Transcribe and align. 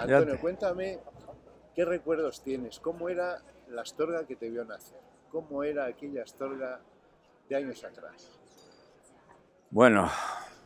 Antonio, 0.00 0.40
cuéntame 0.40 0.98
qué 1.74 1.84
recuerdos 1.84 2.42
tienes, 2.42 2.80
cómo 2.80 3.10
era 3.10 3.38
la 3.68 3.82
Astorga 3.82 4.26
que 4.26 4.34
te 4.34 4.48
vio 4.48 4.64
nacer, 4.64 4.98
cómo 5.30 5.62
era 5.62 5.84
aquella 5.84 6.22
Astorga 6.22 6.80
de 7.48 7.56
años 7.56 7.84
atrás. 7.84 8.40
Bueno, 9.70 10.10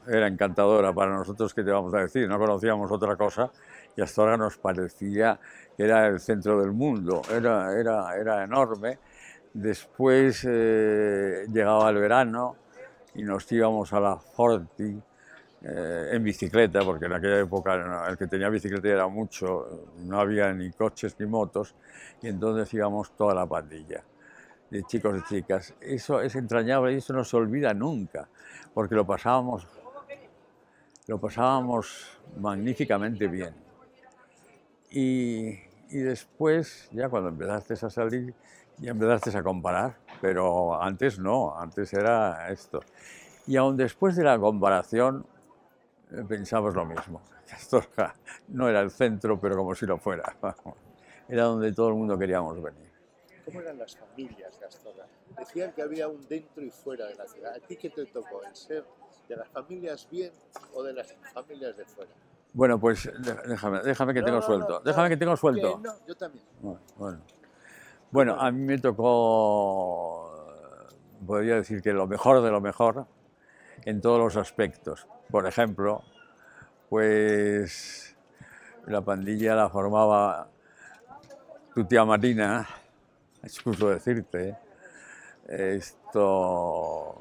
era 0.07 0.29
encantadora 0.29 0.93
para 0.93 1.17
nosotros, 1.17 1.53
¿qué 1.53 1.64
te 1.64 1.73
vamos 1.73 1.93
a 1.95 1.99
decir? 1.99 2.29
No 2.29 2.39
conocíamos 2.39 2.93
otra 2.93 3.17
cosa 3.17 3.50
y 3.96 4.03
Astorga 4.03 4.36
nos 4.36 4.57
parecía 4.57 5.41
que 5.77 5.82
era 5.82 6.07
el 6.07 6.21
centro 6.21 6.61
del 6.61 6.71
mundo, 6.71 7.21
era, 7.29 7.77
era, 7.77 8.16
era 8.16 8.45
enorme. 8.45 9.01
Después 9.53 10.46
eh, 10.49 11.44
llegaba 11.53 11.91
el 11.91 11.96
verano 11.96 12.57
y 13.16 13.25
nos 13.25 13.50
íbamos 13.50 13.93
a 13.93 13.99
la 13.99 14.16
Forti 14.16 15.03
eh, 15.67 16.11
en 16.13 16.23
bicicleta, 16.23 16.82
porque 16.85 17.07
en 17.07 17.14
aquella 17.14 17.41
época 17.41 18.05
el 18.07 18.18
que 18.18 18.27
tenía 18.27 18.50
bicicleta 18.50 18.86
era 18.86 19.09
mucho, 19.09 19.86
no 20.00 20.21
había 20.21 20.53
ni 20.53 20.71
coches 20.72 21.17
ni 21.18 21.25
motos, 21.25 21.75
y 22.21 22.29
entonces 22.29 22.72
íbamos 22.75 23.17
toda 23.17 23.35
la 23.35 23.46
pandilla 23.46 24.05
de 24.69 24.82
chicos 24.82 25.19
y 25.19 25.35
chicas. 25.35 25.72
Eso 25.81 26.21
es 26.21 26.36
entrañable 26.36 26.93
y 26.93 26.96
eso 26.96 27.14
no 27.14 27.25
se 27.25 27.36
olvida 27.39 27.72
nunca, 27.72 28.29
porque 28.75 28.95
lo 28.95 29.07
pasábamos, 29.07 29.67
lo 31.07 31.19
pasábamos 31.19 32.19
magníficamente 32.39 33.27
bien. 33.27 33.55
Y, 34.91 35.48
y 35.89 35.98
después, 35.98 36.91
ya 36.92 37.08
cuando 37.08 37.31
empezaste 37.31 37.72
a 37.72 37.89
salir, 37.89 38.34
ya 38.77 38.91
empezaste 38.91 39.34
a 39.34 39.42
comparar, 39.42 39.97
pero 40.20 40.78
antes 40.83 41.19
no, 41.19 41.58
antes 41.58 41.94
era 41.94 42.50
esto. 42.50 42.81
Y 43.47 43.56
aún 43.56 43.78
después 43.78 44.14
de 44.16 44.25
la 44.25 44.38
comparación, 44.38 45.25
pensamos 46.28 46.74
lo 46.74 46.84
mismo. 46.84 47.20
Astorga 47.52 48.14
no 48.48 48.68
era 48.68 48.80
el 48.80 48.90
centro, 48.90 49.38
pero 49.38 49.56
como 49.56 49.74
si 49.74 49.86
lo 49.86 49.98
fuera. 49.98 50.34
Era 51.26 51.44
donde 51.44 51.72
todo 51.72 51.88
el 51.88 51.94
mundo 51.94 52.18
queríamos 52.18 52.62
venir. 52.62 52.90
¿Cómo 53.46 53.60
eran 53.60 53.78
las 53.78 53.96
familias 53.96 54.60
de 54.60 54.66
Astorga? 54.66 55.06
Decían 55.38 55.72
que 55.72 55.80
había 55.80 56.06
un 56.06 56.20
dentro 56.28 56.62
y 56.62 56.70
fuera 56.70 57.06
de 57.06 57.14
la 57.14 57.26
ciudad. 57.26 57.54
¿A 57.54 57.60
ti 57.60 57.76
qué 57.76 57.88
te 57.88 58.04
tocó? 58.04 58.42
¿El 58.42 58.54
ser 58.54 58.84
de 59.26 59.36
las 59.36 59.48
familias 59.48 60.06
bien 60.10 60.32
o 60.74 60.82
de 60.82 60.92
las 60.92 61.14
familias 61.32 61.76
de 61.78 61.86
fuera? 61.86 62.10
Bueno, 62.52 62.78
pues 62.78 63.10
déjame, 63.46 63.80
déjame 63.80 64.12
que 64.12 64.22
tengo 64.22 64.42
suelto. 64.42 64.80
déjame 64.84 65.08
que 65.08 65.16
tengo 65.16 65.36
suelto. 65.36 65.80
No, 65.82 65.94
yo 66.06 66.14
también. 66.14 66.44
Bueno, 66.96 67.20
bueno, 68.10 68.40
a 68.40 68.52
mí 68.52 68.60
me 68.60 68.78
tocó, 68.78 70.30
podría 71.26 71.56
decir 71.56 71.82
que 71.82 71.92
lo 71.92 72.06
mejor 72.06 72.42
de 72.42 72.50
lo 72.50 72.60
mejor 72.60 73.06
en 73.84 74.00
todos 74.00 74.20
los 74.20 74.36
aspectos. 74.36 75.08
Por 75.30 75.47
ejemplo, 75.47 76.03
pues 76.89 78.17
la 78.86 79.00
pandilla 79.00 79.55
la 79.55 79.69
formaba 79.69 80.48
tu 81.75 81.84
tía 81.84 82.05
Marina, 82.05 82.66
excuso 83.42 83.89
decirte, 83.91 84.56
esto 85.48 87.20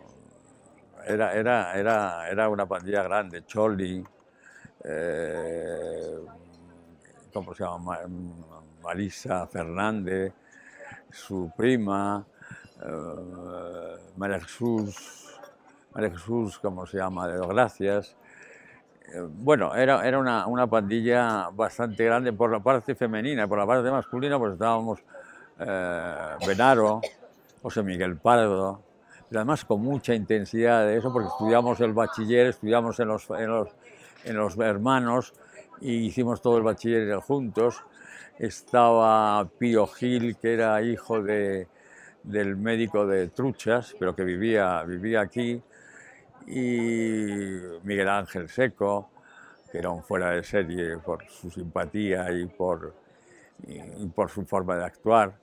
era, 1.06 1.34
era, 1.34 1.73
era, 1.78 2.30
era 2.30 2.50
una 2.50 2.66
pandilla 2.66 3.04
grande, 3.04 3.45
Choli, 3.45 4.06
eh, 4.84 6.20
¿cómo 7.34 7.54
se 7.54 7.64
llama? 7.64 8.00
Marisa 8.82 9.48
Fernández, 9.48 10.34
su 11.10 11.52
prima, 11.56 12.26
eh, 12.82 13.98
María 14.17 14.40
Jesús, 14.42 15.33
María 15.94 16.09
Jesús, 16.11 16.59
¿cómo 16.59 16.86
se 16.86 16.97
llama? 16.97 17.27
De 17.27 17.38
los 17.38 17.47
Gracias. 17.47 18.15
Eh, 19.14 19.20
bueno, 19.21 19.76
era, 19.76 20.08
era 20.08 20.17
una, 20.20 20.48
una, 20.48 20.67
pandilla 20.67 21.49
bastante 21.49 22.05
grande 22.05 22.33
por 22.33 22.52
la 22.52 22.59
parte 22.59 22.95
femenina, 22.95 23.48
por 23.48 23.59
la 23.59 23.67
parte 23.67 23.92
masculina, 23.92 24.39
pues 24.39 24.53
estábamos 24.53 24.99
eh, 25.59 26.15
Benaro, 26.48 27.02
José 27.61 27.83
Miguel 27.83 28.17
Pardo, 28.17 28.82
pero 29.30 29.39
además 29.42 29.65
con 29.65 29.82
mucha 29.82 30.14
intensidad 30.14 30.86
de 30.86 30.98
eso, 30.98 31.11
porque 31.11 31.27
estudiamos 31.27 31.80
el 31.82 31.93
bachiller, 31.93 32.48
estudiamos 32.48 32.99
en 32.99 33.08
los, 33.09 33.30
en 33.30 33.48
los 33.48 33.70
en 34.23 34.37
los 34.37 34.58
hermanos 34.58 35.33
y 35.82 35.92
hicimos 35.92 36.42
todo 36.42 36.58
el 36.58 36.64
bachiller 36.64 37.15
juntos. 37.17 37.82
Estaba 38.39 39.48
Pío 39.58 39.87
Gil, 39.87 40.37
que 40.37 40.53
era 40.53 40.82
hijo 40.82 41.21
de, 41.21 41.67
del 42.23 42.55
médico 42.55 43.05
de 43.05 43.27
Truchas, 43.27 43.95
pero 43.99 44.15
que 44.15 44.23
vivía, 44.23 44.83
vivía 44.83 45.21
aquí, 45.21 45.61
y 46.48 47.59
Miguel 47.83 48.09
Ángel 48.09 48.49
Seco, 48.49 49.09
que 49.71 49.80
era 49.80 49.89
un 49.89 50.04
fuera 50.04 50.31
de 50.31 50.43
serie 50.43 50.98
por 50.98 51.26
su 51.27 51.49
simpatía 51.49 52.31
y 52.31 52.45
por, 52.45 52.93
y 53.67 54.05
por 54.08 54.30
su 54.30 54.45
forma 54.45 54.77
de 54.77 54.86
actuar. 54.86 55.33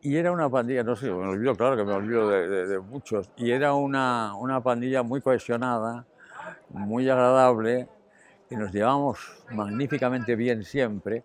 Y 0.00 0.16
era 0.16 0.30
una 0.30 0.48
pandilla, 0.48 0.82
no 0.82 0.94
sé, 0.94 1.06
me 1.06 1.26
olvido, 1.28 1.54
claro 1.56 1.76
que 1.76 1.84
me 1.84 1.92
olvido 1.92 2.28
de, 2.28 2.48
de, 2.48 2.66
de 2.66 2.78
muchos, 2.78 3.30
y 3.36 3.50
era 3.50 3.74
una, 3.74 4.34
una 4.36 4.62
pandilla 4.62 5.02
muy 5.02 5.20
cohesionada, 5.20 6.06
muy 6.68 7.08
agradable, 7.08 7.88
que 8.48 8.56
nos 8.56 8.72
llevamos 8.72 9.18
magníficamente 9.50 10.36
bien 10.36 10.62
siempre 10.62 11.24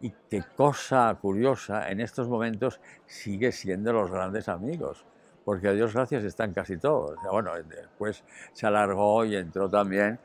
y 0.00 0.12
qué 0.30 0.42
cosa 0.56 1.16
curiosa, 1.20 1.88
en 1.90 2.00
estos 2.00 2.28
momentos 2.28 2.80
sigue 3.06 3.52
siendo 3.52 3.92
los 3.92 4.10
grandes 4.10 4.48
amigos, 4.48 5.04
porque 5.48 5.68
a 5.68 5.72
Dios 5.72 5.94
gracias 5.94 6.24
están 6.24 6.52
casi 6.52 6.76
todos. 6.76 7.16
Bueno, 7.32 7.52
después 7.66 8.22
se 8.52 8.66
alargó 8.66 9.24
y 9.24 9.34
entró 9.34 9.66
también, 9.66 10.18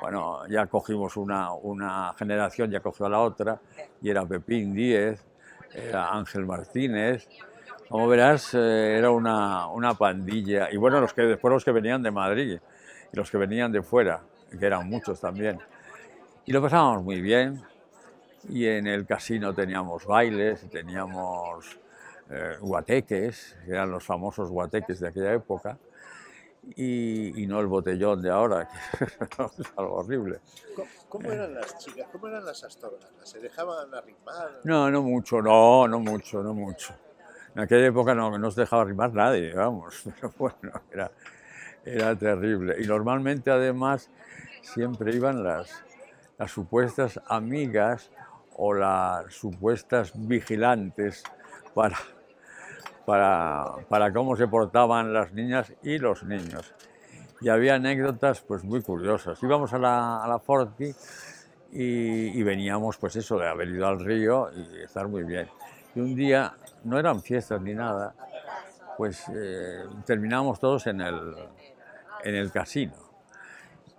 bueno, 0.00 0.46
ya 0.48 0.68
cogimos 0.68 1.18
una, 1.18 1.52
una 1.52 2.14
generación, 2.18 2.70
ya 2.70 2.80
cogió 2.80 3.04
a 3.04 3.10
la 3.10 3.20
otra, 3.20 3.60
y 4.00 4.08
era 4.08 4.24
Pepín 4.24 4.72
Díez, 4.72 5.22
era 5.74 6.14
Ángel 6.14 6.46
Martínez, 6.46 7.28
como 7.90 8.08
verás, 8.08 8.54
eh, 8.54 8.96
era 8.96 9.10
una, 9.10 9.66
una 9.66 9.92
pandilla, 9.92 10.70
y 10.72 10.78
bueno, 10.78 10.98
los 10.98 11.12
que, 11.12 11.24
después 11.24 11.52
los 11.52 11.62
que 11.62 11.72
venían 11.72 12.02
de 12.02 12.10
Madrid, 12.10 12.58
y 13.12 13.16
los 13.18 13.30
que 13.30 13.36
venían 13.36 13.70
de 13.72 13.82
fuera, 13.82 14.22
que 14.58 14.64
eran 14.64 14.88
muchos 14.88 15.20
también. 15.20 15.58
Y 16.46 16.52
lo 16.52 16.62
pasábamos 16.62 17.04
muy 17.04 17.20
bien. 17.20 17.62
Y 18.48 18.66
en 18.66 18.86
el 18.86 19.04
casino 19.04 19.52
teníamos 19.52 20.06
bailes, 20.06 20.66
teníamos 20.70 21.79
eh, 22.30 22.56
guateques, 22.60 23.56
que 23.64 23.72
eran 23.72 23.90
los 23.90 24.04
famosos 24.04 24.50
guateques 24.50 25.00
de 25.00 25.08
aquella 25.08 25.32
época, 25.32 25.78
y, 26.76 27.42
y 27.42 27.46
no 27.46 27.60
el 27.60 27.66
botellón 27.66 28.22
de 28.22 28.30
ahora, 28.30 28.68
que 28.98 29.62
es 29.62 29.72
algo 29.76 29.94
horrible. 29.96 30.40
¿Cómo, 30.76 30.88
cómo 31.08 31.32
eran 31.32 31.54
las 31.54 31.78
chicas? 31.78 32.06
¿Cómo 32.12 32.28
eran 32.28 32.44
las 32.44 32.62
astorgas? 32.62 33.10
¿Se 33.24 33.40
dejaban 33.40 33.92
arrimar? 33.94 34.60
No, 34.64 34.90
no 34.90 35.02
mucho, 35.02 35.42
no, 35.42 35.88
no 35.88 36.00
mucho, 36.00 36.42
no 36.42 36.54
mucho. 36.54 36.94
En 37.54 37.62
aquella 37.62 37.86
época 37.86 38.14
no, 38.14 38.38
no 38.38 38.50
se 38.50 38.60
dejaba 38.60 38.82
arrimar 38.82 39.12
nadie, 39.12 39.52
vamos, 39.52 40.02
pero 40.20 40.32
bueno, 40.38 40.80
era, 40.92 41.10
era 41.84 42.14
terrible. 42.14 42.76
Y 42.80 42.86
normalmente 42.86 43.50
además 43.50 44.08
siempre 44.62 45.14
iban 45.14 45.42
las, 45.42 45.84
las 46.38 46.50
supuestas 46.50 47.20
amigas 47.26 48.10
o 48.56 48.74
las 48.74 49.34
supuestas 49.34 50.12
vigilantes 50.14 51.24
para, 51.74 51.96
para, 53.10 53.74
para, 53.88 54.12
cómo 54.12 54.36
se 54.36 54.46
portaban 54.46 55.12
las 55.12 55.32
niñas 55.32 55.72
y 55.82 55.98
los 55.98 56.22
niños. 56.22 56.72
Y 57.40 57.48
había 57.48 57.74
anécdotas 57.74 58.40
pues 58.40 58.62
muy 58.62 58.82
curiosas. 58.82 59.42
Íbamos 59.42 59.72
a 59.72 59.78
la, 59.78 60.22
a 60.22 60.28
la 60.28 60.38
Forti 60.38 60.94
y, 61.72 62.38
y, 62.38 62.42
veníamos 62.44 62.98
pues 62.98 63.16
eso 63.16 63.36
de 63.36 63.48
haber 63.48 63.68
ido 63.70 63.88
al 63.88 63.98
río 63.98 64.48
y 64.54 64.82
estar 64.82 65.08
muy 65.08 65.24
bien. 65.24 65.48
Y 65.96 65.98
un 65.98 66.14
día, 66.14 66.54
no 66.84 67.00
eran 67.00 67.20
fiestas 67.20 67.60
ni 67.60 67.74
nada, 67.74 68.14
pues 68.96 69.24
eh, 69.34 69.82
terminamos 70.06 70.60
todos 70.60 70.86
en 70.86 71.00
el, 71.00 71.34
en 72.22 72.34
el 72.36 72.52
casino. 72.52 72.94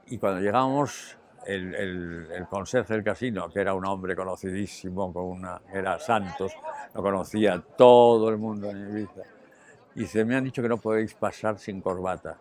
Y 0.08 0.20
cuando 0.20 0.40
llegamos, 0.40 1.18
el, 1.46 1.76
el, 1.76 2.28
el, 2.32 2.48
conserje 2.48 2.94
del 2.94 3.04
casino, 3.04 3.50
que 3.50 3.60
era 3.60 3.74
un 3.74 3.86
hombre 3.86 4.16
conocidísimo, 4.16 5.12
con 5.12 5.26
una, 5.26 5.62
era 5.74 6.00
Santos, 6.00 6.54
lo 6.94 7.02
conocía 7.02 7.62
todo 7.78 8.30
el 8.30 8.38
mundo 8.38 8.70
en 8.70 8.90
Ibiza. 8.90 9.22
Y 9.96 10.06
se 10.06 10.24
me 10.24 10.36
han 10.36 10.44
dicho 10.44 10.62
que 10.62 10.70
no 10.70 10.78
podéis 10.78 11.14
pasar 11.16 11.58
sin 11.58 11.82
corbata. 11.82 12.38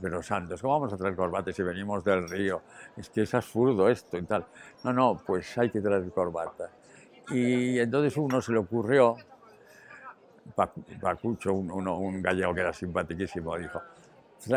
Pero 0.00 0.22
Santos, 0.22 0.62
¿cómo 0.62 0.74
vamos 0.74 0.92
a 0.92 0.96
traer 0.96 1.16
corbata 1.16 1.52
si 1.52 1.62
venimos 1.62 2.04
del 2.04 2.28
río? 2.28 2.62
Es 2.96 3.10
que 3.10 3.22
es 3.22 3.34
absurdo 3.34 3.88
esto 3.88 4.16
y 4.16 4.22
tal. 4.22 4.46
No, 4.84 4.92
no, 4.92 5.20
pues 5.26 5.56
hay 5.58 5.70
que 5.70 5.80
traer 5.80 6.10
corbata. 6.10 6.70
Y 7.30 7.78
entonces 7.78 8.16
uno 8.16 8.40
se 8.40 8.52
le 8.52 8.58
ocurrió, 8.58 9.16
Pacucho, 11.00 11.52
un, 11.54 11.70
uno, 11.70 11.98
un 11.98 12.22
gallego 12.22 12.54
que 12.54 12.60
era 12.60 12.72
simpaticísimo, 12.72 13.56
dijo, 13.56 13.80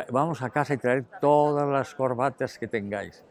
vamos 0.09 0.41
a 0.41 0.49
casa 0.49 0.73
y 0.73 0.77
traer 0.77 1.05
todas 1.19 1.67
las 1.67 1.93
corbatas 1.95 2.57
que 2.57 2.67
tengáis. 2.67 3.23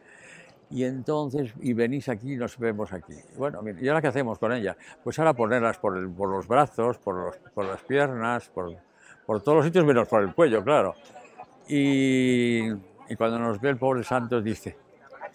Y 0.72 0.84
entonces, 0.84 1.52
y 1.60 1.74
venís 1.74 2.08
aquí 2.08 2.32
y 2.32 2.36
nos 2.36 2.56
vemos 2.58 2.92
aquí. 2.94 3.12
Bueno, 3.36 3.60
¿y 3.78 3.88
ahora 3.88 4.00
qué 4.00 4.06
hacemos 4.08 4.38
con 4.38 4.52
ella? 4.52 4.74
Pues 5.04 5.19
ahora 5.19 5.34
ponerlas 5.34 5.76
por, 5.76 5.98
el, 5.98 6.08
por 6.08 6.30
los 6.30 6.48
brazos, 6.48 6.96
por, 6.98 7.14
los, 7.14 7.36
por 7.52 7.66
las 7.66 7.82
piernas, 7.82 8.48
por, 8.48 8.74
por, 9.26 9.42
todos 9.42 9.56
los 9.56 9.66
sitios 9.66 9.84
menos 9.84 10.08
por 10.08 10.22
el 10.22 10.34
cuello, 10.34 10.64
claro. 10.64 10.94
Y, 11.69 12.70
y, 12.70 13.16
cuando 13.16 13.38
nos 13.38 13.60
ve 13.60 13.69
el 13.69 13.76
pobre 13.76 14.02
Santos 14.02 14.42
dice, 14.42 14.76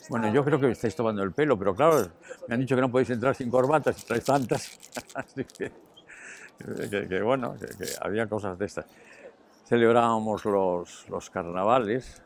Bueno, 0.09 0.33
yo 0.33 0.43
creo 0.43 0.59
que 0.59 0.65
me 0.65 0.71
estáis 0.73 0.95
tomando 0.95 1.21
el 1.21 1.31
pelo, 1.31 1.57
pero 1.57 1.75
claro, 1.75 2.07
me 2.47 2.55
han 2.55 2.61
dicho 2.61 2.75
que 2.75 2.81
no 2.81 2.89
podéis 2.91 3.11
entrar 3.11 3.35
sin 3.35 3.51
corbatas, 3.51 4.03
traes 4.05 4.23
tantas. 4.25 4.79
Así 5.13 5.45
que, 5.45 5.71
que- 6.89 7.07
que 7.07 7.21
bueno, 7.21 7.55
que, 7.59 7.67
que 7.67 7.91
había 8.01 8.27
cosas 8.27 8.57
de 8.57 8.65
estas. 8.65 8.85
Celebrábamos 9.65 10.43
los, 10.45 11.07
los 11.09 11.29
carnavales. 11.29 12.23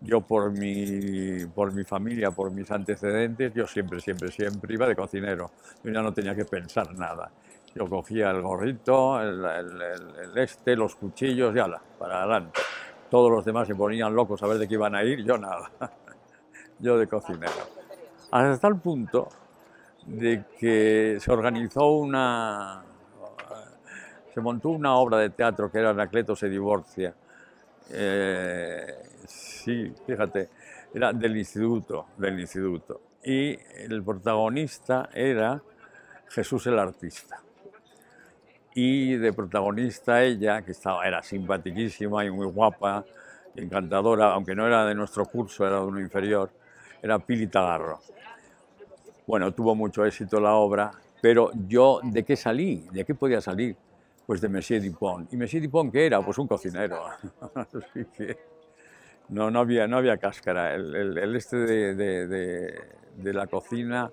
Yo 0.00 0.20
por 0.20 0.50
mi, 0.52 1.46
por 1.46 1.72
mi 1.72 1.84
familia, 1.84 2.30
por 2.30 2.50
mis 2.50 2.70
antecedentes, 2.70 3.52
yo 3.54 3.66
siempre, 3.66 4.00
siempre, 4.00 4.30
siempre 4.30 4.74
iba 4.74 4.86
de 4.86 4.94
cocinero. 4.94 5.50
Yo 5.82 5.90
ya 5.90 6.02
no 6.02 6.12
tenía 6.12 6.34
que 6.34 6.44
pensar 6.44 6.94
nada. 6.94 7.30
Yo 7.74 7.88
cogía 7.88 8.30
el 8.30 8.42
gorrito, 8.42 9.20
el, 9.20 9.44
este, 10.36 10.76
los 10.76 10.96
cuchillos 10.96 11.54
y 11.54 11.58
ala, 11.58 11.80
para 11.98 12.22
adelante. 12.22 12.60
Todos 13.10 13.30
los 13.30 13.44
demás 13.44 13.66
se 13.68 13.74
ponían 13.74 14.14
locos 14.14 14.42
a 14.42 14.46
ver 14.46 14.58
de 14.58 14.68
qué 14.68 14.74
iban 14.74 14.94
a 14.94 15.02
ir, 15.04 15.24
yo 15.24 15.38
nada. 15.38 15.70
Yo 16.78 16.98
de 16.98 17.06
cocinero. 17.06 17.52
Hasta 18.30 18.58
tal 18.58 18.78
punto 18.78 19.28
de 20.06 20.44
que 20.58 21.16
se 21.20 21.32
organizó 21.32 21.88
una. 21.88 22.82
Se 24.34 24.40
montó 24.42 24.68
una 24.68 24.94
obra 24.96 25.16
de 25.16 25.30
teatro 25.30 25.70
que 25.70 25.78
era 25.78 25.90
Anacleto 25.90 26.36
se 26.36 26.50
divorcia. 26.50 27.14
Eh, 27.90 29.15
sí, 29.66 29.92
fíjate, 30.06 30.48
era 30.94 31.12
del 31.12 31.36
instituto, 31.36 32.06
del 32.16 32.38
instituto. 32.38 33.00
Y 33.24 33.58
el 33.74 34.02
protagonista 34.04 35.10
era 35.12 35.60
Jesús 36.28 36.68
el 36.68 36.78
artista. 36.78 37.42
Y 38.74 39.16
de 39.16 39.32
protagonista 39.32 40.22
ella, 40.22 40.62
que 40.62 40.70
estaba, 40.70 41.04
era 41.04 41.20
simpaticísima 41.22 42.24
y 42.24 42.30
muy 42.30 42.46
guapa, 42.46 43.04
encantadora, 43.56 44.32
aunque 44.32 44.54
no 44.54 44.66
era 44.66 44.84
de 44.86 44.94
nuestro 44.94 45.24
curso, 45.24 45.66
era 45.66 45.80
de 45.80 45.86
uno 45.86 45.98
inferior, 45.98 46.50
era 47.02 47.18
Pili 47.18 47.48
Tagarro. 47.48 48.00
Bueno, 49.26 49.52
tuvo 49.52 49.74
mucho 49.74 50.04
éxito 50.04 50.38
la 50.38 50.54
obra, 50.54 50.92
pero 51.20 51.50
yo, 51.66 52.00
¿de 52.04 52.24
qué 52.24 52.36
salí? 52.36 52.86
¿De 52.92 53.04
qué 53.04 53.14
podía 53.16 53.40
salir? 53.40 53.74
Pues 54.26 54.40
de 54.40 54.48
Monsieur 54.48 54.80
Dupont. 54.80 55.32
¿Y 55.32 55.36
Monsieur 55.36 55.62
Dupont 55.62 55.90
qué 55.90 56.06
era? 56.06 56.20
Pues 56.22 56.38
un 56.38 56.46
cocinero. 56.46 57.06
Así 57.54 58.04
que 58.16 58.55
no, 59.28 59.50
no, 59.50 59.60
había, 59.60 59.86
no 59.86 59.98
había 59.98 60.16
cáscara. 60.18 60.74
El, 60.74 60.94
el- 60.94 61.18
el 61.18 61.36
este 61.36 61.56
de, 61.56 61.94
de- 61.94 62.26
de- 62.26 62.82
de 63.16 63.32
la 63.32 63.46
cocina 63.46 64.10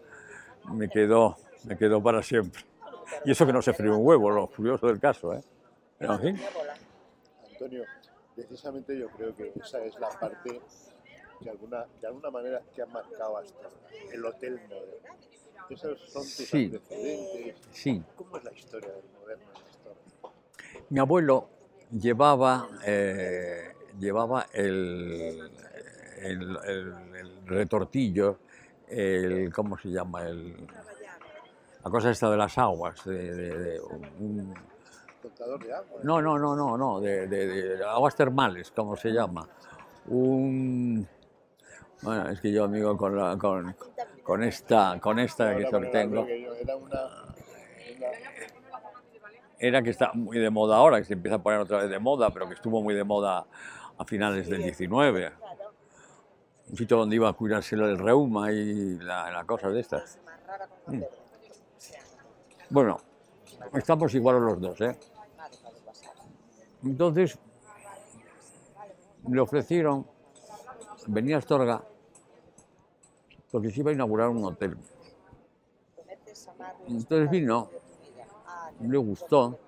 me 0.70 0.90
quedó, 0.90 1.38
me 1.66 1.78
quedó 1.78 2.02
para 2.02 2.24
siempre. 2.24 2.62
Y 3.26 3.32
eso 3.32 3.46
que 3.46 3.54
no 3.54 3.62
se 3.62 3.74
frío 3.74 3.98
un 3.98 4.06
huevo, 4.08 4.30
lo 4.32 4.48
curioso 4.48 4.88
del 4.88 5.00
caso. 5.00 5.34
¿eh? 5.34 5.42
Pero, 5.98 6.14
en 6.14 6.20
fin, 6.22 6.42
Antonio, 7.52 7.84
precisamente 8.36 8.98
yo 8.98 9.08
creo 9.10 9.36
que 9.36 9.52
esa 9.62 9.84
es 9.84 10.00
la 10.00 10.10
parte 10.10 10.62
que 11.42 11.50
alguna, 11.50 11.86
de 12.02 12.08
alguna 12.08 12.30
manera 12.32 12.62
que 12.74 12.82
ha 12.82 12.86
marcado 12.86 13.38
hasta 13.38 13.68
el 14.12 14.26
hotel 14.26 14.60
moderno. 14.70 15.18
Esos 15.70 16.00
son 16.10 16.24
tus 16.24 16.32
Sí. 16.34 16.66
antecedentes. 16.66 17.56
sí. 17.72 18.04
¿Cómo 18.16 18.38
es 18.38 18.44
la 18.44 18.54
historia 18.54 18.90
del 18.90 19.04
moderno? 19.22 19.46
Mi 20.90 21.00
abuelo 21.00 21.50
llevaba, 21.92 22.68
eh, 22.86 23.74
llevaba 24.00 24.48
el, 24.54 25.52
el- 26.22 26.58
el- 26.66 27.16
el 27.16 27.48
retortillo, 27.48 28.38
el, 28.88 29.52
¿cómo 29.54 29.78
se 29.78 29.90
llama? 29.90 30.24
El, 30.24 30.56
la 31.84 31.90
cosa 31.92 32.12
esta 32.12 32.30
de 32.32 32.38
las 32.38 32.58
aguas, 32.58 33.04
de, 33.06 33.34
de- 33.36 33.58
de 33.58 33.80
un- 33.82 34.54
Contador 35.22 35.64
de 35.64 35.74
agua. 35.74 36.00
no, 36.04 36.22
no, 36.22 36.38
no, 36.38 36.56
no, 36.56 36.78
no, 36.78 37.00
de, 37.02 37.28
de- 37.28 37.78
de 37.78 37.84
aguas 37.86 38.16
termales, 38.16 38.72
¿cómo 38.76 38.96
se 38.98 39.10
llama? 39.12 39.48
Un, 40.08 41.08
bueno, 42.02 42.30
es 42.30 42.42
que 42.42 42.52
yo 42.52 42.66
amigo 42.66 42.98
con, 42.98 43.16
la, 43.16 43.38
con, 43.38 43.74
con 44.22 44.44
esta, 44.44 45.00
con 45.00 45.20
esta 45.20 45.56
que 45.56 45.66
tengo. 45.92 46.26
Era 46.28 46.76
una, 46.76 47.00
una- 47.96 48.08
era 49.60 49.82
que 49.82 49.92
está 49.92 50.12
muy 50.14 50.38
de 50.40 50.50
moda 50.50 50.76
ahora, 50.76 50.98
que 51.00 51.06
se 51.06 51.14
empieza 51.14 51.38
a 51.38 51.42
poner 51.42 51.60
otra 51.60 51.78
vez 51.80 51.90
de 51.90 52.00
moda, 52.00 52.32
pero 52.32 52.48
que 52.50 52.56
estuvo 52.56 52.82
muy 52.82 52.94
de 52.94 53.06
moda 53.06 53.46
a 53.98 54.06
finales 54.06 54.48
del 54.50 54.64
19. 54.64 55.32
Un 56.70 56.78
sitio 56.78 56.98
donde 56.98 57.16
iba 57.16 57.30
a 57.30 57.34
curarse 57.34 57.76
el 57.76 57.98
reuma 57.98 58.52
y 58.52 58.98
la, 59.00 59.32
la 59.32 59.44
cosa 59.44 59.70
de 59.70 59.80
estas. 59.80 60.20
Mm. 60.88 61.02
Bueno, 62.70 63.00
estamos 63.74 64.14
iguales 64.14 64.42
los 64.42 64.62
dos, 64.62 64.82
¿eh? 64.82 64.98
Entonces, 66.84 67.38
le 69.30 69.40
ofrecieron 69.40 70.06
venir 71.08 71.36
a 71.36 71.38
Astorga 71.38 71.84
porque 73.52 73.70
se 73.70 73.82
iba 73.82 73.92
a 73.92 73.94
inaugurar 73.94 74.30
un 74.30 74.44
hotel. 74.46 74.76
Entonces 76.88 77.30
vino, 77.30 77.70
le 78.82 78.98
gustó 78.98 79.60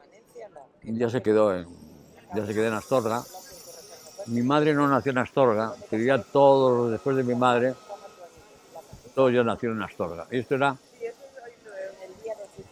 y 0.82 0.98
ya 0.98 1.10
se 1.10 1.22
quedó 1.22 1.56
en, 1.56 1.68
ya 2.36 2.46
se 2.46 2.54
quedó 2.54 2.68
en 2.68 2.74
Astorga. 2.74 3.24
Mi 4.28 4.42
madre 4.42 4.74
no 4.74 4.88
nació 4.88 5.12
en 5.12 5.20
Astorga, 5.20 5.74
pero 5.90 6.04
ya 6.04 6.18
todos 6.22 6.92
después 6.92 7.16
de 7.16 7.24
mi 7.24 7.36
madre, 7.36 7.74
todos 9.14 9.32
ya 9.34 9.44
nacieron 9.44 9.78
en 9.78 9.84
Astorga. 9.84 10.26
Y 10.32 10.40
esto 10.40 10.56
era 10.56 10.76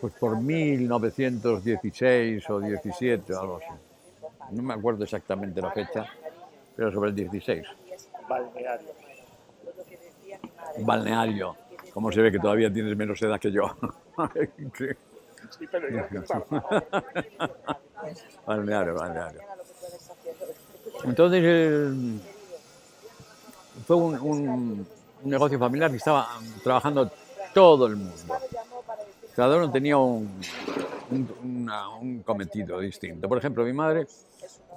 pues 0.01 0.13
por 0.15 0.37
1916 0.41 2.49
o 2.49 2.59
17 2.59 3.33
o 3.33 3.39
algo 3.39 3.57
así. 3.57 3.67
No 4.51 4.63
me 4.63 4.73
acuerdo 4.73 5.03
exactamente 5.03 5.61
la 5.61 5.69
fecha, 5.71 6.05
pero 6.75 6.91
sobre 6.91 7.09
el 7.11 7.15
16. 7.15 7.65
balneario. 8.27 8.87
Balneario. 10.79 11.55
Como 11.93 12.11
se 12.11 12.21
ve 12.21 12.31
que 12.31 12.39
todavía 12.39 12.73
tienes 12.73 12.97
menos 12.97 13.21
edad 13.21 13.39
que 13.39 13.51
yo. 13.51 13.65
Que- 14.73 14.97
Sí, 15.59 15.67
pero 15.69 15.89
ya 15.89 16.07
balneario, 18.47 18.95
balneario. 18.95 19.41
Entonces 21.05 21.41
eh, 21.43 22.19
fue 23.85 23.95
un, 23.95 24.19
un- 24.19 24.87
un 25.23 25.29
negocio 25.29 25.57
familiar 25.59 25.89
que 25.91 25.97
estaba 25.97 26.27
trabajando 26.63 27.09
todo 27.53 27.87
el 27.87 27.95
mundo. 27.97 28.13
Cada 29.35 29.57
uno 29.57 29.71
tenía 29.71 29.97
un, 29.97 30.29
un- 31.11 31.35
una- 31.43 31.89
un 31.89 32.21
cometido 32.23 32.79
distinto. 32.79 33.27
Por 33.27 33.37
ejemplo, 33.37 33.63
mi 33.63 33.73
madre, 33.73 34.05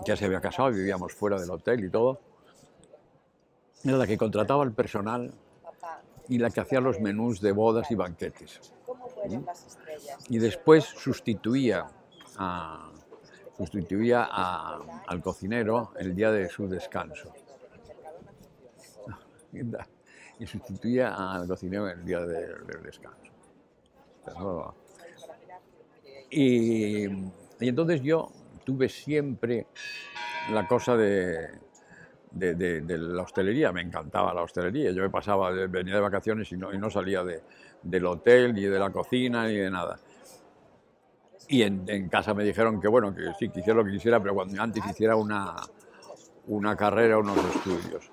ya 0.04 0.16
se 0.16 0.24
había 0.24 0.40
casado, 0.40 0.70
vivíamos 0.70 1.12
fuera 1.12 1.38
del 1.40 1.50
hotel 1.50 1.84
y 1.84 1.90
todo, 1.90 2.18
era 3.84 3.96
la 3.96 4.06
que 4.06 4.16
contrataba 4.18 4.62
al 4.62 4.72
personal 4.72 5.32
y 6.28 6.38
la 6.38 6.50
que 6.50 6.60
hacía 6.60 6.80
los 6.80 7.00
menús 7.00 7.40
de 7.40 7.52
bodas 7.52 7.90
y 7.90 7.94
banquetes. 7.94 8.60
Y 10.28 10.38
después 10.38 10.84
sustituía, 10.84 11.86
a- 12.38 12.90
sustituía 13.56 14.24
al 15.06 15.20
cocinero 15.22 15.92
el 15.98 16.14
día 16.14 16.30
de 16.30 16.48
su 16.48 16.68
descanso. 16.68 17.32
Y 20.38 20.46
sustituía 20.46 21.14
al 21.14 21.48
cocinero 21.48 21.88
el 21.88 22.04
día 22.04 22.20
de- 22.20 22.46
del 22.66 22.82
descanso. 22.82 23.32
Y, 26.30 27.04
entonces 27.60 28.02
yo 28.02 28.30
tuve 28.64 28.90
siempre 28.90 29.66
la 30.52 30.68
cosa 30.68 30.94
de, 30.94 31.48
la 32.38 33.22
hostelería, 33.22 33.72
me 33.72 33.80
encantaba 33.80 34.34
la 34.34 34.42
hostelería. 34.42 34.90
Yo 34.90 35.02
me 35.02 35.10
pasaba, 35.10 35.50
venía 35.50 35.94
de 35.94 36.00
vacaciones 36.00 36.52
y 36.52 36.58
no, 36.58 36.72
y 36.74 36.76
no 36.78 36.90
salía 36.90 37.24
de- 37.24 37.42
del 37.82 38.04
hotel, 38.04 38.52
ni 38.52 38.62
de 38.62 38.78
la 38.78 38.90
cocina, 38.90 39.46
ni 39.46 39.54
de 39.54 39.70
nada. 39.70 39.98
Y 41.48 41.62
en, 41.62 41.84
en 41.88 42.08
casa 42.08 42.34
me 42.34 42.44
dijeron 42.44 42.80
que 42.80 42.88
bueno, 42.88 43.14
que 43.14 43.32
sí, 43.38 43.48
que 43.50 43.60
hiciera 43.60 43.78
lo 43.78 43.84
que 43.84 43.92
quisiera, 43.92 44.20
pero 44.20 44.34
cuando 44.34 44.60
antes 44.60 44.84
hiciera 44.86 45.16
una, 45.16 45.54
una 46.46 46.76
carrera, 46.76 47.18
unos 47.18 47.38
estudios. 47.54 48.10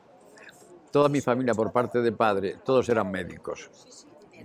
Toda 0.92 1.10
mi 1.10 1.22
familia 1.22 1.56
por 1.56 1.72
parte 1.72 2.02
de 2.02 2.12
padre, 2.12 2.58
todos 2.64 2.88
eran 2.90 3.12
médicos. 3.12 3.70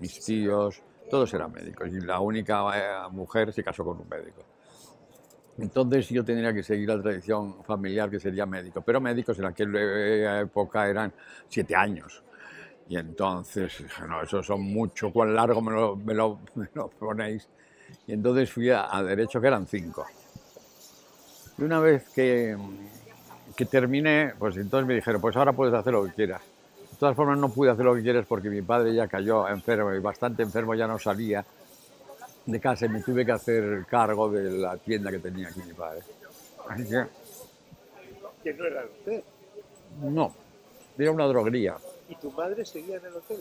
Mis 0.01 0.21
tíos, 0.25 0.83
todos 1.11 1.33
eran 1.35 1.53
médicos. 1.53 1.89
Y 1.91 2.01
la 2.01 2.21
única 2.21 2.65
eh, 2.77 3.09
mujer 3.11 3.53
se 3.53 3.63
casó 3.63 3.85
con 3.85 3.99
un 4.01 4.09
médico. 4.09 4.43
Entonces 5.59 6.09
yo 6.09 6.25
tendría 6.25 6.53
que 6.55 6.63
seguir 6.63 6.89
la 6.89 7.03
tradición 7.03 7.63
familiar 7.65 8.09
que 8.09 8.21
sería 8.21 8.47
médico. 8.47 8.81
Pero 8.83 9.01
médicos 9.01 9.39
en 9.39 9.47
aquella 9.47 10.41
época 10.41 10.89
eran 10.89 11.13
siete 11.49 11.75
años. 11.75 12.23
Y 12.89 12.97
entonces 12.97 13.85
no, 14.09 14.23
eso 14.23 14.43
son 14.43 14.63
mucho, 14.63 15.13
cuán 15.13 15.35
largo 15.35 15.61
me 15.61 15.73
lo, 15.73 15.97
me 15.97 16.15
lo- 16.15 16.41
me 16.55 16.69
lo 16.75 16.89
ponéis. 16.91 17.49
Y 18.09 18.13
entonces 18.15 18.51
fui 18.51 18.71
a, 18.71 18.89
a 18.95 19.03
Derecho, 19.05 19.41
que 19.41 19.47
eran 19.47 19.67
cinco. 19.67 20.05
Y 21.59 21.63
una 21.63 21.79
vez 21.79 22.09
que, 22.09 22.57
que 23.55 23.65
terminé, 23.67 24.33
pues 24.39 24.57
entonces 24.57 24.87
me 24.89 24.95
dijeron, 24.95 25.21
pues 25.21 25.37
ahora 25.37 25.53
puedes 25.53 25.75
hacer 25.75 25.93
lo 25.93 26.05
que 26.05 26.13
quieras. 26.13 26.41
De 26.91 26.97
todas 26.99 27.15
formas 27.15 27.39
no 27.39 27.49
pude 27.51 27.71
hacer 27.71 27.85
lo 27.85 27.95
que 27.95 28.03
quieras 28.03 28.25
porque 28.27 28.49
mi 28.51 28.63
padre 28.63 28.95
ya 28.95 29.07
cayó 29.07 29.47
enfermo 29.49 29.93
y 29.93 30.01
bastante 30.01 30.43
enfermo 30.43 30.75
ya 30.75 30.87
no 30.89 30.99
salía 30.99 31.45
de 32.47 32.61
casa 32.61 32.87
y 32.87 32.89
me 32.89 33.03
tuve 33.03 33.27
que 33.27 33.33
hacer 33.33 33.85
cargo 33.89 34.31
de 34.31 34.51
la 34.59 34.77
tienda 34.79 35.11
que 35.11 35.19
tenía 35.19 35.49
aquí 35.49 35.61
mi 35.67 35.75
padre. 35.75 36.01
Así 36.69 36.85
que 36.85 37.05
Que 38.43 38.55
no 38.55 38.65
era 38.65 38.85
usted. 38.85 39.23
no, 40.03 40.33
era 40.97 41.11
una 41.13 41.27
droguería. 41.27 41.77
¿Y 42.09 42.15
tu 42.17 42.31
madre 42.33 42.65
seguía 42.65 42.97
en 42.97 43.05
el 43.05 43.15
hotel? 43.15 43.39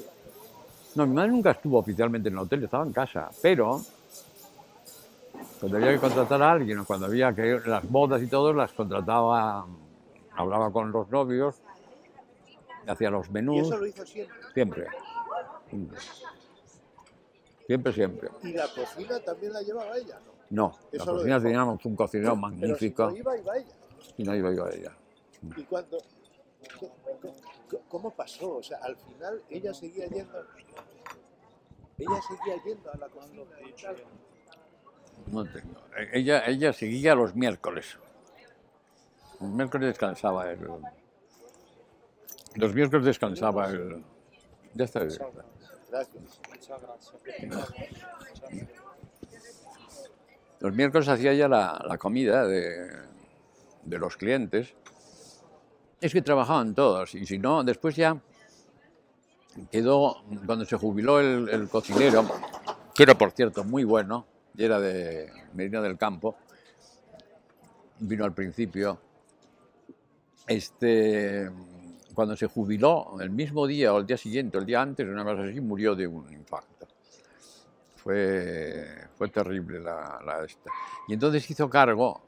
No, 0.95 1.07
mi 1.07 1.15
madre 1.15 1.29
nunca 1.31 1.51
estuvo 1.51 1.79
oficialmente 1.79 2.27
en 2.27 2.33
el 2.35 2.39
hotel, 2.39 2.63
estaba 2.65 2.83
en 2.85 2.91
casa, 2.91 3.29
pero 3.41 3.81
cuando 5.59 5.77
había 5.77 5.93
que 5.93 5.99
contratar 5.99 6.41
a 6.41 6.51
alguien 6.51 6.83
cuando 6.85 7.05
había 7.07 7.33
que 7.33 7.59
las 7.65 7.89
bodas 7.89 8.21
y 8.21 8.27
todo, 8.27 8.53
las 8.53 8.71
contrataba, 8.73 9.65
hablaba 10.35 10.71
con 10.71 10.91
los 10.91 11.09
novios, 11.09 11.61
hacía 12.87 13.09
los 13.09 13.27
¿Y 13.27 13.31
menús, 13.31 13.67
eso 13.67 13.77
lo 13.77 13.85
hizo 13.85 14.05
siempre? 14.05 14.37
siempre. 14.53 14.87
Siempre, 17.65 17.93
siempre. 17.93 18.29
¿Y 18.43 18.53
la 18.53 18.67
cocina 18.73 19.19
también 19.19 19.53
la 19.53 19.61
llevaba 19.61 19.97
ella? 19.97 20.19
¿no? 20.25 20.37
No, 20.49 20.79
la 20.93 21.05
cocina 21.05 21.41
teníamos 21.41 21.85
un 21.85 21.95
cocinero 21.95 22.35
Pero 22.35 22.47
si 22.47 22.59
magnífico 22.59 23.09
no 23.09 23.17
iba, 23.17 23.37
iba 23.37 23.57
ella. 23.57 23.73
y 24.17 24.23
no 24.23 24.35
iba 24.35 24.53
yo 24.53 24.65
a 24.65 24.69
ella. 24.73 24.91
¿Y 25.57 25.63
cuando, 25.63 25.97
¿Cómo 27.89 28.11
pasó? 28.11 28.57
O 28.57 28.63
sea, 28.63 28.77
al 28.81 28.95
final 28.95 29.41
ella 29.49 29.73
seguía 29.73 30.07
yendo. 30.07 30.39
Ella 31.97 32.21
seguía 32.27 32.63
yendo 32.63 32.91
a 32.91 32.97
la 32.97 33.07
cocina. 33.09 33.43
No 35.25 35.43
tengo. 35.45 35.81
Ella, 36.13 36.45
ella 36.45 36.71
seguía 36.71 37.15
los 37.15 37.35
miércoles. 37.35 37.97
Los 39.39 39.49
miércoles 39.49 39.87
descansaba 39.89 40.49
el. 40.51 40.67
Los 42.55 42.73
miércoles 42.73 43.05
descansaba. 43.05 43.69
Ya 44.73 44.85
está 44.85 45.01
bien. 45.01 45.19
Gracias. 45.89 46.39
Los 50.59 50.73
miércoles 50.73 51.07
hacía 51.07 51.33
ya 51.33 51.47
la, 51.47 51.83
la 51.87 51.97
comida 51.97 52.45
de, 52.45 52.89
de 53.83 53.99
los 53.99 54.17
clientes. 54.17 54.73
Es 56.01 56.13
que 56.13 56.21
trabajaban 56.21 56.73
todos 56.75 57.15
y 57.15 57.25
si 57.25 57.37
no, 57.39 57.63
después 57.63 57.95
ya 57.95 58.19
quedó, 59.71 60.23
cuando 60.45 60.65
se 60.65 60.77
jubiló 60.77 61.19
el 61.19 61.67
cocinero, 61.69 62.23
que 62.93 63.03
era 63.03 63.15
por 63.15 63.31
cierto 63.31 63.63
muy 63.63 63.83
bueno, 63.83 64.25
y 64.57 64.63
era 64.65 64.79
de 64.79 65.31
Medina 65.53 65.81
del 65.81 65.97
Campo, 65.97 66.35
vino 67.99 68.25
al 68.25 68.33
principio, 68.33 68.99
este, 70.47 71.49
cuando 72.13 72.35
se 72.35 72.47
jubiló, 72.47 73.17
el 73.21 73.29
mismo 73.29 73.67
día 73.67 73.93
o 73.93 73.99
el 73.99 74.07
día 74.07 74.17
siguiente, 74.17 74.57
el 74.57 74.65
día 74.65 74.81
antes, 74.81 75.07
una 75.07 75.23
cosa 75.23 75.43
así, 75.43 75.61
murió 75.61 75.95
de 75.95 76.07
un 76.07 76.33
infarto. 76.33 76.87
Fue, 77.97 78.85
fue 79.15 79.29
terrible 79.29 79.79
la, 79.79 80.19
la 80.25 80.43
esta. 80.43 80.71
Y 81.07 81.13
entonces 81.13 81.49
hizo 81.51 81.69
cargo 81.69 82.21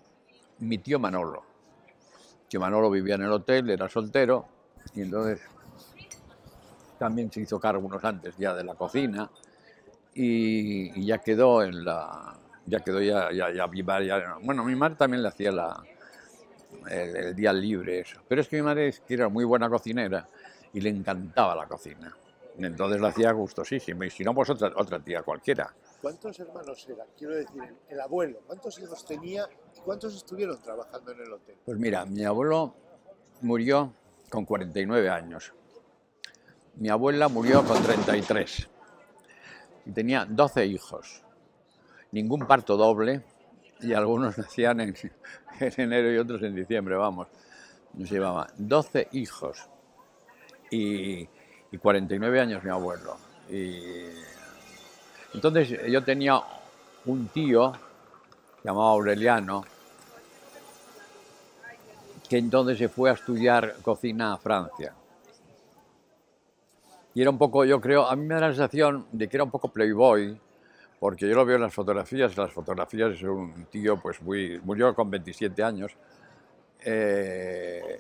mi 0.60 0.78
tío 0.78 1.00
Manolo, 1.00 1.44
que 2.48 2.60
Manolo 2.60 2.92
vivía 2.92 3.16
en 3.16 3.24
el 3.24 3.32
hotel, 3.32 3.72
era 3.72 3.90
soltero, 3.90 4.46
y 4.94 5.02
entonces 5.02 5.42
también 7.00 7.32
se 7.32 7.42
hizo 7.42 7.60
cargo 7.60 7.88
unos 7.88 8.04
antes 8.04 8.38
ya 8.38 8.54
de 8.54 8.64
la 8.64 8.76
cocina, 8.76 9.32
y, 10.14 11.00
y 11.00 11.06
ya 11.06 11.20
quedó 11.20 11.64
en 11.64 11.84
la... 11.86 12.36
Ya 12.66 12.80
quedó 12.82 13.02
ya, 13.02 13.32
ya, 13.32 13.52
ya, 13.52 13.66
mi 13.68 13.82
madre 13.82 14.06
ya- 14.08 14.38
Bueno, 14.44 14.64
mi 14.64 14.76
madre 14.76 14.96
también 14.96 15.24
le 15.24 15.30
hacía 15.30 15.52
la, 15.52 15.84
el, 16.90 17.16
el 17.16 17.36
día 17.36 17.52
libre, 17.52 18.00
eso. 18.00 18.22
Pero 18.28 18.42
es 18.42 18.48
que 18.48 18.58
mi 18.58 18.62
madre 18.62 18.94
era 19.08 19.28
muy 19.28 19.44
buena 19.44 19.68
cocinera 19.70 20.28
y 20.74 20.80
le 20.82 20.90
encantaba 20.90 21.56
la 21.56 21.66
cocina. 21.68 22.16
Entonces 22.58 23.00
lo 23.02 23.08
hacía 23.08 23.32
gustosísimo. 23.32 24.04
Y 24.04 24.10
si 24.12 24.24
no, 24.24 24.36
pues 24.36 24.50
otra, 24.52 24.72
otra 24.76 25.00
tía 25.00 25.24
cualquiera. 25.24 25.74
¿Cuántos 26.02 26.40
hermanos 26.40 26.86
eran? 26.88 27.08
Quiero 27.18 27.36
decir, 27.36 27.62
el 27.90 28.00
abuelo, 28.00 28.40
¿cuántos 28.46 28.78
hijos 28.80 29.04
tenía 29.06 29.48
y 29.76 29.80
cuántos 29.82 30.16
estuvieron 30.16 30.62
trabajando 30.62 31.12
en 31.12 31.22
el 31.22 31.34
hotel? 31.34 31.56
Pues 31.66 31.78
mira, 31.80 32.06
mi 32.06 32.24
abuelo 32.24 32.76
murió 33.42 33.94
con 34.30 34.46
49 34.46 35.10
años. 35.10 35.54
Mi 36.76 36.90
abuela 36.90 37.28
murió 37.30 37.64
con 37.64 37.82
33. 37.82 38.70
Y 39.86 39.92
tenía 39.92 40.26
12 40.26 40.66
hijos. 40.66 41.24
Ningún 42.12 42.46
parto 42.46 42.78
doble. 42.78 43.24
Y 43.82 43.94
algunos 43.94 44.38
nacían 44.38 44.82
en, 44.82 44.96
en 45.60 45.74
enero 45.78 46.14
y 46.14 46.18
otros 46.18 46.42
en 46.44 46.56
diciembre, 46.56 46.96
vamos. 46.96 47.28
Nos 47.94 48.10
llevaba 48.10 48.48
12 48.58 49.10
hijos. 49.14 49.70
Y, 50.72 51.28
y 51.72 51.78
49 51.78 52.40
años 52.40 52.64
mi 52.64 52.70
abuelo. 52.70 53.18
Y 53.50 54.06
entonces 55.34 55.80
yo 55.88 56.04
tenía 56.04 56.42
un 57.06 57.28
tío 57.30 57.74
llamado 58.64 58.90
Aureliano, 58.90 59.64
que 62.28 62.38
entonces 62.38 62.78
se 62.78 62.90
fue 62.90 63.10
a 63.10 63.14
estudiar 63.14 63.78
cocina 63.82 64.34
a 64.34 64.38
Francia. 64.38 64.94
Y 67.14 67.22
era 67.22 67.30
un 67.30 67.38
poco, 67.38 67.66
yo 67.66 67.82
creo, 67.82 68.08
a 68.08 68.16
mí 68.16 68.26
me 68.26 68.36
da 68.36 68.42
la 68.42 68.48
sensación 68.48 69.08
de 69.12 69.28
que 69.28 69.38
era 69.38 69.44
un 69.44 69.52
poco 69.52 69.70
playboy, 69.70 70.40
porque 71.00 71.28
yo 71.28 71.36
lo 71.36 71.46
veo 71.46 71.56
en 71.56 71.64
las 71.64 71.74
fotografías, 71.74 72.36
las 72.38 72.52
fotografías 72.52 73.14
es 73.14 73.24
un 73.24 73.66
tío 73.72 74.00
pues 74.00 74.22
muy, 74.22 74.60
murió 74.64 74.94
con 74.94 75.10
27 75.10 75.64
años, 75.64 75.92
eh, 76.82 78.00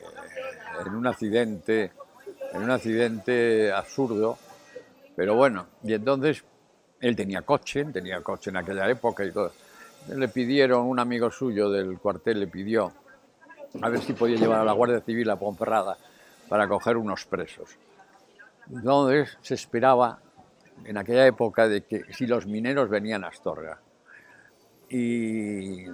en 0.86 0.96
un 0.96 1.08
accidente, 1.08 1.92
en 2.54 2.62
un 2.62 2.72
accidente 2.72 3.72
absurdo, 3.72 4.38
pero 5.16 5.36
bueno, 5.36 5.68
y 5.84 5.94
entonces 5.94 6.44
él 7.02 7.16
tenía 7.16 7.42
coche, 7.42 7.86
tenía 7.86 8.22
coche 8.22 8.50
en 8.50 8.58
aquella 8.58 8.90
época 8.90 9.26
y 9.26 9.32
todo. 9.32 9.52
Le 10.16 10.28
pidieron, 10.28 10.86
un 10.86 11.00
amigo 11.00 11.30
suyo 11.30 11.70
del 11.70 12.00
cuartel 12.00 12.40
le 12.40 12.48
pidió 12.48 12.92
a 13.82 13.90
ver 13.90 14.02
si 14.02 14.14
podía 14.14 14.38
llevar 14.38 14.60
a 14.60 14.64
la 14.64 14.74
Guardia 14.74 15.02
Civil 15.02 15.30
a 15.30 15.38
Ponferrada 15.38 15.98
para 16.48 16.68
coger 16.68 16.98
unos 16.98 17.26
presos. 17.26 17.78
Entonces 18.70 19.38
se 19.42 19.56
esperaba 19.56 20.20
en 20.86 20.98
aquella 20.98 21.26
época 21.26 21.68
de 21.68 21.84
que 21.84 22.04
si 22.14 22.28
los 22.28 22.46
mineros 22.46 22.90
venían 22.90 23.24
a 23.24 23.28
Astorga. 23.28 23.80
Y, 24.90 25.86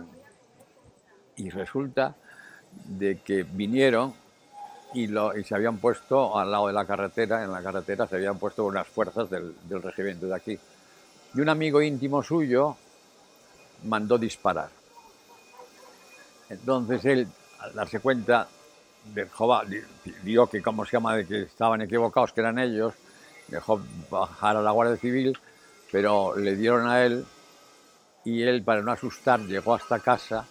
y 1.37 1.49
resulta 1.49 2.15
de 2.85 3.19
que 3.19 3.43
vinieron 3.43 4.13
y, 4.93 5.07
lo- 5.07 5.35
y 5.37 5.43
se 5.43 5.55
habían 5.55 5.77
puesto 5.77 6.37
al 6.37 6.51
lado 6.51 6.67
de 6.67 6.73
la 6.73 6.85
carretera, 6.85 7.43
en 7.43 7.51
la 7.51 7.61
carretera 7.61 8.07
se 8.07 8.15
habían 8.15 8.37
puesto 8.37 8.63
unas 8.65 8.87
fuerzas 8.87 9.29
del, 9.29 9.55
del 9.67 9.81
regimiento 9.81 10.27
de 10.27 10.35
aquí. 10.35 10.59
Y 11.33 11.41
un 11.41 11.49
amigo 11.49 11.81
íntimo 11.81 12.23
suyo 12.23 12.77
mandó 13.83 14.17
disparar. 14.17 14.69
Entonces 16.49 17.03
él, 17.05 17.27
al 17.59 17.73
darse 17.73 17.99
cuenta, 17.99 18.47
dejó, 19.13 19.47
ba- 19.47 19.65
di- 19.65 19.81
vio 20.23 20.47
que, 20.47 20.61
¿cómo 20.61 20.85
se 20.85 20.93
llama?, 20.93 21.15
de 21.15 21.25
que 21.25 21.41
estaban 21.43 21.81
equivocados, 21.81 22.33
que 22.33 22.41
eran 22.41 22.59
ellos, 22.59 22.93
dejó 23.47 23.81
bajar 24.09 24.57
a 24.57 24.61
la 24.61 24.71
Guardia 24.71 24.97
Civil, 24.97 25.37
pero 25.91 26.35
le 26.35 26.55
dieron 26.55 26.87
a 26.87 27.03
él 27.03 27.25
y 28.23 28.41
él, 28.41 28.63
para 28.63 28.81
no 28.81 28.91
asustar, 28.91 29.39
llegó 29.41 29.75
hasta 29.75 29.99
casa, 29.99 30.45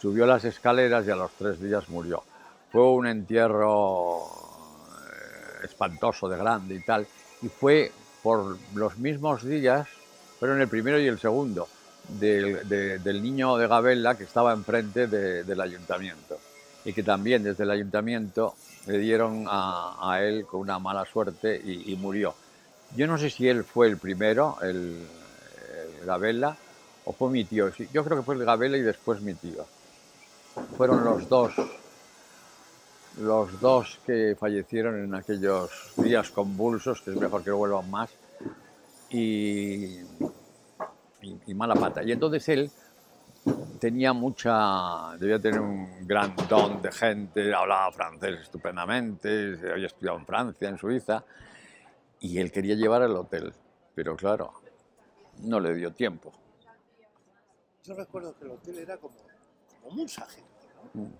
subió 0.00 0.26
las 0.26 0.44
escaleras 0.44 1.06
y 1.06 1.10
a 1.10 1.16
los 1.16 1.32
tres 1.32 1.60
días 1.60 1.88
murió. 1.88 2.22
Fue 2.70 2.82
un 2.90 3.06
entierro 3.06 4.26
eh, 4.26 5.64
espantoso, 5.64 6.28
de 6.28 6.36
grande 6.36 6.74
y 6.74 6.80
tal, 6.80 7.06
y 7.40 7.48
fue 7.48 7.90
por 8.22 8.58
los 8.74 8.98
mismos 8.98 9.44
días, 9.44 9.88
fueron 10.38 10.60
el 10.60 10.68
primero 10.68 11.00
y 11.00 11.06
el 11.06 11.18
segundo, 11.18 11.68
del, 12.08 12.68
de- 12.68 12.98
del 12.98 13.22
niño 13.22 13.56
de 13.56 13.66
Gabela 13.66 14.16
que 14.16 14.24
estaba 14.24 14.52
enfrente 14.52 15.06
de- 15.06 15.42
del 15.44 15.60
ayuntamiento 15.60 16.38
y 16.86 16.92
que 16.92 17.02
también 17.02 17.42
desde 17.42 17.64
el 17.64 17.70
ayuntamiento 17.72 18.54
le 18.86 18.98
dieron 18.98 19.44
a, 19.48 19.96
a 20.00 20.22
él 20.22 20.46
con 20.46 20.60
una 20.60 20.78
mala 20.78 21.04
suerte 21.04 21.60
y, 21.62 21.92
y 21.92 21.96
murió. 21.96 22.34
Yo 22.94 23.08
no 23.08 23.18
sé 23.18 23.28
si 23.28 23.48
él 23.48 23.64
fue 23.64 23.88
el 23.88 23.98
primero, 23.98 24.56
el, 24.62 25.04
el 26.00 26.06
Gabela, 26.06 26.56
o 27.04 27.12
fue 27.12 27.28
mi 27.30 27.44
tío. 27.44 27.70
Yo 27.92 28.04
creo 28.04 28.18
que 28.18 28.22
fue 28.22 28.36
el 28.36 28.44
Gabela 28.44 28.76
y 28.76 28.82
después 28.82 29.20
mi 29.20 29.34
tío. 29.34 29.66
Fueron 30.76 31.04
los 31.04 31.28
dos, 31.28 31.52
los 33.18 33.60
dos 33.60 33.98
que 34.06 34.36
fallecieron 34.38 35.02
en 35.02 35.14
aquellos 35.16 35.70
días 35.96 36.30
convulsos, 36.30 37.00
que 37.02 37.10
es 37.10 37.18
mejor 37.18 37.42
que 37.42 37.50
no 37.50 37.56
vuelvan 37.56 37.90
más, 37.90 38.10
y, 39.10 40.00
y- 41.22 41.40
y 41.46 41.54
mala 41.54 41.74
pata. 41.74 42.02
Y 42.04 42.12
entonces 42.12 42.48
él 42.48 42.70
tenía 43.78 44.12
mucha, 44.12 45.16
debía 45.18 45.38
tener 45.38 45.60
un 45.60 46.06
gran 46.06 46.34
don 46.48 46.80
de 46.82 46.90
gente, 46.92 47.54
hablaba 47.54 47.92
francés 47.92 48.40
estupendamente, 48.42 49.58
había 49.70 49.86
estudiado 49.86 50.18
en 50.18 50.26
Francia, 50.26 50.68
en 50.68 50.78
Suiza, 50.78 51.24
y 52.20 52.38
él 52.38 52.50
quería 52.50 52.74
llevar 52.74 53.02
al 53.02 53.16
hotel, 53.16 53.52
pero 53.94 54.16
claro, 54.16 54.52
no 55.42 55.60
le 55.60 55.74
dio 55.74 55.92
tiempo. 55.92 56.32
Yo 57.84 57.94
recuerdo 57.94 58.36
que 58.36 58.44
el 58.44 58.50
hotel 58.50 58.78
era 58.78 58.96
como, 58.96 59.14
como 59.82 59.94
mucha 59.94 60.26
gente, 60.26 60.50
¿no? 60.94 61.10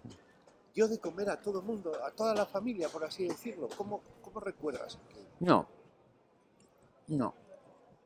Dio 0.75 0.89
de 0.89 0.99
comer 0.99 1.31
a 1.31 1.41
todo 1.41 1.61
el 1.61 1.65
mundo, 1.65 1.93
a 2.05 2.11
toda 2.11 2.35
la 2.35 2.45
familia, 2.45 2.89
por 2.89 3.05
así 3.05 3.27
decirlo. 3.27 3.69
¿Cómo, 3.77 4.03
cómo 4.21 4.41
recuerdas 4.41 4.99
aquello? 5.07 5.29
No, 5.41 5.67
no. 7.07 7.35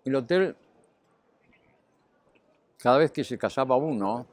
El 0.04 0.14
hotel, 0.14 0.56
cada 2.82 2.98
vez 2.98 3.12
que 3.12 3.24
se 3.24 3.36
casaba 3.36 3.76
uno, 3.76 4.26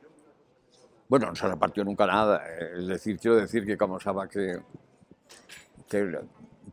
bueno, 1.10 1.28
no 1.28 1.36
se 1.36 1.48
repartió 1.48 1.84
nunca 1.84 2.06
nada. 2.06 2.44
eh, 2.48 2.76
Es 2.78 2.88
decir, 2.88 3.20
quiero 3.20 3.38
decir 3.38 3.66
que 3.66 3.78
como 3.78 4.00
sabía 4.00 4.28
que, 4.28 4.60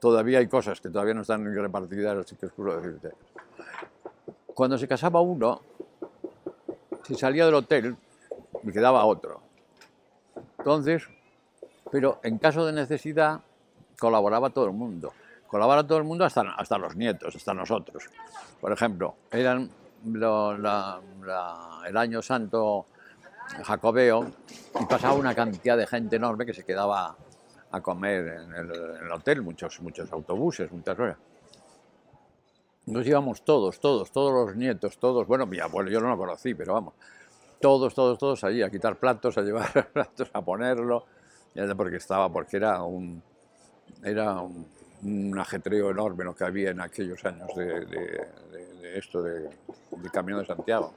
todavía 0.00 0.38
hay 0.38 0.48
cosas 0.48 0.80
que 0.80 0.88
todavía 0.88 1.14
no 1.14 1.22
están 1.22 1.44
repartidas, 1.44 2.18
así 2.18 2.36
que 2.36 2.46
es 2.46 2.52
puro 2.52 2.80
decirte. 2.80 3.10
Cuando 4.54 4.78
se 4.78 4.86
casaba 4.86 5.20
uno, 5.20 5.60
si 7.04 7.14
salía 7.14 7.44
del 7.44 7.54
hotel, 7.54 7.96
me 8.62 8.72
quedaba 8.72 9.04
otro. 9.04 9.40
Entonces, 10.58 11.02
pero 11.90 12.20
en 12.22 12.38
caso 12.38 12.64
de 12.66 12.72
necesidad, 12.72 13.40
colaboraba 13.98 14.50
todo 14.50 14.66
el 14.66 14.72
mundo. 14.72 15.12
Colaboraba 15.48 15.86
todo 15.86 15.98
el 15.98 16.04
mundo 16.04 16.24
hasta, 16.24 16.42
hasta 16.56 16.78
los 16.78 16.96
nietos, 16.96 17.34
hasta 17.36 17.52
nosotros. 17.52 18.04
Por 18.60 18.72
ejemplo, 18.72 19.14
eran 19.30 19.70
el 20.04 21.96
año 21.96 22.22
santo 22.22 22.86
jacobeo 23.64 24.30
y 24.80 24.84
pasaba 24.86 25.14
una 25.14 25.34
cantidad 25.34 25.76
de 25.76 25.86
gente 25.86 26.16
enorme 26.16 26.46
que 26.46 26.54
se 26.54 26.64
quedaba 26.64 27.16
a 27.70 27.80
comer 27.80 28.28
en 28.28 28.54
el, 28.54 29.12
hotel, 29.12 29.42
muchos, 29.42 29.80
muchos 29.80 30.10
autobuses, 30.12 30.70
muchas 30.70 30.98
horas. 30.98 31.16
Nos 32.86 33.06
íbamos 33.06 33.42
todos, 33.44 33.80
todos, 33.80 34.12
todos 34.12 34.32
los 34.32 34.56
nietos, 34.56 34.98
todos, 34.98 35.26
bueno, 35.26 35.46
mi 35.46 35.58
abuelo 35.58 35.90
yo 35.90 36.00
no 36.00 36.08
lo 36.08 36.18
conocí, 36.18 36.54
pero 36.54 36.74
vamos, 36.74 36.94
todos, 37.60 37.94
todos, 37.94 38.18
todos 38.18 38.44
allí 38.44 38.62
a 38.62 38.70
quitar 38.70 38.96
platos, 38.96 39.38
a 39.38 39.42
llevar 39.42 39.90
platos, 39.92 40.30
a 40.32 40.42
ponerlo, 40.42 41.06
porque 41.76 41.96
estaba, 41.96 42.30
porque 42.30 42.58
era 42.58 42.82
un, 42.82 43.22
era 44.02 44.40
un, 44.40 44.66
ajetreo 45.38 45.90
enorme 45.90 46.24
lo 46.24 46.34
que 46.34 46.44
había 46.44 46.70
en 46.70 46.80
aquellos 46.80 47.24
años 47.24 47.48
de, 47.56 48.28
esto, 48.94 49.22
de, 49.22 49.50
Camino 50.12 50.38
de 50.38 50.46
Santiago. 50.46 50.92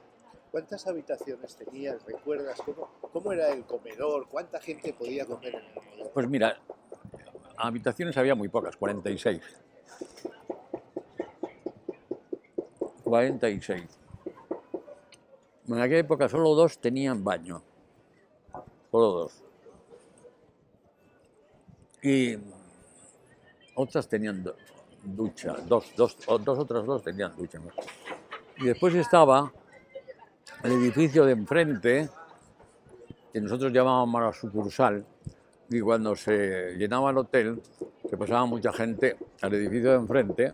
¿Cuántas 0.50 0.86
habitaciones 0.86 1.56
tenías? 1.56 2.04
¿Recuerdas 2.06 2.58
cómo, 2.64 2.88
cómo 3.12 3.32
era 3.32 3.48
el 3.52 3.64
comedor? 3.64 4.26
¿Cuánta 4.28 4.60
gente 4.60 4.94
podía 4.94 5.26
comer 5.26 5.56
en 5.56 5.64
el 5.64 5.74
comedor? 5.74 6.10
Pues 6.12 6.28
mira, 6.28 6.58
habitaciones 7.56 8.16
había 8.16 8.34
muy 8.34 8.48
pocas, 8.48 8.76
46. 8.76 9.42
46. 13.04 13.98
En 15.68 15.78
aquella 15.80 15.98
época 15.98 16.28
solo 16.28 16.54
dos 16.54 16.78
tenían 16.78 17.22
baño. 17.22 17.62
Solo 18.90 19.06
dos. 19.06 19.42
Y 22.02 22.36
otras 23.78 24.08
tenían 24.08 24.44
ducha, 25.02 25.56
dos, 25.66 25.92
dos, 25.96 26.16
dos 26.26 26.58
otras 26.58 26.84
dos 26.84 27.02
tenían 27.02 27.34
ducha. 27.36 27.60
Y 28.58 28.64
después 28.64 28.94
estaba 28.94 29.52
el 30.64 30.72
edificio 30.72 31.24
de 31.24 31.32
enfrente, 31.32 32.08
que 33.32 33.40
nosotros 33.40 33.72
llamábamos 33.72 34.20
la 34.20 34.32
sucursal, 34.32 35.04
y 35.70 35.80
cuando 35.80 36.16
se 36.16 36.74
llenaba 36.76 37.10
el 37.10 37.18
hotel, 37.18 37.62
que 38.08 38.16
pasaba 38.16 38.46
mucha 38.46 38.72
gente 38.72 39.16
al 39.42 39.54
edificio 39.54 39.90
de 39.90 39.96
enfrente, 39.96 40.52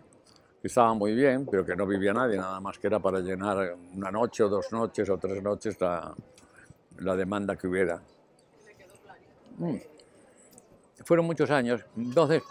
que 0.61 0.67
estaba 0.67 0.93
muy 0.93 1.15
bien, 1.15 1.47
pero 1.49 1.65
que 1.65 1.75
no 1.75 1.87
vivía 1.87 2.13
nadie, 2.13 2.37
nada 2.37 2.59
más 2.59 2.77
que 2.77 2.87
era 2.87 2.99
para 2.99 3.19
llenar 3.19 3.75
una 3.95 4.11
noche 4.11 4.43
o 4.43 4.49
dos 4.49 4.71
noches 4.71 5.09
o 5.09 5.17
tres 5.17 5.41
noches 5.41 5.79
la, 5.79 6.13
la 6.99 7.15
demanda 7.15 7.55
que 7.55 7.67
hubiera. 7.67 8.01
Mm. 9.57 9.77
Fueron 11.03 11.25
muchos 11.25 11.49
años. 11.49 11.85
Entonces, 11.95 12.43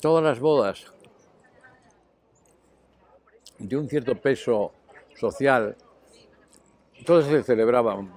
todas 0.00 0.24
las 0.24 0.40
bodas 0.40 0.92
de 3.58 3.76
un 3.76 3.88
cierto 3.88 4.14
peso 4.20 4.72
social, 5.14 5.76
todas 7.04 7.26
se 7.26 7.42
celebraban 7.42 8.12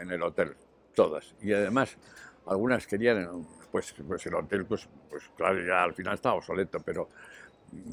en 0.00 0.10
el 0.10 0.22
hotel, 0.22 0.54
todas. 0.94 1.34
Y 1.42 1.52
además, 1.52 1.96
algunas 2.46 2.86
querían, 2.86 3.46
pues, 3.70 3.94
pues 4.06 4.26
el 4.26 4.34
hotel, 4.34 4.64
pues, 4.64 4.88
pues 5.10 5.24
claro, 5.36 5.64
ya 5.64 5.82
al 5.82 5.94
final 5.94 6.14
estaba 6.14 6.36
obsoleto, 6.36 6.80
pero 6.80 7.08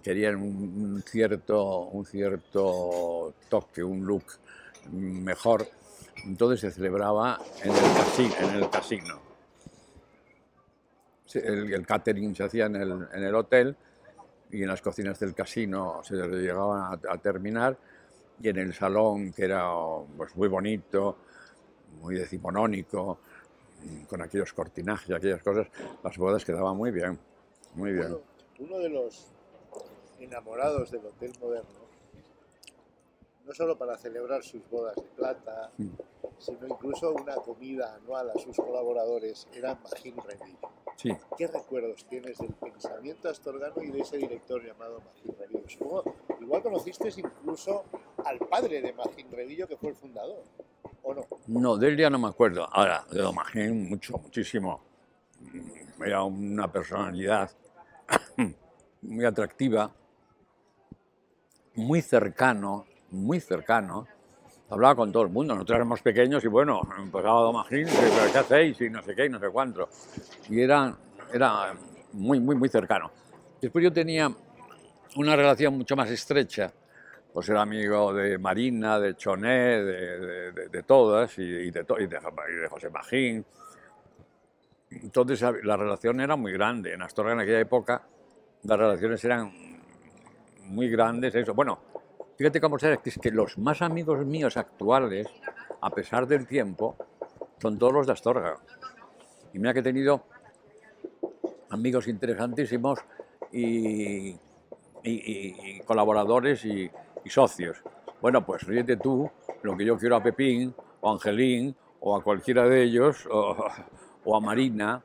querían 0.03 0.35
un 0.35 1.01
cierto, 1.05 1.79
un 1.79 2.05
cierto 2.05 3.33
toque, 3.49 3.83
un 3.83 4.05
look 4.05 4.25
mejor. 4.91 5.67
Entonces 6.25 6.59
se 6.59 6.71
celebraba 6.71 7.39
en 7.63 7.71
el 7.71 7.77
casino. 7.77 8.35
En 8.41 8.55
el, 8.55 8.69
casino. 8.69 9.28
El, 11.33 11.85
catering 11.85 12.35
se 12.35 12.43
hacía 12.43 12.65
en 12.65 12.75
el, 12.75 13.07
en 13.13 13.23
el, 13.23 13.35
hotel 13.35 13.75
y 14.51 14.63
en 14.63 14.67
las 14.67 14.81
cocinas 14.81 15.19
del 15.19 15.35
casino 15.35 16.01
se 16.03 16.15
llegaban 16.15 16.99
a, 17.07 17.17
terminar 17.17 17.77
y 18.41 18.49
en 18.49 18.57
el 18.57 18.73
salón, 18.73 19.31
que 19.33 19.45
era 19.45 19.69
pues, 20.17 20.35
muy 20.35 20.47
bonito, 20.47 21.17
muy 22.01 22.15
decimonónico, 22.15 23.19
con 24.07 24.21
aquellos 24.21 24.53
cortinajes 24.53 25.09
y 25.09 25.13
aquellas 25.13 25.41
cosas, 25.43 25.67
las 26.03 26.17
bodas 26.17 26.43
quedaban 26.43 26.75
muy 26.75 26.91
bien, 26.91 27.17
muy 27.75 27.93
bien. 27.93 28.17
uno 28.59 28.79
de 28.79 28.89
los 28.89 29.27
enamorados 30.19 30.91
del 30.91 31.05
Hotel 31.05 31.31
Moderno, 31.39 31.78
no 33.49 33.55
solo 33.55 33.75
para 33.79 33.97
celebrar 33.97 34.43
sus 34.43 34.61
bodas 34.69 34.95
de 34.95 35.01
plata, 35.01 35.71
mm. 35.75 35.87
sino 36.37 36.67
incluso 36.67 37.11
una 37.13 37.33
comida 37.33 37.95
anual 37.95 38.29
a 38.29 38.33
sus 38.33 38.55
colaboradores, 38.55 39.47
era 39.51 39.73
Magín 39.73 40.15
Revillo. 40.17 40.69
Sí. 40.95 41.17
¿Qué 41.35 41.47
recuerdos 41.47 42.05
tienes 42.05 42.37
del 42.37 42.53
pensamiento 42.53 43.27
astorgano 43.27 43.81
y 43.81 43.87
de 43.87 44.01
ese 44.01 44.17
director 44.17 44.63
llamado 44.63 45.01
Magín 45.01 45.35
Revillo? 45.39 46.03
igual 46.39 46.61
conociste 46.61 47.09
incluso 47.17 47.85
al 48.23 48.37
padre 48.37 48.81
de 48.83 48.93
Magín 48.93 49.31
Revillo, 49.31 49.67
que 49.67 49.77
fue 49.77 49.89
el 49.89 49.95
fundador, 49.95 50.43
¿o 51.01 51.15
no? 51.15 51.25
No, 51.47 51.75
de 51.75 51.87
él 51.87 51.97
ya 51.97 52.11
no 52.11 52.19
me 52.19 52.27
acuerdo. 52.27 52.69
Ahora, 52.71 53.03
de 53.09 53.19
Don 53.19 53.33
Magín, 53.33 53.89
mucho, 53.89 54.15
muchísimo. 54.19 54.79
Era 55.99 56.21
una 56.21 56.71
personalidad 56.71 57.49
muy 59.01 59.25
atractiva, 59.25 59.91
muy 61.73 62.03
cercano, 62.03 62.85
muy 63.11 63.39
cercano. 63.39 64.07
Hablaba 64.69 64.95
con 64.95 65.11
todo 65.11 65.23
el 65.23 65.29
mundo, 65.29 65.55
nosotros 65.55 65.77
éramos 65.77 66.01
pequeños 66.01 66.43
y 66.43 66.47
bueno, 66.47 66.81
empezaba 66.97 67.41
Don 67.41 67.55
Magín, 67.55 67.87
¿qué 67.87 68.37
hacéis? 68.37 68.79
Y 68.81 68.89
no 68.89 69.01
sé 69.01 69.15
qué, 69.15 69.25
y 69.25 69.29
no 69.29 69.39
sé 69.39 69.49
cuánto. 69.49 69.89
Y 70.47 70.61
era, 70.61 70.95
era 71.33 71.73
muy, 72.13 72.39
muy, 72.39 72.55
muy 72.55 72.69
cercano. 72.69 73.11
Después 73.59 73.83
yo 73.83 73.91
tenía 73.91 74.31
una 75.15 75.35
relación 75.35 75.75
mucho 75.75 75.95
más 75.95 76.11
estrecha, 76.11 76.71
pues 77.33 77.49
era 77.49 77.61
amigo 77.61 78.13
de 78.13 78.37
Marina, 78.37 78.99
de 78.99 79.15
Choné, 79.15 79.83
de, 79.83 80.51
de, 80.69 80.83
todas, 80.83 81.37
y, 81.39 81.71
de, 81.71 81.85
y, 81.99 82.07
de, 82.07 82.67
José 82.69 82.89
Magín. 82.91 83.43
Entonces 84.91 85.41
la 85.63 85.77
relación 85.77 86.21
era 86.21 86.35
muy 86.35 86.51
grande. 86.51 86.93
En 86.93 87.01
Astorga 87.01 87.33
en 87.33 87.39
aquella 87.39 87.59
época 87.59 88.03
las 88.63 88.77
relaciones 88.77 89.23
eran 89.23 89.51
muy 90.65 90.89
grandes, 90.89 91.33
eso. 91.35 91.53
Bueno, 91.53 91.79
fíjate 92.39 92.61
cómo 92.61 92.79
será, 92.79 92.95
que 92.95 93.09
es 93.09 93.19
que 93.19 93.31
los 93.31 93.57
más 93.57 93.81
amigos 93.81 94.25
míos 94.25 94.55
actuales, 94.55 95.27
a 95.81 95.89
pesar 95.89 96.25
del 96.25 96.47
tiempo, 96.47 96.95
son 97.61 97.77
todos 97.77 97.91
los 97.91 98.07
de 98.07 98.13
Astorga. 98.13 98.57
Y 99.53 99.59
mira 99.59 99.73
que 99.73 99.81
he 99.81 99.83
tenido 99.83 100.23
amigos 101.69 102.07
interesantísimos 102.07 102.99
y, 103.51 104.37
colaboradores 105.85 106.63
y, 106.63 106.89
socios. 107.25 107.83
Bueno, 108.21 108.45
pues 108.45 108.65
fíjate 108.65 108.95
tú 108.95 109.29
lo 109.61 109.75
que 109.75 109.83
yo 109.83 109.97
quiero 109.97 110.15
a 110.15 110.23
Pepín 110.23 110.73
o 111.01 111.09
a 111.09 111.13
Angelín 111.13 111.75
o 111.99 112.15
a 112.15 112.23
cualquiera 112.23 112.67
de 112.69 112.83
ellos 112.83 113.27
o 113.29 114.35
a 114.35 114.39
Marina. 114.39 115.03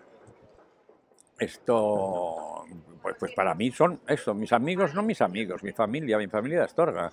Esto 1.36 2.64
pues, 3.04 3.16
pues, 3.20 3.34
para 3.34 3.54
mí 3.54 3.70
son 3.70 4.00
eso, 4.06 4.32
mis 4.32 4.50
amigos, 4.54 4.94
no 4.94 5.02
mis 5.02 5.20
amigos, 5.20 5.62
mi 5.62 5.72
familia, 5.72 6.16
mi 6.16 6.26
familia 6.26 6.60
de 6.60 6.64
Astorga. 6.64 7.12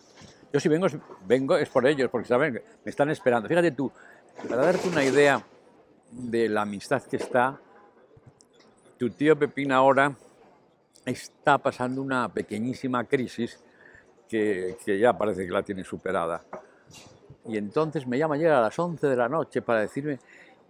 Yo 0.54 0.58
si 0.58 0.70
vengo, 0.70 0.88
vengo 1.28 1.58
es 1.58 1.68
por 1.68 1.86
ellos, 1.86 2.10
porque 2.10 2.30
saben 2.30 2.54
me 2.54 2.90
están 2.90 3.10
esperando. 3.10 3.50
Fíjate 3.50 3.72
tú, 3.72 3.92
para 4.48 4.62
darte 4.68 4.88
una 4.88 5.04
idea 5.04 5.44
de 6.10 6.48
la 6.48 6.62
amistad 6.62 7.04
que 7.04 7.18
está, 7.18 7.60
tu 8.98 9.10
tío 9.10 9.38
Pepín 9.38 9.74
ahora 9.74 10.16
está 11.04 11.58
pasando 11.58 12.02
una 12.02 12.30
pequeñísima 12.30 13.04
crisis 13.04 13.60
que, 14.30 14.78
que, 14.86 14.98
ya 14.98 15.18
parece 15.18 15.46
que 15.46 15.52
la 15.52 15.62
tiene 15.62 15.84
superada. 15.84 16.42
Y 17.50 17.58
entonces 17.58 18.08
me 18.08 18.18
llama 18.18 18.36
ayer 18.36 18.52
a 18.52 18.62
las 18.62 18.80
11 18.80 19.08
de 19.08 19.16
la 19.18 19.28
noche 19.28 19.62
para 19.62 19.82
decirme 19.82 20.20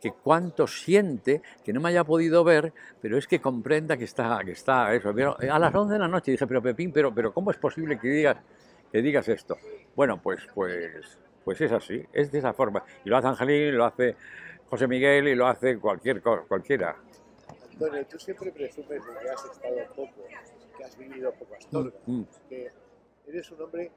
que 0.01 0.11
cuánto 0.11 0.65
siente, 0.65 1.41
que 1.63 1.71
no 1.71 1.79
me 1.79 1.89
haya 1.89 2.03
podido 2.03 2.43
ver, 2.43 2.73
pero 2.99 3.17
es 3.17 3.27
que 3.27 3.39
comprenda 3.39 3.95
que 3.95 4.05
está, 4.05 4.39
que 4.43 4.51
está 4.51 4.93
eso. 4.93 5.13
Pero 5.13 5.37
a 5.39 5.59
las 5.59 5.73
11 5.73 5.93
de 5.93 5.99
la 5.99 6.07
noche 6.07 6.31
dije, 6.31 6.47
pero 6.47 6.61
Pepín, 6.61 6.91
pero, 6.91 7.13
pero 7.13 7.31
¿cómo 7.33 7.51
es 7.51 7.57
posible 7.57 7.99
que 7.99 8.07
digas, 8.07 8.37
que 8.91 9.01
digas 9.01 9.27
esto? 9.29 9.57
Bueno, 9.95 10.19
pues, 10.21 10.41
pues, 10.55 11.19
pues 11.45 11.61
es 11.61 11.71
así, 11.71 12.03
es 12.11 12.31
de 12.31 12.39
esa 12.39 12.51
forma. 12.53 12.83
Y 13.05 13.09
lo 13.09 13.17
hace 13.17 13.27
Angelín, 13.27 13.77
lo 13.77 13.85
hace 13.85 14.15
José 14.67 14.87
Miguel 14.87 15.27
y 15.27 15.35
lo 15.35 15.47
hace 15.47 15.77
cualquier, 15.77 16.21
cualquiera. 16.21 16.97
Antonio, 17.71 18.05
tú 18.07 18.17
siempre 18.17 18.51
presumes 18.51 19.05
de 19.05 19.19
que 19.21 19.29
has 19.29 19.45
estado 19.45 19.77
poco, 19.95 20.27
que 20.77 20.83
has 20.83 20.97
vivido 20.97 21.31
poco 21.33 21.55
Astorga, 21.55 21.97
mm, 22.07 22.19
mm. 22.19 22.27
que 22.49 22.71
eres 23.27 23.51
un 23.51 23.61
hombre 23.61 23.91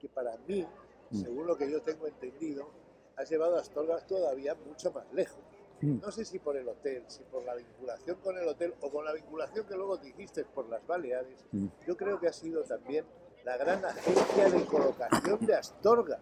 que 0.00 0.08
para 0.08 0.36
mí, 0.48 0.66
mm. 1.10 1.16
según 1.16 1.46
lo 1.46 1.56
que 1.56 1.70
yo 1.70 1.80
tengo 1.82 2.06
entendido, 2.06 2.68
has 3.16 3.28
llevado 3.30 3.56
a 3.56 3.60
Astorga 3.60 3.98
todavía 4.00 4.54
mucho 4.54 4.92
más 4.92 5.04
lejos. 5.12 5.38
No 5.80 6.10
sé 6.10 6.24
si 6.24 6.38
por 6.38 6.56
el 6.56 6.66
hotel, 6.66 7.04
si 7.08 7.22
por 7.24 7.44
la 7.44 7.54
vinculación 7.54 8.16
con 8.22 8.38
el 8.38 8.48
hotel 8.48 8.74
o 8.80 8.90
con 8.90 9.04
la 9.04 9.12
vinculación 9.12 9.66
que 9.66 9.74
luego 9.76 9.98
te 9.98 10.08
hiciste 10.08 10.44
por 10.44 10.66
las 10.68 10.86
Baleares, 10.86 11.44
Mm. 11.52 11.66
yo 11.86 11.94
creo 11.96 12.18
que 12.18 12.28
ha 12.28 12.32
sido 12.32 12.62
también 12.62 13.04
la 13.44 13.56
gran 13.58 13.84
agencia 13.84 14.48
de 14.48 14.64
colocación 14.64 15.44
de 15.44 15.54
Astorga. 15.56 16.18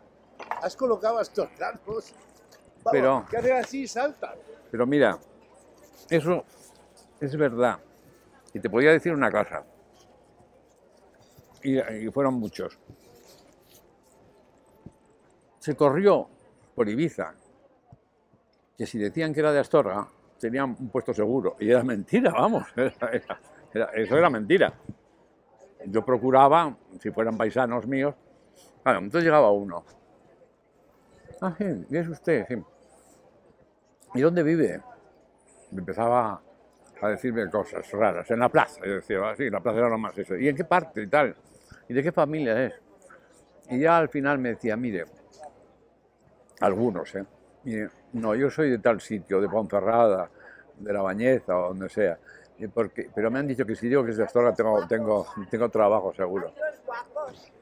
Has 0.63 0.75
colocado 0.75 1.19
astorganos, 1.19 1.85
vamos, 1.87 2.91
Pero- 2.91 3.25
que 3.31 3.37
hacen 3.37 3.53
así 3.57 3.83
y 3.83 3.87
saltan. 3.87 4.35
Pero 4.71 4.85
mira, 4.87 5.17
eso 6.11 6.45
es 7.21 7.37
verdad. 7.37 7.79
Y 8.53 8.59
te 8.59 8.69
podía 8.69 8.91
decir 8.91 9.13
una 9.13 9.31
cosa. 9.31 9.65
Y, 11.63 11.79
y 11.79 12.11
fueron 12.11 12.35
muchos. 12.35 12.77
Se 15.61 15.77
corrió 15.77 16.29
por 16.75 16.89
Ibiza 16.89 17.35
que 18.77 18.87
si 18.87 18.99
decían 18.99 19.33
que 19.33 19.41
era 19.41 19.53
de 19.53 19.61
Astorga, 19.61 20.07
tenían 20.39 20.77
un 20.79 20.89
puesto 20.89 21.15
seguro. 21.15 21.57
Y 21.61 21.71
era 21.71 21.83
mentira, 21.83 22.33
vamos. 22.33 22.65
Eso 23.95 24.19
era 24.19 24.31
mentira. 24.31 24.73
Yo 25.87 26.05
procuraba, 26.05 26.77
si 27.01 27.11
fueran 27.11 27.37
paisanos 27.37 27.87
míos, 27.87 28.15
bueno, 28.85 29.01
entonces 29.01 29.25
llegaba 29.25 29.51
uno. 29.53 29.85
Ah, 31.41 31.55
sí, 31.57 31.65
y 31.91 31.97
es 31.97 32.09
usted. 32.09 32.47
¿Y 34.15 34.21
dónde 34.21 34.43
vive? 34.43 34.81
Me 35.71 35.79
empezaba 35.79 36.41
a 37.01 37.09
decirme 37.09 37.49
cosas 37.51 37.91
raras. 37.93 38.31
En 38.31 38.41
la 38.41 38.49
plaza. 38.49 38.81
Yo 38.85 38.95
decía, 38.95 39.19
ah, 39.25 39.35
sí, 39.37 39.49
la 39.51 39.61
plaza 39.61 39.79
era 39.79 39.89
lo 39.89 39.99
más 39.99 40.17
eso. 40.19 40.37
¿Y 40.37 40.49
en 40.49 40.57
qué 40.57 40.65
parte 40.65 41.03
y 41.03 41.07
tal? 41.07 41.35
¿Y 41.89 41.95
de 41.95 42.03
qué 42.03 42.13
familia 42.13 42.65
es? 42.65 42.75
Y 43.71 43.81
ya 43.81 43.97
al 43.97 44.09
final 44.09 44.39
me 44.39 44.51
decía, 44.51 44.77
mire, 44.77 45.07
algunos, 46.63 47.15
¿eh? 47.15 47.25
Mire, 47.65 47.91
no, 48.15 48.35
yo 48.35 48.51
soy 48.51 48.71
de 48.71 48.79
tal 48.79 49.01
sitio, 49.01 49.41
de 49.41 49.49
Ponferrada, 49.49 50.29
de 50.79 50.93
La 50.93 51.03
Bañeza 51.03 51.57
o 51.57 51.69
donde 51.69 51.89
sea. 51.89 52.19
Y 52.59 52.67
porque, 52.69 53.11
pero 53.15 53.31
me 53.31 53.39
han 53.39 53.47
dicho 53.47 53.65
que 53.65 53.75
si 53.75 53.89
digo 53.89 54.05
que 54.05 54.11
es 54.11 54.17
de 54.17 54.25
Astorga 54.25 54.55
tengo, 54.55 54.87
tengo, 54.87 55.27
tengo 55.51 55.69
trabajo 55.69 56.13
seguro. 56.15 56.53
Los 56.57 56.85
guapos. 56.85 57.53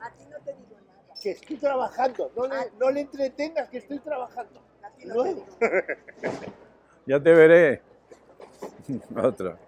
A 0.00 0.10
ti 0.10 0.24
no 0.30 0.38
te 0.38 0.52
digo 0.52 0.76
nada. 0.86 1.14
Que 1.22 1.30
estoy 1.30 1.56
trabajando, 1.56 2.30
no 2.36 2.46
le, 2.46 2.54
no 2.78 2.90
le 2.90 3.00
entretengas 3.00 3.68
que 3.68 3.78
estoy 3.78 3.98
trabajando. 3.98 4.60
A 4.82 4.90
ti 4.90 5.06
no 5.06 5.14
Luego. 5.14 5.44
te 5.58 5.68
digo 5.68 5.82
nada. 6.22 6.46
Ya 7.04 7.20
te 7.20 7.32
veré. 7.32 7.82
Otro. 9.16 9.58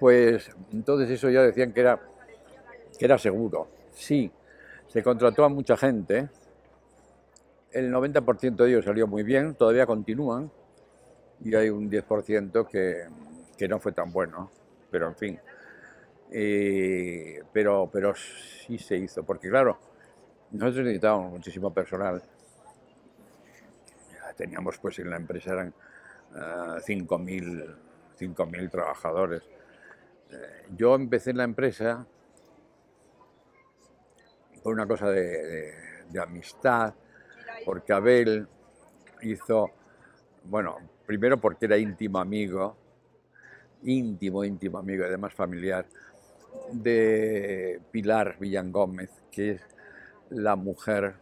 Pues 0.00 0.50
entonces 0.72 1.10
eso 1.10 1.28
ya 1.28 1.42
decían 1.42 1.72
que 1.72 1.80
era, 1.80 2.00
que 2.98 3.04
era 3.04 3.18
seguro. 3.18 3.68
Sí, 3.92 4.30
se 4.86 5.02
contrató 5.02 5.44
a 5.44 5.48
mucha 5.50 5.76
gente. 5.76 6.30
El 7.70 7.90
90% 7.90 8.64
de 8.64 8.70
ellos 8.70 8.84
salió 8.84 9.06
muy 9.06 9.22
bien, 9.22 9.54
todavía 9.54 9.86
continúan. 9.86 10.50
Y 11.44 11.54
hay 11.54 11.70
un 11.70 11.90
10% 11.90 12.66
que, 12.66 13.04
que 13.58 13.68
no 13.68 13.80
fue 13.80 13.92
tan 13.92 14.12
bueno. 14.12 14.50
Pero 14.90 15.08
en 15.08 15.16
fin. 15.16 15.40
Eh, 16.32 17.42
pero, 17.52 17.88
pero 17.92 18.14
sí 18.14 18.78
se 18.78 18.96
hizo, 18.98 19.24
porque 19.24 19.48
claro, 19.50 19.78
nosotros 20.52 20.84
necesitábamos 20.84 21.32
muchísimo 21.32 21.72
personal. 21.74 22.22
Teníamos 24.36 24.78
pues 24.78 24.98
en 25.00 25.10
la 25.10 25.16
empresa 25.16 25.52
eran 25.52 25.74
eh, 26.36 26.80
5.000 26.84 27.64
5.000 28.16 28.68
trabajadores. 28.70 29.42
Eh, 30.30 30.66
yo 30.76 30.94
empecé 30.94 31.30
en 31.30 31.38
la 31.38 31.44
empresa 31.44 32.06
por 34.62 34.72
una 34.72 34.86
cosa 34.86 35.10
de- 35.10 35.72
de 36.10 36.20
amistad, 36.20 36.94
porque 37.64 37.92
Abel 37.92 38.46
hizo, 39.22 39.70
bueno, 40.44 40.76
primero 41.06 41.38
porque 41.38 41.66
era 41.66 41.76
íntimo 41.76 42.18
amigo, 42.18 42.76
íntimo, 43.82 44.44
íntimo 44.44 44.78
amigo, 44.78 45.04
además 45.04 45.34
familiar, 45.34 45.86
de 46.72 47.80
Pilar 47.90 48.36
Villan 48.38 48.72
Gómez, 48.72 49.10
que 49.30 49.52
es 49.52 49.62
la 50.30 50.56
mujer 50.56 51.14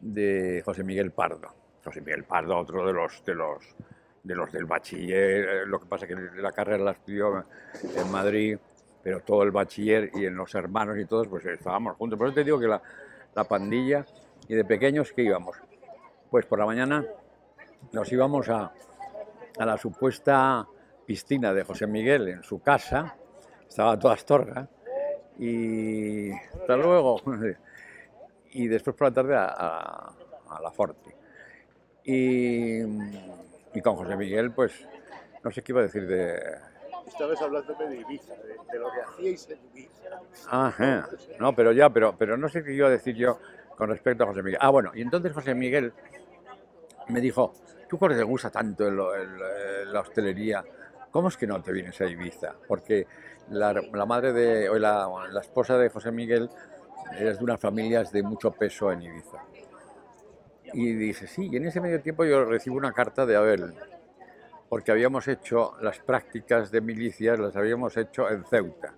de 0.00 0.62
José 0.64 0.84
Miguel 0.84 1.10
Pardo. 1.12 1.48
José 1.84 2.00
Miguel 2.00 2.24
Pardo, 2.24 2.56
otro 2.56 2.86
de 2.86 2.92
los 2.92 3.24
de 3.24 3.34
los 3.34 3.62
de 4.22 4.34
los 4.34 4.50
del 4.50 4.64
bachiller, 4.64 5.48
eh, 5.48 5.66
lo 5.66 5.78
que 5.78 5.86
pasa 5.86 6.06
que 6.06 6.14
la 6.14 6.52
carrera 6.52 6.82
la 6.82 6.90
estudió 6.92 7.44
en 7.82 8.10
Madrid, 8.10 8.58
pero 9.02 9.20
todo 9.20 9.42
el 9.42 9.50
bachiller 9.50 10.10
y 10.14 10.24
en 10.24 10.34
los 10.34 10.54
hermanos 10.54 10.98
y 10.98 11.04
todos, 11.04 11.28
pues 11.28 11.44
estábamos 11.44 11.96
juntos. 11.96 12.18
Por 12.18 12.28
eso 12.28 12.34
te 12.34 12.44
digo 12.44 12.58
que 12.58 12.66
la, 12.66 12.80
la 13.34 13.44
pandilla, 13.44 14.06
y 14.48 14.54
de 14.54 14.64
pequeños, 14.64 15.12
¿qué 15.12 15.22
íbamos? 15.22 15.56
Pues 16.30 16.46
por 16.46 16.58
la 16.58 16.66
mañana 16.66 17.04
nos 17.92 18.10
íbamos 18.12 18.48
a, 18.48 18.72
a 19.58 19.64
la 19.66 19.76
supuesta 19.78 20.66
piscina 21.06 21.52
de 21.52 21.64
José 21.64 21.86
Miguel 21.86 22.28
en 22.28 22.42
su 22.42 22.60
casa, 22.60 23.14
estaba 23.68 23.98
toda 23.98 24.14
Astorga, 24.14 24.68
y 25.38 26.32
hasta 26.32 26.76
luego. 26.76 27.20
Y 28.56 28.68
después 28.68 28.94
por 28.94 29.08
la 29.08 29.14
tarde 29.14 29.34
a, 29.34 29.46
a- 29.46 30.12
a 30.50 30.60
la 30.62 30.70
Forti. 30.70 31.10
Y, 32.04 32.82
y 32.82 33.80
con 33.82 33.96
José 33.96 34.16
Miguel, 34.16 34.52
pues, 34.52 34.86
no 35.42 35.50
sé 35.50 35.60
qué 35.62 35.72
iba 35.72 35.80
a 35.80 35.84
decir 35.84 36.06
de... 36.06 36.40
Estabas 37.08 37.42
hablándome 37.42 37.88
de 37.88 37.96
Ibiza, 37.96 38.32
de, 38.36 38.54
de 38.72 38.78
lo 38.78 38.92
que 38.92 39.00
hacíais 39.00 39.50
en 39.50 39.58
Ibiza. 39.72 40.20
Ajá, 40.48 41.08
no, 41.40 41.52
pero 41.56 41.72
ya, 41.72 41.90
pero, 41.90 42.16
pero 42.16 42.36
no 42.36 42.48
sé 42.48 42.62
qué 42.62 42.72
iba 42.74 42.86
a 42.86 42.90
decir 42.92 43.16
yo 43.16 43.40
con 43.76 43.88
respecto 43.88 44.24
a 44.24 44.26
José 44.28 44.42
Miguel. 44.42 44.58
Ah, 44.60 44.70
bueno, 44.70 44.90
y 44.94 45.02
entonces 45.02 45.32
José 45.32 45.54
Miguel 45.54 45.92
me 47.08 47.20
dijo, 47.20 47.52
tú 47.88 47.98
que 47.98 48.08
te 48.14 48.22
gusta 48.22 48.50
tanto 48.50 48.86
el- 48.86 49.92
la 49.92 50.00
hostelería, 50.00 50.64
¿cómo 51.10 51.28
es 51.28 51.36
que 51.36 51.46
no 51.46 51.62
te 51.62 51.72
vienes 51.72 52.00
a 52.00 52.06
Ibiza? 52.06 52.54
Porque 52.66 53.06
la, 53.50 53.74
madre 54.06 54.32
de, 54.32 54.68
o 54.68 54.78
la, 54.78 55.08
la 55.30 55.40
esposa 55.40 55.76
de 55.78 55.88
José 55.90 56.10
Miguel 56.10 56.48
es 57.18 57.38
de 57.38 57.44
unas 57.44 57.60
familias 57.60 58.10
de 58.12 58.22
mucho 58.22 58.50
peso 58.52 58.90
en 58.90 59.02
Ibiza. 59.02 59.38
Y 60.72 60.92
dije, 60.94 61.26
sí, 61.26 61.48
y 61.52 61.56
en 61.56 61.66
ese 61.66 61.80
medio 61.80 62.00
tiempo 62.00 62.24
yo 62.24 62.44
recibo 62.44 62.76
una 62.76 62.92
carta 62.92 63.26
de 63.26 63.36
Abel, 63.36 63.74
porque 64.68 64.90
habíamos 64.90 65.28
hecho 65.28 65.74
las 65.80 65.98
prácticas 66.00 66.70
de 66.70 66.80
milicias, 66.80 67.38
las 67.38 67.54
habíamos 67.54 67.96
hecho 67.96 68.28
en 68.28 68.44
Ceuta. 68.44 68.94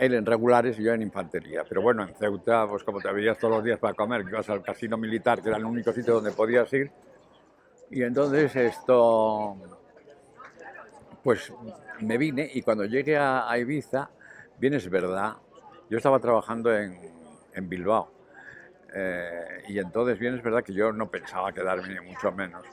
Él 0.00 0.14
en 0.14 0.24
regulares 0.24 0.78
y 0.78 0.82
yo 0.82 0.94
en 0.94 1.02
infantería. 1.02 1.62
Pero 1.68 1.82
bueno, 1.82 2.02
en 2.02 2.14
Ceuta, 2.14 2.66
pues 2.66 2.82
como 2.84 3.02
te 3.02 3.12
veías 3.12 3.36
todos 3.36 3.56
los 3.56 3.64
días 3.64 3.78
para 3.78 3.92
comer, 3.92 4.24
ibas 4.26 4.48
al 4.48 4.62
casino 4.62 4.96
militar, 4.96 5.42
que 5.42 5.50
era 5.50 5.58
el 5.58 5.64
único 5.66 5.92
sitio 5.92 6.14
donde 6.14 6.30
podías 6.32 6.72
ir. 6.72 6.90
Y 7.90 8.02
entonces 8.02 8.56
esto, 8.56 9.58
pues 11.22 11.52
me 12.00 12.16
vine 12.16 12.50
y 12.50 12.62
cuando 12.62 12.86
llegué 12.86 13.18
a, 13.18 13.54
Ibiza, 13.58 14.08
bien 14.58 14.72
es 14.72 14.88
verdad, 14.88 15.34
yo 15.90 15.98
estaba 15.98 16.18
trabajando 16.18 16.74
en, 16.74 16.98
en 17.52 17.68
Bilbao. 17.68 18.10
Eh, 18.94 19.64
y 19.68 19.78
entonces 19.78 20.18
bien 20.18 20.34
es 20.34 20.42
verdad 20.42 20.64
que 20.64 20.72
yo 20.72 20.92
no 20.92 21.10
pensaba 21.10 21.52
quedarme 21.52 22.00
ni 22.00 22.00
mucho 22.08 22.32
menos. 22.32 22.64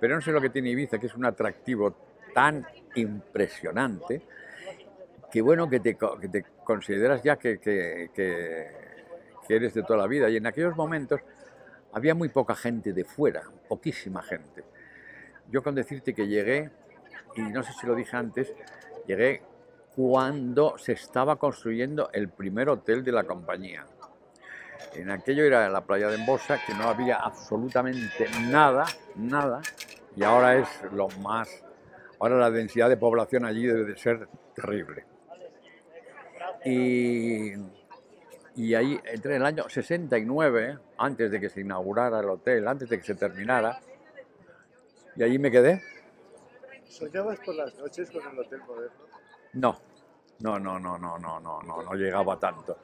Pero 0.00 0.14
no 0.14 0.22
sé 0.22 0.32
lo 0.32 0.40
que 0.40 0.48
tiene 0.48 0.70
Ibiza, 0.70 0.98
que 0.98 1.08
es 1.08 1.14
un 1.14 1.26
atractivo 1.26 1.94
tan 2.32 2.66
impresionante 2.94 4.22
que 5.30 5.42
bueno 5.42 5.68
que 5.70 5.80
te, 5.80 5.96
que 5.96 6.28
te 6.28 6.44
consideras 6.70 7.20
ya 7.24 7.36
que, 7.36 7.58
eres 9.48 9.74
de 9.74 9.82
toda 9.82 9.98
la 9.98 10.06
vida. 10.06 10.30
Y 10.30 10.36
en 10.36 10.46
aquellos 10.46 10.76
momentos 10.76 11.20
había 11.92 12.14
muy 12.14 12.28
poca 12.28 12.54
gente 12.54 12.92
de 12.92 13.04
fuera, 13.04 13.42
poquísima 13.68 14.22
gente. 14.22 14.62
Yo 15.50 15.64
con 15.64 15.74
decirte 15.74 16.14
que 16.14 16.28
llegué, 16.28 16.70
y 17.34 17.40
no 17.40 17.64
sé 17.64 17.72
si 17.72 17.88
lo 17.88 17.96
dije 17.96 18.16
antes, 18.16 18.54
llegué 19.04 19.42
cuando 19.96 20.78
se 20.78 20.92
estaba 20.92 21.34
construyendo 21.34 22.08
el 22.12 22.28
primer 22.28 22.68
hotel 22.68 23.02
de 23.02 23.10
la 23.10 23.24
compañía. 23.24 23.84
En 24.94 25.10
aquello 25.10 25.42
era 25.42 25.68
la 25.68 25.80
playa 25.80 26.06
de 26.06 26.14
Embosa, 26.14 26.60
que 26.64 26.72
no 26.74 26.84
había 26.84 27.16
absolutamente 27.16 28.26
nada, 28.42 28.86
nada, 29.16 29.60
y 30.14 30.22
ahora 30.22 30.56
es 30.56 30.68
lo 30.92 31.08
más, 31.18 31.64
ahora 32.20 32.36
la 32.36 32.50
densidad 32.52 32.88
de 32.88 32.96
población 32.96 33.44
allí 33.44 33.66
debe 33.66 33.86
de 33.86 33.96
ser 33.96 34.28
terrible. 34.54 35.09
Y, 36.64 37.52
y 38.56 38.74
ahí 38.74 39.00
entré 39.04 39.36
en 39.36 39.40
el 39.42 39.46
año 39.46 39.68
69, 39.68 40.78
antes 40.98 41.30
de 41.30 41.40
que 41.40 41.48
se 41.48 41.60
inaugurara 41.60 42.20
el 42.20 42.28
hotel, 42.28 42.68
antes 42.68 42.88
de 42.88 42.98
que 42.98 43.04
se 43.04 43.14
terminara, 43.14 43.80
y 45.16 45.22
allí 45.22 45.38
me 45.38 45.50
quedé. 45.50 45.82
¿Soñabas 46.88 47.38
por 47.40 47.54
las 47.54 47.74
noches 47.76 48.10
con 48.10 48.26
el 48.28 48.38
Hotel 48.38 48.60
Moderno? 48.66 48.96
No, 49.54 49.78
no, 50.40 50.58
no, 50.58 50.78
no, 50.78 50.98
no, 50.98 51.18
no, 51.18 51.40
no, 51.40 51.62
no, 51.62 51.82
no 51.82 51.94
llegaba 51.94 52.38
tanto. 52.38 52.76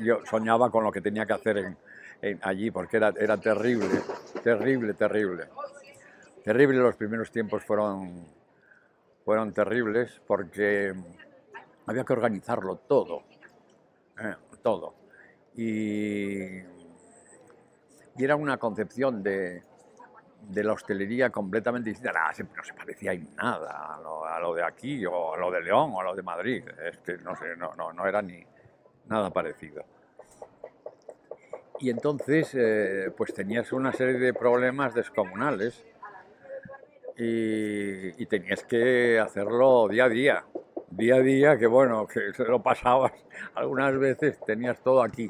Yo 0.00 0.20
soñaba 0.26 0.70
con 0.70 0.84
lo 0.84 0.92
que 0.92 1.00
tenía 1.00 1.26
que 1.26 1.32
hacer 1.32 1.58
en, 1.58 1.76
en- 2.22 2.38
allí, 2.42 2.70
porque 2.70 2.98
era, 2.98 3.12
era 3.18 3.36
terrible, 3.38 3.88
terrible, 4.42 4.94
terrible. 4.94 5.44
Terrible, 6.44 6.78
los 6.78 6.94
primeros 6.96 7.30
tiempos 7.30 7.64
fueron, 7.64 8.24
fueron 9.24 9.52
terribles 9.52 10.20
porque 10.26 10.94
había 11.88 12.04
que 12.04 12.12
organizarlo 12.12 12.76
todo, 12.76 13.22
eh, 14.20 14.34
todo. 14.62 14.94
Y, 15.56 16.60
era 18.18 18.34
una 18.36 18.58
concepción 18.58 19.22
de, 19.22 19.62
de 20.42 20.64
la 20.64 20.72
hostelería 20.72 21.30
completamente 21.30 21.90
distinta. 21.90 22.12
No 22.54 22.64
se 22.64 22.74
parecía 22.74 23.12
en 23.12 23.34
nada 23.36 23.96
a 23.96 24.40
lo, 24.40 24.54
de 24.54 24.64
aquí, 24.64 25.06
o 25.06 25.34
a 25.34 25.36
lo 25.38 25.50
de 25.50 25.62
León, 25.62 25.92
o 25.94 26.00
a 26.00 26.04
lo 26.04 26.14
de 26.16 26.22
Madrid. 26.22 26.64
Es 26.84 26.98
que 26.98 27.16
no 27.18 27.36
sé, 27.36 27.56
no, 27.56 27.74
no, 27.74 27.92
no 27.92 28.06
era 28.06 28.20
ni 28.20 28.44
nada 29.06 29.30
parecido. 29.30 29.84
Y 31.78 31.90
entonces, 31.90 32.50
eh, 32.54 33.12
pues 33.16 33.32
tenías 33.32 33.72
una 33.72 33.92
serie 33.92 34.18
de 34.18 34.34
problemas 34.34 34.94
descomunales 34.94 35.84
y 37.20 38.26
tenías 38.26 38.62
que 38.64 39.18
hacerlo 39.18 39.88
día 39.88 40.04
a 40.04 40.08
día. 40.08 40.44
Día 40.90 41.16
a 41.16 41.20
día, 41.20 41.58
que 41.58 41.66
bueno, 41.66 42.06
que 42.06 42.32
se 42.32 42.44
lo 42.44 42.62
pasabas 42.62 43.12
algunas 43.54 43.96
veces, 43.98 44.38
tenías 44.44 44.80
todo 44.82 45.02
aquí. 45.02 45.28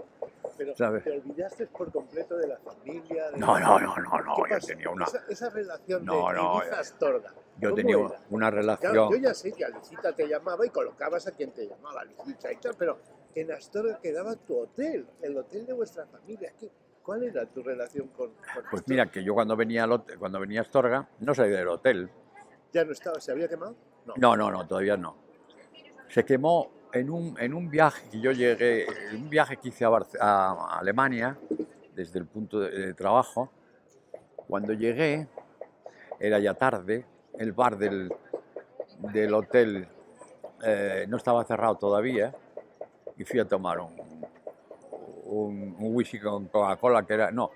Pero 0.57 0.75
¿sabes? 0.77 1.05
te 1.05 1.13
olvidaste 1.13 1.67
por 1.67 1.91
completo 1.93 2.37
de 2.37 2.49
la 2.49 2.59
familia. 2.59 3.31
de 3.31 3.39
No, 3.39 3.59
no, 3.59 3.79
no, 3.79 3.97
no, 3.97 4.19
no, 4.23 4.35
¿Qué 4.45 4.55
yo 4.55 4.59
tenía 4.67 4.91
una, 4.91 5.05
Esa, 5.05 5.25
esa 5.29 5.51
relación 5.51 6.05
No, 6.05 6.29
de 6.29 6.35
no, 6.35 6.63
eh, 6.63 6.67
Astorga. 6.73 7.33
yo 7.59 7.71
¿cómo 7.71 7.77
tenía 7.77 7.97
era? 7.97 8.21
una 8.31 8.51
Claro, 8.51 8.57
relación... 8.57 9.11
yo 9.13 9.17
ya 9.19 9.35
sé 9.35 9.53
que 9.53 9.65
Alicita 9.65 10.13
te 10.15 10.29
llamaba 10.29 10.65
y 10.67 10.71
colocabas 10.71 11.27
a 11.27 11.33
quien 11.33 11.51
te 11.53 11.67
llamaba, 11.67 12.01
Alicita 12.03 12.53
y 12.53 12.57
tal, 12.57 12.75
pero 12.79 12.99
en 13.35 13.53
Astorga 13.53 13.99
quedaba 14.01 14.35
tu 14.37 14.59
hotel, 14.59 15.07
el 15.23 15.37
hotel 15.37 15.67
de 15.67 15.73
vuestra 15.73 16.07
familia. 16.07 16.53
¿Qué- 16.59 16.71
¿Cuál 17.03 17.23
era 17.25 17.47
tu 17.47 17.63
relación 17.63 18.09
con, 18.09 18.29
con 18.33 18.37
Pues 18.53 18.65
Astorga? 18.65 18.83
mira, 18.87 19.07
que 19.11 19.25
yo 19.25 19.33
cuando 19.35 19.57
venía, 19.57 19.85
al 19.85 19.93
hotel- 19.93 20.19
cuando 20.19 20.39
venía 20.41 20.61
a 20.61 20.63
Astorga, 20.63 21.09
no 21.21 21.35
salí 21.35 21.51
del 21.51 21.69
hotel. 21.69 22.11
¿Ya 22.73 22.85
no 22.85 22.93
estaba? 22.93 23.21
¿Se 23.21 23.33
había 23.33 23.49
quemado? 23.49 23.75
No. 24.05 24.15
No, 24.17 24.37
no, 24.37 24.51
no, 24.51 24.67
todavía 24.67 24.97
no. 24.97 25.17
Se 26.09 26.25
quemó 26.25 26.71
en 26.93 27.11
un, 27.11 27.37
en 27.39 27.55
un 27.55 27.71
viaje 27.71 28.09
que 28.11 28.21
yo 28.21 28.33
llegué, 28.33 28.87
un 29.15 29.29
viaje 29.29 29.57
que 29.57 29.69
hice 29.69 29.85
a, 29.85 29.91
Barce- 29.91 30.19
a 30.21 30.79
Alemania, 30.79 31.37
desde 31.95 32.19
el 32.19 32.27
punto 32.27 32.61
de, 32.61 32.71
de 32.71 32.95
trabajo. 32.95 33.51
Cuando 34.47 34.73
llegué, 34.73 35.27
era 36.19 36.39
ya 36.39 36.55
tarde, 36.55 37.05
el 37.39 37.53
bar 37.53 37.77
del, 37.77 38.13
del 39.13 39.35
hotel 39.35 39.87
eh, 40.65 41.07
no 41.09 41.17
estaba 41.17 41.45
cerrado 41.45 41.77
todavía 41.77 42.35
y 43.17 43.25
fui 43.25 43.39
a 43.41 43.45
tomar 43.45 43.79
un, 43.81 43.93
un, 45.27 45.77
whisky 45.79 46.19
con 46.19 46.47
Coca-Cola 46.49 47.05
que 47.05 47.15
era, 47.15 47.31
no, 47.31 47.51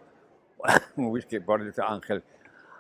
un 0.97 1.07
whisky 1.07 1.41
por 1.41 1.61
Ángel, 1.87 2.23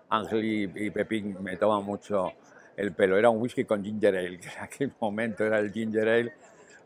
Ángel 0.08 0.44
y, 0.44 0.62
y 0.86 0.90
Pepín 0.90 1.42
me 1.42 1.56
toman 1.56 1.84
mucho 1.84 2.32
el 2.76 2.92
pelo, 2.92 3.16
era 3.16 3.30
un 3.30 3.40
whisky 3.40 3.64
con 3.64 3.82
ginger 3.82 4.16
ale, 4.16 4.38
que 4.40 4.48
en 4.48 4.60
aquel 4.60 4.92
momento 5.00 5.44
era 5.44 5.58
el 5.58 5.72
ginger 5.72 6.08
ale 6.08 6.34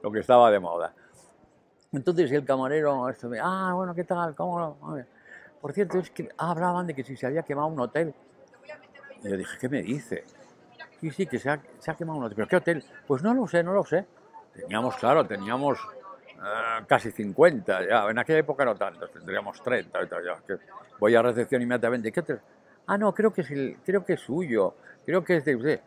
lo 0.02 0.10
que 0.10 0.20
estaba 0.20 0.50
de 0.50 0.60
moda. 0.60 0.92
Entonces 1.92 2.30
el 2.32 2.44
camarero, 2.44 3.08
esto 3.08 3.28
me, 3.28 3.38
ah, 3.40 3.72
bueno, 3.74 3.94
¿qué 3.94 4.04
tal? 4.04 4.34
¿Cómo. 4.34 4.76
Por 5.60 5.72
cierto, 5.72 5.98
es 5.98 6.10
que 6.10 6.28
hablaban 6.36 6.86
de 6.86 6.94
que 6.94 7.02
si 7.02 7.16
se 7.16 7.26
había 7.26 7.42
quemado 7.42 7.68
un 7.68 7.80
hotel. 7.80 8.14
Y 9.22 9.30
yo 9.30 9.36
dije, 9.36 9.56
¿qué 9.60 9.68
me 9.68 9.82
dice? 9.82 10.24
Sí, 11.00 11.10
sí, 11.10 11.26
que 11.26 11.38
se 11.38 11.50
ha, 11.50 11.60
se 11.78 11.90
ha 11.90 11.94
quemado 11.94 12.18
un 12.18 12.24
hotel. 12.24 12.36
¿Pero 12.36 12.48
qué 12.48 12.56
hotel? 12.56 12.84
Pues 13.06 13.22
no 13.22 13.32
lo 13.34 13.46
sé, 13.46 13.62
no 13.62 13.72
lo 13.72 13.84
sé. 13.84 14.06
Teníamos, 14.54 14.96
claro, 14.96 15.26
teníamos 15.26 15.78
eh, 16.36 16.84
casi 16.86 17.10
50, 17.10 17.88
ya. 17.88 18.10
En 18.10 18.18
aquella 18.18 18.38
época 18.40 18.64
no 18.64 18.74
tantos, 18.74 19.10
tendríamos 19.10 19.62
30. 19.62 20.02
y 20.02 20.06
tal, 20.06 20.24
ya, 20.24 20.36
que 20.46 20.58
voy 20.98 21.14
a 21.14 21.22
recepción 21.22 21.62
inmediatamente. 21.62 22.12
¿Qué 22.12 22.20
hotel? 22.20 22.40
Ah, 22.86 22.96
no, 22.96 23.12
creo 23.14 23.32
que 23.32 23.40
es, 23.40 23.50
el, 23.50 23.78
creo 23.84 24.04
que 24.04 24.14
es 24.14 24.20
suyo, 24.20 24.74
creo 25.06 25.24
que 25.24 25.36
es 25.36 25.44
de 25.44 25.56
usted. 25.56 25.80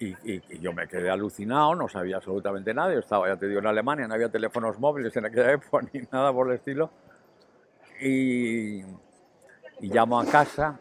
Y, 0.00 0.60
yo 0.60 0.72
me 0.72 0.86
quedé 0.86 1.10
alucinado, 1.10 1.74
no 1.74 1.88
sabía 1.88 2.16
absolutamente 2.16 2.72
nada. 2.72 2.92
Yo 2.92 3.00
estaba, 3.00 3.26
ya 3.26 3.36
te 3.36 3.48
digo, 3.48 3.58
en 3.58 3.66
Alemania, 3.66 4.06
no 4.06 4.14
había 4.14 4.28
teléfonos 4.28 4.78
móviles 4.78 5.16
en 5.16 5.24
aquella 5.24 5.52
época 5.54 5.84
ni 5.92 6.02
nada 6.12 6.32
por 6.32 6.48
el 6.48 6.54
estilo. 6.54 6.90
Y, 8.00 8.84
llamo 9.80 10.20
a 10.20 10.26
casa, 10.26 10.78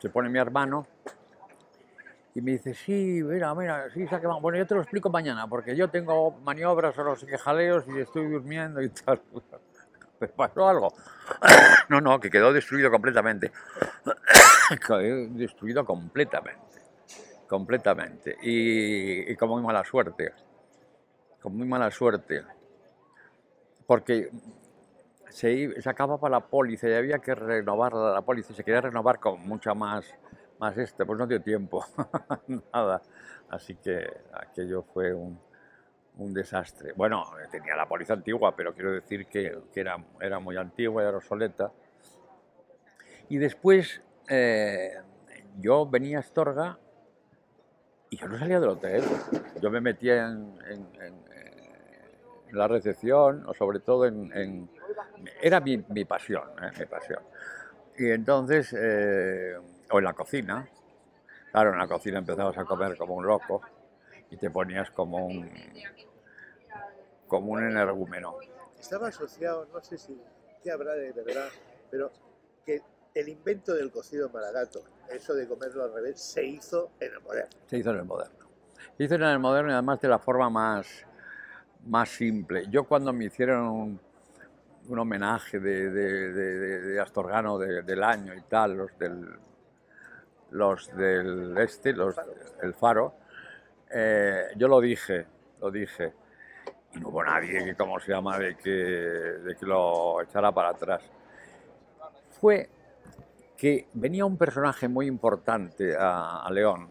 se 0.00 0.08
pone 0.08 0.28
mi 0.28 0.38
hermano 0.40 0.86
y 2.34 2.40
me 2.40 2.52
dice, 2.52 2.74
sí, 2.74 3.22
mira, 3.22 3.54
mira, 3.54 3.90
sí, 3.90 4.06
quemado. 4.06 4.40
Bueno, 4.40 4.58
yo 4.58 4.66
te 4.66 4.74
lo 4.74 4.80
explico 4.80 5.10
mañana, 5.10 5.46
porque 5.46 5.76
yo 5.76 5.88
tengo 5.88 6.32
maniobras 6.42 6.98
o 6.98 7.14
qué 7.26 7.38
jaleos 7.38 7.84
y 7.88 8.00
estoy 8.00 8.28
durmiendo 8.28 8.80
y 8.82 8.88
tal. 8.88 9.20
¿Pero 10.18 10.32
pasó 10.34 10.68
algo? 10.68 10.92
No, 11.88 12.02
no, 12.02 12.20
que 12.20 12.28
quedó 12.28 12.52
destruido 12.52 12.90
completamente. 12.90 13.50
Quedó 14.86 14.98
destruido 14.98 15.82
completamente. 15.86 16.67
Completamente. 17.48 18.36
Y, 18.42 19.34
con 19.36 19.48
muy 19.48 19.62
mala 19.62 19.82
suerte. 19.82 20.32
Con 21.40 21.56
muy 21.56 21.66
mala 21.66 21.90
suerte. 21.90 22.44
Porque 23.86 24.30
se, 25.30 25.72
acababa 25.86 26.28
la 26.28 26.40
póliza 26.40 26.88
y 26.88 26.94
había 26.94 27.18
que 27.20 27.34
renovar 27.34 27.94
la, 27.94 28.20
póliza. 28.20 28.52
Se 28.52 28.62
quería 28.62 28.82
renovar 28.82 29.18
con 29.18 29.40
mucha 29.48 29.72
más, 29.72 30.14
más 30.58 30.76
este, 30.76 31.06
pues 31.06 31.18
no 31.18 31.26
dio 31.26 31.40
tiempo. 31.40 31.84
Nada. 32.72 33.00
Así 33.48 33.76
que 33.76 34.06
aquello 34.34 34.82
fue 34.82 35.14
un, 35.14 35.40
un 36.18 36.34
desastre. 36.34 36.92
Bueno, 36.92 37.24
tenía 37.50 37.74
la 37.76 37.88
póliza 37.88 38.12
antigua, 38.12 38.54
pero 38.54 38.74
quiero 38.74 38.92
decir 38.92 39.26
que, 39.26 39.58
que 39.72 39.80
era, 39.80 39.96
era 40.20 40.38
muy 40.38 40.58
antigua, 40.58 41.02
era 41.02 41.16
obsoleta. 41.16 41.72
Y 43.30 43.38
después 43.38 44.02
eh, 44.28 45.00
yo 45.58 45.86
venía 45.86 46.18
a 46.18 46.20
Astorga 46.20 46.78
y 48.10 48.16
yo 48.16 48.28
no 48.28 48.38
salía 48.38 48.60
del 48.60 48.70
hotel. 48.70 49.02
Yo 49.60 49.70
me 49.70 49.80
metía 49.80 50.26
en, 50.28 50.58
en- 50.70 51.28
la 52.52 52.66
recepción, 52.66 53.44
o 53.46 53.52
sobre 53.52 53.80
todo 53.80 54.06
en... 54.06 54.70
era 55.42 55.60
mi, 55.60 55.76
mi 55.88 56.04
pasión, 56.06 56.48
¿eh? 56.62 56.70
mi 56.78 56.86
pasión. 56.86 57.22
Y 57.98 58.10
entonces, 58.10 58.74
eh, 58.78 59.54
o 59.90 59.98
en 59.98 60.04
la 60.04 60.14
cocina. 60.14 60.66
Claro, 61.52 61.72
en 61.72 61.78
la 61.78 61.86
cocina 61.88 62.18
empezabas 62.18 62.56
a 62.56 62.64
comer 62.64 62.96
como 62.96 63.14
un 63.16 63.26
loco 63.26 63.60
y 64.30 64.36
te 64.36 64.50
ponías 64.50 64.90
como 64.92 65.26
un, 65.26 65.50
como 67.26 67.52
un 67.52 67.64
energúmeno. 67.64 68.36
Estaba 68.78 69.08
asociado, 69.08 69.66
no 69.72 69.82
sé 69.82 69.98
si 69.98 70.18
qué 70.62 70.70
habrá 70.70 70.92
de 70.94 71.12
verdad, 71.12 71.48
pero 71.90 72.10
que 72.64 72.80
el 73.14 73.28
invento 73.28 73.74
del 73.74 73.90
cocido 73.90 74.28
maragato, 74.30 74.82
eso 75.10 75.34
de 75.34 75.46
comerlo 75.46 75.84
al 75.84 75.92
revés, 75.94 76.20
se 76.20 76.44
hizo 76.44 76.90
en 77.00 77.12
el 77.12 77.20
moderno. 77.20 77.50
Se 77.66 77.78
hizo 77.78 77.90
en 77.90 77.96
el 77.96 78.04
moderno. 78.04 78.46
Se 78.96 79.04
hizo 79.04 79.14
en 79.14 79.22
el 79.22 79.38
moderno 79.38 79.70
y 79.70 79.72
además 79.72 80.00
de 80.00 80.08
la 80.08 80.18
forma 80.18 80.50
más, 80.50 80.86
más 81.86 82.08
simple. 82.08 82.64
Yo 82.68 82.84
cuando 82.84 83.12
me 83.12 83.26
hicieron 83.26 83.66
un, 83.66 84.00
un 84.88 84.98
homenaje 84.98 85.60
de, 85.60 85.90
de- 85.90 86.32
de- 86.32 86.80
de- 86.80 87.00
Astorgano 87.00 87.58
de- 87.58 87.82
del 87.82 88.02
año 88.02 88.34
y 88.34 88.40
tal, 88.42 88.76
los 88.76 88.98
del, 88.98 89.28
los 90.50 90.94
del 90.96 91.56
este, 91.58 91.92
los, 91.92 92.16
el 92.62 92.74
faro, 92.74 93.14
eh, 93.90 94.48
yo 94.56 94.68
lo 94.68 94.80
dije, 94.80 95.26
lo 95.60 95.70
dije. 95.70 96.12
Y 96.94 97.00
no 97.00 97.08
hubo 97.08 97.22
nadie 97.22 97.64
que, 97.64 97.74
¿cómo 97.76 98.00
se 98.00 98.12
llama?, 98.12 98.38
de 98.38 98.56
que, 98.56 98.70
de 98.70 99.56
que 99.56 99.66
lo 99.66 100.22
echara 100.22 100.50
para 100.52 100.70
atrás. 100.70 101.02
Fue 102.40 102.68
que 103.58 103.88
venía 103.94 104.24
un 104.24 104.38
personaje 104.38 104.86
muy 104.86 105.06
importante 105.06 105.96
a, 105.98 106.48
León 106.52 106.88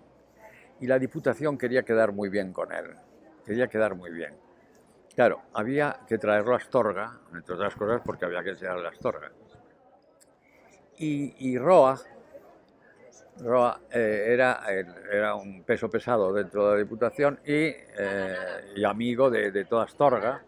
y 0.81 0.85
la 0.85 0.99
Diputación 0.99 1.57
quería 1.57 1.83
quedar 1.83 2.11
muy 2.11 2.27
bien 2.27 2.51
con 2.51 2.73
él, 2.73 2.93
quería 3.45 3.67
quedar 3.67 3.95
muy 3.95 4.11
bien. 4.11 4.35
Claro, 5.15 5.43
había 5.53 6.01
que 6.05 6.17
traerlo 6.17 6.53
a 6.53 6.57
Astorga, 6.57 7.19
entre 7.33 7.55
otras 7.55 7.73
cosas 7.73 8.01
porque 8.05 8.25
había 8.25 8.43
que 8.43 8.49
enseñarle 8.51 8.85
a 8.85 8.91
Astorga. 8.91 9.31
Y, 10.99 11.57
Roa, 11.57 11.97
Roa 13.39 13.79
eh, 13.91 14.25
era, 14.33 15.35
un 15.35 15.63
peso 15.63 15.89
pesado 15.89 16.33
dentro 16.33 16.67
de 16.67 16.73
la 16.73 16.79
Diputación 16.79 17.39
y, 17.45 17.53
eh, 17.53 18.73
y 18.75 18.83
amigo 18.83 19.29
de, 19.29 19.51
de 19.51 19.65
toda 19.65 19.85
Astorga, 19.85 20.43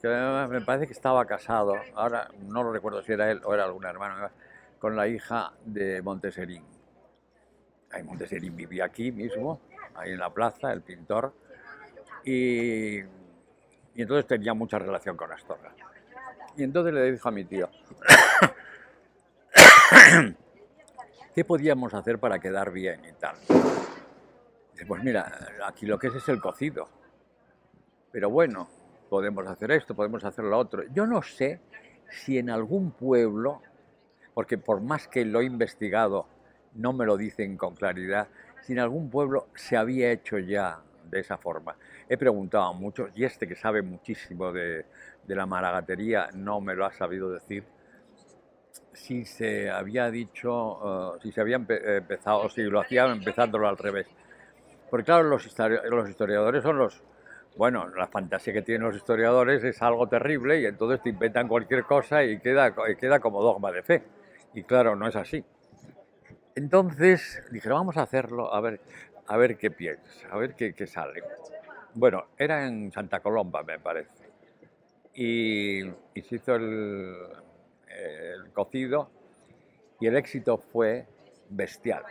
que 0.00 0.08
me 0.08 0.60
parece 0.60 0.86
que 0.86 0.92
estaba 0.92 1.24
casado, 1.24 1.76
ahora 1.94 2.28
no 2.42 2.64
lo 2.64 2.72
recuerdo 2.72 3.02
si 3.02 3.12
era 3.12 3.30
él 3.30 3.40
o 3.44 3.54
era 3.54 3.64
algún 3.64 3.84
hermano, 3.84 4.28
con 4.82 4.96
la 4.96 5.06
hija 5.06 5.52
de 5.64 6.02
Monteserín. 6.02 6.64
Ahí 7.92 8.02
Monteserín 8.02 8.56
vivía 8.56 8.86
aquí 8.86 9.12
mismo, 9.12 9.60
ahí 9.94 10.10
en 10.10 10.18
la 10.18 10.34
plaza, 10.34 10.72
el 10.72 10.82
pintor, 10.82 11.32
y, 12.24 12.98
entonces 13.94 14.26
tenía 14.26 14.54
mucha 14.54 14.80
relación 14.80 15.16
con 15.16 15.30
Astorga. 15.30 15.72
Y 16.56 16.64
entonces 16.64 16.92
le 16.92 17.12
dijo 17.12 17.28
a 17.28 17.30
mi 17.30 17.44
tío, 17.44 17.70
¿qué 21.36 21.44
podíamos 21.44 21.94
hacer 21.94 22.18
para 22.18 22.40
quedar 22.40 22.72
bien 22.72 23.04
y 23.04 23.12
tal? 23.12 23.36
Dice, 24.72 24.84
pues 24.84 25.04
mira, 25.04 25.48
aquí 25.64 25.86
lo 25.86 25.96
que 25.96 26.08
es 26.08 26.16
es 26.16 26.28
el 26.28 26.40
cocido. 26.40 26.88
Pero 28.10 28.30
bueno, 28.30 28.68
podemos 29.08 29.46
hacer 29.46 29.70
esto, 29.70 29.94
podemos 29.94 30.24
hacer 30.24 30.44
lo 30.44 30.58
otro. 30.58 30.82
Yo 30.92 31.06
no 31.06 31.22
sé 31.22 31.60
si 32.10 32.36
en 32.36 32.50
algún 32.50 32.90
pueblo, 32.90 33.62
porque 34.34 34.58
por 34.58 34.80
más 34.80 35.08
que 35.08 35.24
lo 35.24 35.40
he 35.40 35.44
investigado, 35.44 36.26
no 36.74 36.92
me 36.92 37.04
lo 37.04 37.16
dicen 37.16 37.56
con 37.56 37.74
claridad, 37.74 38.28
si 38.62 38.72
en 38.72 38.78
algún 38.78 39.10
pueblo 39.10 39.48
se 39.54 39.76
había 39.76 40.10
hecho 40.10 40.38
ya 40.38 40.80
de 41.04 41.20
esa 41.20 41.36
forma. 41.36 41.76
He 42.08 42.16
preguntado 42.16 42.64
a 42.64 42.72
muchos, 42.72 43.10
y 43.14 43.24
este 43.24 43.46
que 43.46 43.56
sabe 43.56 43.82
muchísimo 43.82 44.52
de, 44.52 44.86
la 45.26 45.46
maragatería 45.46 46.30
no 46.34 46.60
me 46.60 46.74
lo 46.74 46.84
ha 46.86 46.92
sabido 46.92 47.30
decir, 47.30 47.64
si 48.92 49.24
se 49.24 49.70
había 49.70 50.10
dicho, 50.10 51.14
eh, 51.16 51.18
si 51.22 51.32
se 51.32 51.40
había 51.40 51.58
empe- 51.58 51.98
empezado, 51.98 52.48
si 52.48 52.62
lo 52.62 52.80
hacían 52.80 53.10
empezándolo 53.12 53.68
al 53.68 53.76
revés. 53.76 54.06
Porque 54.90 55.04
claro, 55.06 55.24
los, 55.24 55.58
los 55.90 56.08
historiadores 56.08 56.62
son 56.62 56.78
los, 56.78 57.02
bueno, 57.56 57.88
la 57.88 58.06
fantasía 58.06 58.52
que 58.52 58.62
tienen 58.62 58.86
los 58.86 58.96
historiadores 58.96 59.64
es 59.64 59.80
algo 59.82 60.08
terrible 60.08 60.60
y 60.60 60.66
entonces 60.66 61.02
te 61.02 61.10
inventan 61.10 61.48
cualquier 61.48 61.84
cosa 61.84 62.24
y 62.24 62.38
queda, 62.38 62.74
queda 62.98 63.20
como 63.20 63.42
dogma 63.42 63.72
de 63.72 63.82
fe. 63.82 64.02
Y 64.54 64.62
claro, 64.64 64.96
no 64.96 65.08
es 65.08 65.16
así. 65.16 65.44
Entonces 66.54 67.42
dijeron, 67.50 67.78
vamos 67.78 67.96
a 67.96 68.02
hacerlo, 68.02 68.52
a 68.52 68.60
ver, 68.60 68.80
a 69.26 69.36
ver 69.36 69.56
qué 69.56 69.70
piensa, 69.70 70.28
a 70.30 70.36
ver 70.36 70.54
qué, 70.54 70.74
qué 70.74 70.86
sale. 70.86 71.22
Bueno, 71.94 72.26
era 72.38 72.66
en 72.66 72.92
Santa 72.92 73.20
Colomba, 73.20 73.62
me 73.62 73.78
parece. 73.78 74.30
Y, 75.14 75.82
se 76.22 76.36
hizo 76.36 76.54
el, 76.54 77.16
cocido 78.52 79.10
y 80.00 80.06
el 80.06 80.16
éxito 80.16 80.58
fue 80.58 81.06
bestial. 81.50 82.02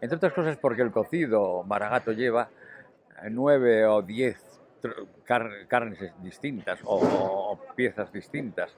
Entre 0.00 0.16
otras 0.16 0.32
cosas 0.32 0.56
porque 0.56 0.82
el 0.82 0.90
cocido 0.90 1.62
Maragato 1.62 2.12
lleva 2.12 2.50
nueve 3.30 3.86
o 3.86 4.02
diez 4.02 4.42
carnes 5.68 6.12
distintas 6.20 6.80
o, 6.84 6.96
o 6.96 7.74
piezas 7.76 8.12
distintas. 8.12 8.76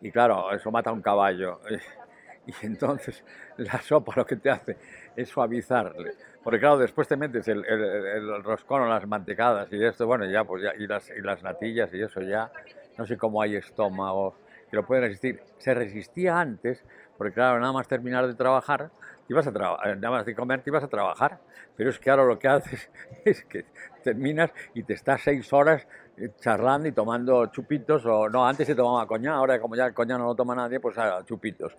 Y 0.00 0.10
claro, 0.10 0.52
eso 0.52 0.72
mata 0.72 0.90
a 0.90 0.92
un 0.92 1.02
caballo. 1.02 1.60
Y 2.62 2.66
entonces 2.66 3.24
la 3.56 3.80
sopa 3.80 4.12
lo 4.16 4.26
que 4.26 4.36
te 4.36 4.50
hace 4.50 4.76
es 5.16 5.28
suavizarle. 5.28 6.12
Porque 6.42 6.60
claro, 6.60 6.78
después 6.78 7.08
te 7.08 7.16
metes 7.16 7.48
el, 7.48 7.64
el- 7.64 8.06
el 8.06 8.44
roscón 8.44 8.82
o 8.82 8.86
las 8.88 9.06
mantecadas 9.06 9.72
y 9.72 9.82
esto, 9.82 10.06
bueno, 10.06 10.26
ya, 10.26 10.44
pues 10.44 10.62
ya, 10.62 10.72
y 10.78 10.86
las, 10.86 11.08
y 11.10 11.20
las 11.22 11.42
natillas 11.42 11.92
y 11.94 12.02
eso 12.02 12.20
ya, 12.20 12.50
no 12.98 13.06
sé 13.06 13.16
cómo 13.16 13.40
hay 13.40 13.56
estómago 13.56 14.36
que 14.70 14.76
lo 14.76 14.84
pueden 14.86 15.04
resistir. 15.04 15.40
Se 15.58 15.72
resistía 15.74 16.38
antes, 16.38 16.84
porque 17.16 17.32
claro, 17.34 17.60
nada 17.60 17.72
más 17.72 17.88
terminar 17.88 18.26
de 18.26 18.34
trabajar, 18.34 18.90
ibas 19.28 19.46
a 19.46 19.52
traba- 19.52 19.78
eh, 19.84 19.96
nada 19.96 20.10
más 20.16 20.26
de 20.26 20.34
comer, 20.34 20.62
te 20.62 20.70
ibas 20.70 20.84
a 20.84 20.88
trabajar. 20.88 21.38
Pero 21.76 21.90
es 21.90 21.98
que 21.98 22.10
ahora 22.10 22.24
lo 22.24 22.38
que 22.38 22.48
haces 22.48 22.90
es 23.24 23.44
que 23.44 23.64
terminas 24.02 24.50
y 24.74 24.82
te 24.82 24.94
estás 24.94 25.22
seis 25.22 25.50
horas 25.52 25.86
eh, 26.16 26.30
charlando 26.40 26.88
y 26.88 26.92
tomando 26.92 27.46
chupitos, 27.46 28.04
o 28.06 28.28
no, 28.28 28.46
antes 28.46 28.66
se 28.66 28.74
tomaba 28.74 29.06
coñac, 29.06 29.32
ahora 29.34 29.60
como 29.60 29.76
ya 29.76 29.86
el 29.86 29.94
coñac 29.94 30.18
no 30.18 30.26
lo 30.26 30.34
toma 30.34 30.54
nadie, 30.54 30.78
pues 30.80 30.96
a 30.98 31.24
chupitos. 31.24 31.76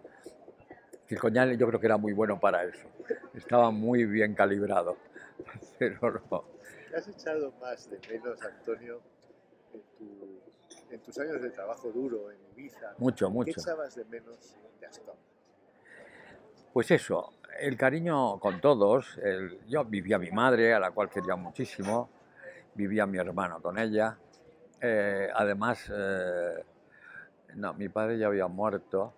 Que 1.08 1.16
el 1.16 1.22
coñac 1.22 1.52
yo 1.58 1.68
creo 1.68 1.80
que 1.80 1.86
era 1.86 1.98
muy 1.98 2.14
bueno 2.14 2.40
para 2.40 2.64
eso, 2.64 2.88
estaba 3.34 3.70
muy 3.72 4.06
bien 4.06 4.34
calibrado. 4.34 4.98
Pero 5.80 6.22
no. 6.32 6.46
¿Qué 6.90 6.96
has 6.96 7.08
echado 7.08 7.52
más 7.62 7.90
de 7.90 8.00
menos, 8.10 8.42
Antonio, 8.42 9.02
en, 9.74 9.82
tu- 9.98 10.42
en 10.90 11.00
tus 11.02 11.20
años 11.20 11.42
de 11.42 11.50
trabajo 11.52 11.92
duro 11.92 12.32
en 12.32 12.38
Ibiza? 12.54 12.94
Mucho, 12.98 13.28
¿Qué 13.28 13.34
mucho. 13.34 13.52
echabas 13.62 13.96
de 13.96 14.06
menos 14.06 14.56
de 14.80 14.86
Astorga? 14.88 15.20
Pues 16.74 16.90
eso, 16.92 17.34
el 17.60 17.78
cariño 17.78 18.40
con 18.40 18.60
todos. 18.60 19.18
el- 19.24 19.60
yo 19.68 19.86
vivía 19.86 20.16
a 20.16 20.20
mi 20.20 20.32
madre, 20.32 20.74
a 20.74 20.80
la 20.80 20.92
cual 20.92 21.10
quería 21.10 21.36
muchísimo, 21.36 22.10
vivía 22.74 23.06
mi 23.06 23.18
hermano 23.18 23.62
con 23.62 23.78
ella. 23.78 24.18
eh, 24.82 25.30
además, 25.34 25.90
eh, 25.92 26.64
no, 27.56 27.74
mi 27.76 27.90
padre 27.90 28.18
ya 28.18 28.28
había 28.28 28.48
muerto. 28.48 29.14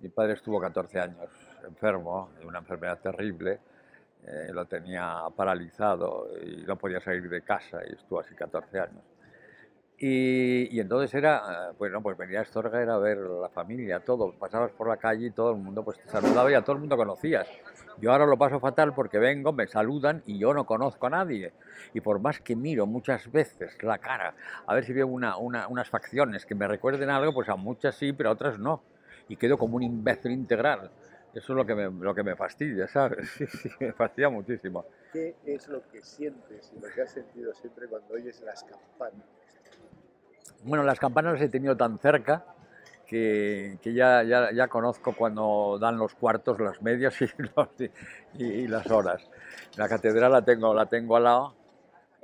Mi 0.00 0.08
padre 0.08 0.34
estuvo 0.34 0.60
14 0.60 0.98
años 1.00 1.28
enfermo, 1.66 2.30
de 2.38 2.46
una 2.46 2.58
enfermedad 2.60 2.98
terrible. 3.00 3.60
eh, 4.26 4.50
lo 4.52 4.66
tenía 4.66 5.22
paralizado 5.34 6.28
y 6.42 6.62
no 6.66 6.76
podía 6.76 7.00
salir 7.00 7.28
de 7.30 7.40
casa 7.42 7.80
y 7.88 7.94
estuvo 7.94 8.20
así 8.20 8.34
14 8.34 8.78
años. 8.80 9.02
Y, 9.98 10.74
y 10.74 10.80
entonces 10.80 11.12
era, 11.14 11.70
eh, 11.70 11.74
bueno, 11.78 12.02
pues 12.02 12.16
venía 12.16 12.38
a 12.38 12.42
Astorga 12.42 12.80
era 12.82 12.96
ver 12.98 13.18
la 13.18 13.48
familia, 13.50 14.00
todo. 14.00 14.32
Pasabas 14.32 14.72
por 14.72 14.88
la 14.88 14.96
calle 14.98 15.26
y 15.26 15.30
todo 15.30 15.50
el 15.52 15.58
mundo 15.58 15.82
pues 15.84 15.98
te 15.98 16.08
saludaba 16.08 16.50
y 16.50 16.54
a 16.54 16.62
todo 16.62 16.74
el 16.74 16.80
mundo 16.80 16.96
conocías. 16.96 17.46
Yo 17.98 18.12
ahora 18.12 18.24
lo 18.26 18.38
paso 18.38 18.60
fatal 18.60 18.94
porque 18.94 19.18
vengo, 19.18 19.52
me 19.52 19.66
saludan 19.66 20.22
y 20.26 20.38
yo 20.38 20.54
no 20.54 20.64
conozco 20.64 21.06
a 21.06 21.10
nadie. 21.10 21.52
Y 21.94 22.00
por 22.00 22.18
más 22.20 22.40
que 22.40 22.56
miro 22.56 22.86
muchas 22.86 23.30
veces 23.30 23.82
la 23.82 23.98
cara, 23.98 24.34
a 24.66 24.74
ver 24.74 24.84
si 24.84 24.92
veo 24.94 25.06
una, 25.06 25.36
una- 25.36 25.68
unas 25.68 25.88
facciones 25.90 26.46
que 26.46 26.54
me 26.54 26.66
recuerden 26.68 27.10
algo, 27.10 27.34
pues 27.34 27.48
a 27.50 27.56
muchas 27.56 27.94
sí, 27.94 28.12
pero 28.14 28.30
a 28.30 28.32
otras 28.32 28.58
no. 28.58 28.82
Y 29.30 29.36
quedo 29.36 29.56
como 29.56 29.76
un 29.76 29.84
imbécil 29.84 30.32
integral. 30.32 30.90
Eso 31.32 31.52
es 31.52 31.56
lo 31.56 31.64
que 31.64 31.76
me, 31.76 31.88
lo 31.88 32.12
que 32.12 32.24
me 32.24 32.34
fastidia, 32.34 32.88
¿sabes? 32.88 33.30
Sí, 33.38 33.46
sí, 33.46 33.70
me 33.78 33.92
fastidia 33.92 34.28
muchísimo. 34.28 34.84
¿Qué 35.12 35.36
es 35.46 35.68
lo 35.68 35.86
que 35.88 36.02
sientes 36.02 36.72
y 36.76 36.80
lo 36.80 36.88
que 36.92 37.02
has 37.02 37.12
sentido 37.12 37.54
siempre 37.54 37.86
cuando 37.86 38.12
oyes 38.14 38.40
las 38.40 38.64
campanas? 38.64 39.24
Bueno, 40.64 40.82
las 40.82 40.98
campanas 40.98 41.34
las 41.34 41.42
he 41.42 41.48
tenido 41.48 41.76
tan 41.76 41.96
cerca 42.00 42.44
que, 43.06 43.78
que 43.80 43.94
ya, 43.94 44.24
ya, 44.24 44.50
ya 44.52 44.66
conozco 44.66 45.14
cuando 45.16 45.78
dan 45.80 45.96
los 45.96 46.12
cuartos, 46.16 46.58
las 46.58 46.82
medias 46.82 47.14
y, 47.22 47.26
los- 47.38 47.90
y- 48.34 48.44
y 48.44 48.66
las 48.66 48.90
horas. 48.90 49.22
La 49.76 49.88
catedral 49.88 50.32
la 50.32 50.44
tengo, 50.44 50.74
la 50.74 50.86
tengo 50.86 51.16
al 51.16 51.22
lado 51.24 51.54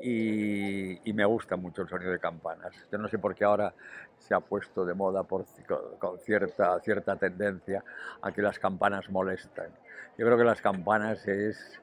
y, 0.00 1.08
y 1.08 1.12
me 1.12 1.24
gusta 1.24 1.56
mucho 1.56 1.82
el 1.82 1.88
sonido 1.88 2.12
de 2.12 2.18
campanas. 2.18 2.74
Yo 2.90 2.98
no 2.98 3.08
sé 3.08 3.18
por 3.18 3.34
qué 3.34 3.44
ahora 3.44 3.72
se 4.18 4.34
ha 4.34 4.40
puesto 4.40 4.84
de 4.84 4.94
moda 4.94 5.22
por, 5.22 5.44
con, 5.98 6.18
cierta, 6.18 6.78
cierta 6.80 7.16
tendencia 7.16 7.82
a 8.20 8.32
que 8.32 8.42
las 8.42 8.58
campanas 8.58 9.08
molestan. 9.10 9.70
Yo 10.18 10.26
creo 10.26 10.36
que 10.38 10.44
las 10.44 10.60
campanas 10.60 11.26
es, 11.28 11.80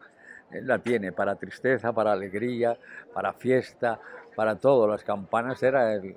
la 0.51 0.79
tiene 0.79 1.11
para 1.11 1.35
tristeza, 1.35 1.93
para 1.93 2.11
alegría, 2.11 2.77
para 3.13 3.33
fiesta, 3.33 3.99
para 4.35 4.55
todo. 4.55 4.87
Las 4.87 5.03
campanas 5.03 5.61
era 5.63 5.93
el, 5.93 6.15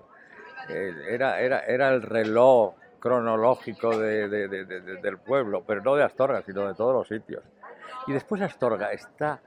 el- 0.69 1.01
era, 1.09 1.41
era, 1.41 1.61
era 1.61 1.89
el 1.91 2.03
reloj 2.03 2.75
cronológico 2.99 3.97
de- 3.99 4.29
de- 4.29 4.49
de- 4.49 4.65
del 4.97 5.19
pueblo, 5.19 5.63
pero 5.67 5.83
no 5.83 5.95
de 5.95 6.03
Astorga, 6.03 6.43
sino 6.43 6.67
de 6.67 6.75
todos 6.75 6.93
los 6.95 7.09
sitios. 7.09 7.43
Y 8.07 8.13
después 8.13 8.41
Astorga 8.43 8.93
está 8.93 9.41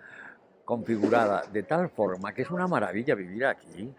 configurada 0.69 1.41
de 1.51 1.63
tal 1.63 1.89
forma 1.89 2.31
que 2.31 2.43
es 2.43 2.51
una 2.51 2.67
maravilla 2.67 3.15
vivir 3.15 3.43
aquí. 3.43 3.91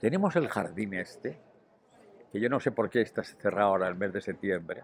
Tenemos 0.00 0.34
el 0.34 0.48
jardín 0.48 0.94
este, 0.94 1.38
que 2.32 2.40
yo 2.40 2.48
no 2.48 2.58
sé 2.58 2.72
por 2.72 2.90
qué 2.90 3.02
está 3.02 3.22
cerrado 3.22 3.68
ahora 3.68 3.86
el 3.86 3.94
mes 3.94 4.12
de 4.12 4.20
septiembre. 4.20 4.82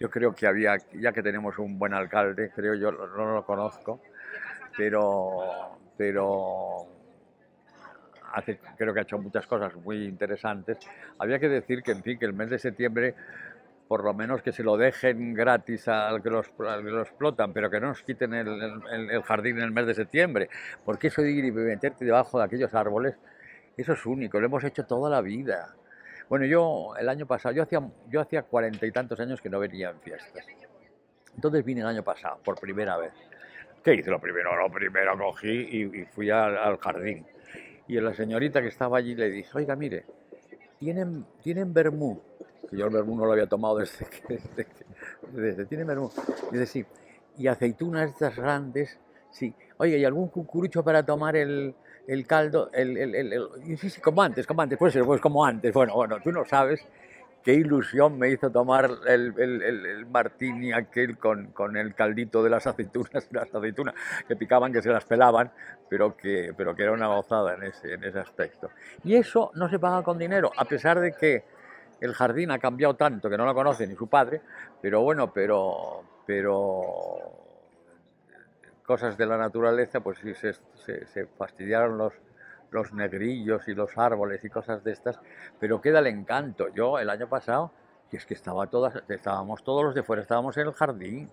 Yo 0.00 0.10
creo 0.10 0.34
que 0.34 0.48
había, 0.48 0.76
ya 0.94 1.12
que 1.12 1.22
tenemos 1.22 1.56
un 1.60 1.78
buen 1.78 1.94
alcalde, 1.94 2.50
creo 2.52 2.74
yo, 2.74 2.90
no 2.90 3.32
lo 3.32 3.46
conozco, 3.46 4.00
pero, 4.76 5.78
pero 5.96 6.88
creo 8.76 8.92
que 8.92 8.98
ha 8.98 9.02
hecho 9.04 9.18
muchas 9.18 9.46
cosas 9.46 9.72
muy 9.76 10.04
interesantes. 10.04 10.78
Había 11.16 11.38
que 11.38 11.48
decir 11.48 11.80
que, 11.84 11.92
en 11.92 12.02
fin, 12.02 12.18
que 12.18 12.26
el 12.26 12.32
mes 12.32 12.50
de 12.50 12.58
septiembre, 12.58 13.14
por 13.94 14.02
lo 14.02 14.12
menos 14.12 14.42
que 14.42 14.50
se 14.50 14.64
lo 14.64 14.76
dejen 14.76 15.34
gratis 15.34 15.86
al 15.86 16.20
que 16.20 16.28
los, 16.28 16.50
al 16.58 16.82
que 16.82 16.90
lo 16.90 17.02
explotan, 17.02 17.52
pero 17.52 17.70
que 17.70 17.78
no 17.78 17.86
nos 17.86 18.02
quiten 18.02 18.34
el, 18.34 18.48
el- 18.48 19.08
el 19.08 19.22
jardín 19.22 19.58
en 19.58 19.62
el 19.62 19.70
mes 19.70 19.86
de 19.86 19.94
septiembre, 19.94 20.48
porque 20.84 21.06
eso 21.06 21.22
de 21.22 21.30
ir 21.30 21.44
y 21.44 21.52
meterte 21.52 22.04
debajo 22.04 22.38
de 22.40 22.44
aquellos 22.44 22.74
árboles, 22.74 23.14
eso 23.76 23.92
es 23.92 24.04
único, 24.04 24.40
lo 24.40 24.46
hemos 24.46 24.64
hecho 24.64 24.84
toda 24.84 25.08
la 25.08 25.20
vida. 25.20 25.76
Bueno, 26.28 26.44
yo 26.44 26.96
el 26.98 27.08
año 27.08 27.24
pasado, 27.24 27.54
yo 27.54 27.62
hacía, 27.62 27.88
yo 28.08 28.20
hacía 28.20 28.42
cuarenta 28.42 28.84
y 28.84 28.90
tantos 28.90 29.20
años 29.20 29.40
que 29.40 29.48
no 29.48 29.60
venía 29.60 29.90
en 29.90 30.00
fiestas. 30.00 30.44
Entonces 31.36 31.64
vine 31.64 31.82
el 31.82 31.86
año 31.86 32.02
pasado, 32.02 32.40
por 32.44 32.58
primera 32.58 32.96
vez. 32.96 33.12
¿Qué 33.84 33.94
hice 33.94 34.10
lo 34.10 34.18
primero? 34.20 34.56
Lo 34.56 34.72
primero 34.72 35.16
cogí 35.16 35.68
y, 35.70 36.00
y 36.00 36.04
fui 36.06 36.30
al, 36.30 36.58
al 36.58 36.78
jardín. 36.78 37.24
Y 37.86 38.00
la 38.00 38.12
señorita 38.12 38.60
que 38.60 38.68
estaba 38.68 38.98
allí 38.98 39.14
le 39.14 39.30
dije, 39.30 39.50
oiga, 39.54 39.76
mire, 39.76 40.04
¿tienen, 40.84 41.24
¿tienen 41.42 41.72
vermú? 41.72 42.20
Que 42.70 42.76
yo 42.76 42.86
el 42.86 42.92
vermú 42.92 43.16
no 43.16 43.24
lo 43.24 43.32
había 43.32 43.46
tomado 43.46 43.78
desde 43.78 44.04
que... 44.04 44.34
Desde, 44.34 44.66
desde- 45.32 45.64
¿Tienen 45.64 45.86
vermú? 45.86 46.10
Dice, 46.52 46.66
sí. 46.66 46.84
Y 47.38 47.46
aceitunas 47.46 48.10
estas 48.10 48.36
grandes, 48.36 48.98
sí. 49.30 49.54
Oye, 49.78 49.96
¿y 49.98 50.04
algún 50.04 50.28
cucurucho 50.28 50.84
para 50.84 51.02
tomar 51.04 51.36
el, 51.36 51.74
el 52.06 52.26
caldo? 52.26 52.70
El, 52.74 52.96
el- 52.98 53.14
el- 53.14 53.48
sí, 53.78 53.88
sí, 53.88 54.00
como 54.02 54.20
antes, 54.22 54.46
como 54.46 54.60
antes. 54.60 54.78
Pues, 54.78 54.94
pues 55.04 55.20
como 55.22 55.42
antes. 55.44 55.72
Bueno, 55.72 55.94
bueno, 55.94 56.18
tú 56.22 56.30
no 56.30 56.44
sabes 56.44 56.86
qué 57.44 57.52
ilusión 57.52 58.18
me 58.18 58.30
hizo 58.30 58.50
tomar 58.50 58.90
el, 59.06 60.06
martini 60.10 60.72
aquel 60.72 61.18
con, 61.18 61.76
el 61.76 61.94
caldito 61.94 62.42
de 62.42 62.50
las 62.50 62.66
aceitunas, 62.66 63.28
las 63.30 63.54
aceitunas 63.54 63.94
que 64.26 64.34
picaban, 64.34 64.72
que 64.72 64.82
se 64.82 64.90
las 64.90 65.04
pelaban, 65.04 65.52
pero 65.88 66.16
que, 66.16 66.54
era 66.78 66.92
una 66.92 67.08
gozada 67.08 67.54
en 67.54 67.64
ese, 67.64 67.92
en 67.92 68.02
ese 68.02 68.18
aspecto. 68.18 68.70
Y 69.04 69.14
eso 69.14 69.52
no 69.54 69.68
se 69.68 69.78
paga 69.78 70.02
con 70.02 70.18
dinero, 70.18 70.50
a 70.56 70.64
pesar 70.64 70.98
de 70.98 71.12
que 71.12 71.44
el 72.00 72.14
jardín 72.14 72.50
ha 72.50 72.58
cambiado 72.58 72.96
tanto 72.96 73.28
que 73.28 73.36
no 73.36 73.44
lo 73.44 73.54
conoce 73.54 73.86
ni 73.86 73.94
su 73.94 74.08
padre, 74.08 74.40
pero 74.80 75.02
bueno, 75.02 75.32
pero, 75.32 76.02
pero 76.26 77.16
cosas 78.86 79.18
de 79.18 79.26
la 79.26 79.36
naturaleza, 79.36 80.00
pues 80.00 80.18
sí, 80.18 80.34
se- 80.34 81.06
se 81.06 81.26
fastidiaron 81.26 81.98
los, 81.98 82.14
los 82.74 82.92
negrillos 82.92 83.68
y 83.68 83.74
los 83.74 83.96
árboles 83.96 84.44
y 84.44 84.50
cosas 84.50 84.82
de 84.82 84.92
estas, 84.92 85.20
pero 85.60 85.80
queda 85.80 86.00
el 86.00 86.08
encanto. 86.08 86.68
Yo 86.74 86.98
el 86.98 87.08
año 87.08 87.28
pasado, 87.28 87.70
y 88.10 88.16
es 88.16 88.26
que 88.26 88.34
estaba 88.34 88.66
todas, 88.66 89.00
estábamos 89.08 89.62
todos 89.62 89.84
los 89.84 89.94
de 89.94 90.02
fuera, 90.02 90.22
estábamos 90.22 90.56
en 90.56 90.66
el 90.66 90.72
jardín, 90.72 91.30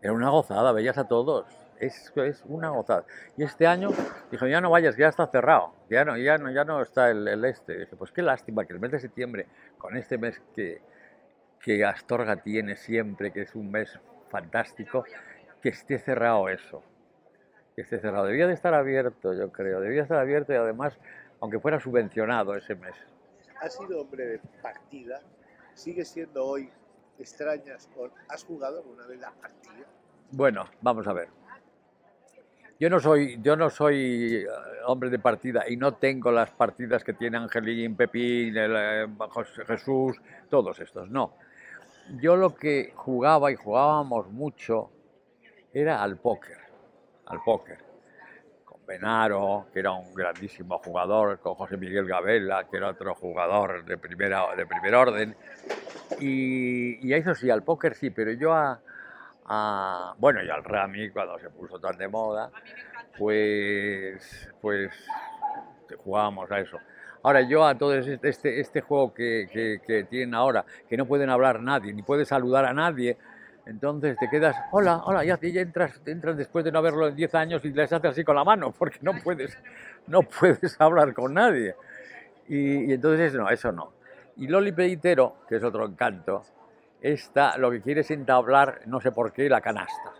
era 0.00 0.14
una 0.14 0.30
gozada, 0.30 0.72
veías 0.72 0.96
a 0.96 1.06
todos, 1.06 1.44
es, 1.78 2.10
es 2.16 2.42
una 2.46 2.70
gozada. 2.70 3.04
Y 3.36 3.42
este 3.42 3.66
año 3.66 3.90
dijo, 4.30 4.46
ya 4.46 4.62
no 4.62 4.70
vayas, 4.70 4.96
ya 4.96 5.08
está 5.08 5.26
cerrado, 5.26 5.74
ya 5.90 6.06
no, 6.06 6.16
ya 6.16 6.38
no, 6.38 6.50
ya 6.50 6.64
no 6.64 6.80
está 6.80 7.10
el, 7.10 7.28
el 7.28 7.44
este. 7.44 7.78
dije, 7.80 7.96
pues 7.96 8.10
qué 8.10 8.22
lástima 8.22 8.64
que 8.64 8.72
el 8.72 8.80
mes 8.80 8.90
de 8.90 9.00
septiembre, 9.00 9.46
con 9.76 9.98
este 9.98 10.16
mes 10.16 10.40
que, 10.56 10.80
que 11.60 11.84
Astorga 11.84 12.36
tiene 12.36 12.76
siempre, 12.76 13.32
que 13.32 13.42
es 13.42 13.54
un 13.54 13.70
mes 13.70 14.00
fantástico, 14.30 15.04
que 15.60 15.68
esté 15.68 15.98
cerrado 15.98 16.48
eso. 16.48 16.82
Que 17.80 17.84
esté 17.84 17.98
cerrado. 17.98 18.26
Debía 18.26 18.46
de 18.46 18.52
estar 18.52 18.74
abierto, 18.74 19.32
yo 19.32 19.50
creo. 19.50 19.80
Debía 19.80 20.02
estar 20.02 20.18
abierto 20.18 20.52
y 20.52 20.56
además, 20.56 20.92
aunque 21.40 21.58
fuera 21.58 21.80
subvencionado 21.80 22.54
ese 22.54 22.74
mes. 22.74 22.92
Has 23.58 23.74
sido 23.74 24.02
hombre 24.02 24.26
de 24.26 24.38
partida, 24.60 25.22
sigue 25.72 26.04
siendo 26.04 26.44
hoy 26.44 26.68
extrañas. 27.18 27.88
¿Has 28.28 28.44
jugado 28.44 28.80
alguna 28.80 29.06
vez 29.06 29.18
la 29.18 29.30
partida? 29.30 29.86
Bueno, 30.30 30.66
vamos 30.82 31.06
a 31.08 31.14
ver. 31.14 31.28
Yo 32.78 32.90
no 32.90 33.00
soy, 33.00 33.40
yo 33.40 33.56
no 33.56 33.70
soy 33.70 34.36
eh, 34.36 34.46
hombre 34.86 35.08
de 35.08 35.18
partida 35.18 35.64
y 35.66 35.78
no 35.78 35.94
tengo 35.94 36.30
las 36.30 36.50
partidas 36.50 37.02
que 37.02 37.14
tiene 37.14 37.38
Angelín, 37.38 37.96
Pepín, 37.96 38.54
el, 38.58 38.74
eh, 38.76 39.06
José- 39.30 39.64
Jesús, 39.64 40.20
todos 40.50 40.78
estos, 40.80 41.08
no. 41.08 41.32
Yo 42.20 42.36
lo 42.36 42.54
que 42.54 42.92
jugaba 42.94 43.50
y 43.50 43.56
jugábamos 43.56 44.28
mucho 44.28 44.90
era 45.72 46.02
al 46.02 46.18
póker, 46.18 46.58
al 47.30 47.40
póker. 47.42 47.78
Con 48.64 48.84
Benaro, 48.86 49.66
que 49.72 49.80
era 49.80 49.92
un 49.92 50.12
grandísimo 50.14 50.78
jugador, 50.78 51.38
con 51.38 51.54
José 51.54 51.76
Miguel 51.76 52.06
Gabela, 52.06 52.66
que 52.70 52.76
era 52.76 52.88
otro 52.90 53.14
jugador 53.14 53.84
de, 53.84 53.96
primera, 53.98 54.54
de 54.56 54.66
primer 54.66 54.94
orden. 54.94 55.36
Y, 56.20 57.06
y 57.06 57.12
a 57.12 57.16
eso 57.16 57.34
sí, 57.34 57.50
al 57.50 57.62
póker 57.62 57.94
sí, 57.94 58.10
pero 58.10 58.32
yo 58.32 58.52
a, 58.52 58.80
a- 59.46 60.14
bueno, 60.18 60.42
y 60.42 60.50
al 60.50 60.64
Rami 60.64 61.10
cuando 61.10 61.38
se 61.38 61.50
puso 61.50 61.78
tan 61.78 61.96
de 61.96 62.08
moda, 62.08 62.50
pues, 63.16 64.48
pues 64.60 64.92
jugábamos 66.04 66.50
a 66.50 66.60
eso. 66.60 66.78
Ahora 67.22 67.42
yo 67.42 67.66
a 67.66 67.76
todo 67.76 67.94
este, 67.94 68.18
este, 68.28 68.60
este 68.60 68.80
juego 68.80 69.12
que, 69.12 69.48
que- 69.52 69.80
que 69.86 70.04
tienen 70.04 70.34
ahora, 70.34 70.64
que 70.88 70.96
no 70.96 71.06
pueden 71.06 71.28
hablar 71.30 71.60
nadie, 71.60 71.92
ni 71.92 72.02
puedes 72.02 72.28
saludar 72.28 72.64
a 72.64 72.72
nadie, 72.72 73.18
entonces 73.70 74.16
te 74.18 74.28
quedas, 74.28 74.56
hola, 74.72 75.02
hola, 75.04 75.24
ya, 75.24 75.38
ya 75.40 75.60
entras, 75.60 76.00
entras 76.04 76.36
después 76.36 76.64
de 76.64 76.72
no 76.72 76.82
verlo 76.82 77.06
en 77.06 77.14
10 77.14 77.34
años 77.36 77.64
y 77.64 77.70
les 77.70 77.92
haces 77.92 78.10
así 78.10 78.24
con 78.24 78.34
la 78.34 78.42
mano, 78.42 78.72
porque 78.78 78.98
no 79.00 79.12
puedes, 79.22 79.56
no 80.08 80.22
puedes 80.22 80.78
hablar 80.80 81.14
con 81.14 81.34
nadie. 81.34 81.76
Y, 82.48 82.90
y 82.90 82.92
entonces 82.92 83.32
no, 83.34 83.48
eso 83.48 83.70
no. 83.70 83.92
Y 84.38 84.48
Loli 84.48 84.72
Peditero, 84.72 85.36
que 85.48 85.56
es 85.56 85.62
otro 85.62 85.86
encanto, 85.86 86.42
está, 87.00 87.56
lo 87.58 87.70
que 87.70 87.80
quiere 87.80 88.00
es 88.00 88.10
entablar, 88.10 88.80
no 88.86 89.00
sé 89.00 89.12
por 89.12 89.32
qué, 89.32 89.48
la 89.48 89.60
canasta. 89.60 90.14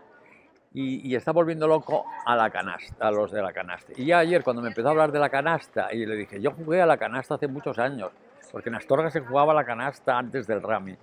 Y, 0.73 1.05
y 1.09 1.15
está 1.15 1.33
volviendo 1.33 1.67
loco 1.67 2.05
a 2.25 2.37
la 2.37 2.49
canasta, 2.49 3.05
a 3.05 3.11
los 3.11 3.33
de 3.33 3.41
la 3.41 3.51
canasta. 3.51 3.91
Y 3.97 4.05
ya 4.05 4.19
ayer 4.19 4.43
cuando 4.43 4.61
me 4.61 4.69
empezó 4.69 4.87
a 4.87 4.91
hablar 4.91 5.11
de 5.11 5.19
la 5.19 5.29
canasta, 5.29 5.93
y 5.93 6.05
le 6.05 6.15
dije, 6.15 6.39
yo 6.39 6.51
jugué 6.51 6.81
a 6.81 6.85
la 6.85 6.95
canasta 6.95 7.35
hace 7.35 7.47
muchos 7.47 7.77
años, 7.79 8.11
porque 8.49 8.69
en 8.69 8.75
Astorga 8.75 9.11
se 9.11 9.19
jugaba 9.19 9.53
la 9.53 9.65
canasta 9.65 10.17
antes 10.17 10.47
del 10.47 10.61
Rami. 10.61 10.95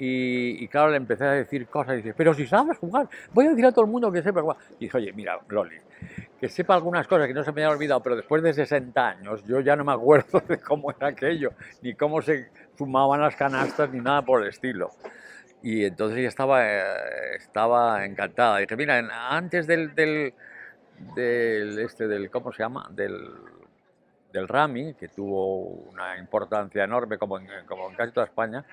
Y, 0.00 0.62
y 0.62 0.68
claro, 0.68 0.90
le 0.90 0.96
empecé 0.96 1.24
a 1.24 1.32
decir 1.32 1.66
cosas, 1.66 1.94
y 1.94 1.96
dice, 1.96 2.14
pero 2.16 2.32
si 2.32 2.46
sabes 2.46 2.78
jugar, 2.78 3.08
voy 3.32 3.46
a 3.46 3.50
decir 3.50 3.66
a 3.66 3.72
todo 3.72 3.84
el 3.84 3.90
mundo 3.90 4.12
que 4.12 4.22
sepa 4.22 4.40
jugar. 4.40 4.56
Y 4.78 4.84
dije, 4.84 4.96
oye, 4.96 5.12
mira, 5.12 5.40
Loli, 5.48 5.76
que 6.40 6.48
sepa 6.48 6.74
algunas 6.74 7.06
cosas 7.08 7.26
que 7.26 7.34
no 7.34 7.42
se 7.42 7.50
me 7.50 7.62
hayan 7.62 7.74
olvidado, 7.74 8.00
pero 8.00 8.14
después 8.14 8.40
de 8.42 8.54
60 8.54 9.08
años 9.08 9.44
yo 9.44 9.58
ya 9.58 9.74
no 9.74 9.84
me 9.84 9.92
acuerdo 9.92 10.40
de 10.48 10.58
cómo 10.60 10.92
era 10.92 11.08
aquello, 11.08 11.50
ni 11.82 11.94
cómo 11.94 12.22
se 12.22 12.48
fumaban 12.76 13.20
las 13.20 13.34
canastas, 13.34 13.90
ni 13.90 13.98
nada 13.98 14.22
por 14.22 14.42
el 14.42 14.48
estilo. 14.48 14.90
Y 15.62 15.84
entonces 15.84 16.18
ella 16.18 16.28
estaba, 16.28 16.64
eh, 16.64 17.36
estaba 17.36 18.04
encantada. 18.04 18.58
Dije, 18.58 18.76
mira, 18.76 19.02
antes 19.28 19.66
del, 19.66 19.94
del, 19.96 20.32
del, 21.16 21.78
este, 21.80 22.06
del, 22.06 22.30
¿cómo 22.30 22.52
se 22.52 22.62
llama? 22.62 22.88
Del, 22.92 23.28
del 24.32 24.46
Rami, 24.46 24.94
que 24.94 25.08
tuvo 25.08 25.64
una 25.90 26.16
importancia 26.18 26.84
enorme 26.84 27.18
como 27.18 27.38
en, 27.38 27.48
como 27.66 27.90
en 27.90 27.96
casi 27.96 28.12
toda 28.12 28.26
España, 28.26 28.64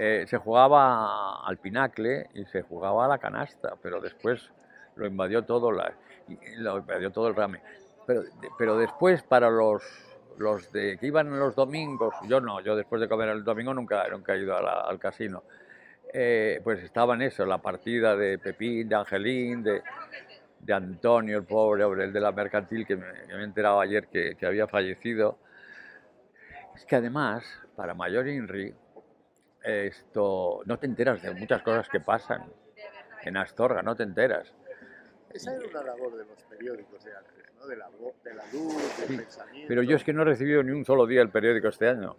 eh, 0.00 0.26
se 0.28 0.38
jugaba 0.38 1.44
al 1.44 1.56
pinacle 1.58 2.28
y 2.32 2.44
se 2.44 2.62
jugaba 2.62 3.06
a 3.06 3.08
la 3.08 3.18
canasta, 3.18 3.74
pero 3.82 4.00
después 4.00 4.48
lo 4.94 5.06
invadió 5.06 5.44
todo, 5.44 5.72
lo 5.72 6.78
invadió 6.78 7.10
todo 7.10 7.26
el 7.26 7.34
Rami. 7.34 7.58
Pero, 8.56 8.78
después 8.78 9.24
para 9.24 9.50
los, 9.50 9.82
los 10.38 10.70
de, 10.70 10.98
que 10.98 11.06
iban 11.08 11.36
los 11.36 11.56
domingos, 11.56 12.14
yo 12.28 12.40
no, 12.40 12.60
yo 12.60 12.76
después 12.76 13.00
de 13.00 13.08
comer 13.08 13.30
el 13.30 13.42
domingo 13.42 13.74
nunca, 13.74 14.06
he 14.06 14.38
ido 14.38 14.56
al 14.56 14.98
casino, 15.00 15.42
eh, 16.14 16.60
pues 16.62 16.80
estaba 16.84 17.14
en 17.14 17.22
eso, 17.22 17.44
la 17.44 17.58
partida 17.58 18.14
de 18.16 18.38
Pepín, 18.38 18.88
de 18.88 18.94
Angelín, 18.94 19.64
de, 19.64 19.82
de 20.60 20.72
Antonio, 20.72 21.38
el 21.38 21.44
pobre, 21.44 21.84
el 22.04 22.12
de 22.12 22.20
la 22.20 22.30
mercantil, 22.30 22.86
que 22.86 22.94
me, 22.96 23.04
que 23.26 23.60
he 23.60 23.66
ayer 23.66 24.06
que, 24.06 24.36
que 24.36 24.46
había 24.46 24.68
fallecido. 24.68 25.38
Es 26.76 26.84
que 26.84 26.94
además, 26.94 27.44
para 27.74 27.94
Mayor 27.94 28.28
Inri, 28.28 28.72
esto, 29.68 30.60
no 30.64 30.78
te 30.78 30.86
enteras 30.86 31.22
de 31.22 31.32
muchas 31.34 31.62
cosas 31.62 31.88
que 31.88 32.00
pasan 32.00 32.44
en 33.22 33.36
Astorga, 33.36 33.82
no 33.82 33.94
te 33.94 34.02
enteras. 34.02 34.52
Esa 35.30 35.54
era 35.54 35.68
una 35.68 35.82
labor 35.82 36.16
de 36.16 36.24
los 36.24 36.42
periódicos 36.44 37.04
de 37.04 37.14
antes, 37.14 37.44
¿no? 37.58 37.66
De 37.66 37.76
la, 37.76 37.88
de 38.24 38.34
la 38.34 38.46
luz, 38.46 38.98
del 38.98 39.08
Sí, 39.08 39.16
pensamiento. 39.18 39.68
Pero 39.68 39.82
yo 39.82 39.96
es 39.96 40.04
que 40.04 40.12
no 40.14 40.22
he 40.22 40.24
recibido 40.24 40.62
ni 40.62 40.72
un 40.72 40.84
solo 40.86 41.06
día 41.06 41.20
el 41.20 41.28
periódico 41.30 41.68
este 41.68 41.88
año, 41.88 42.16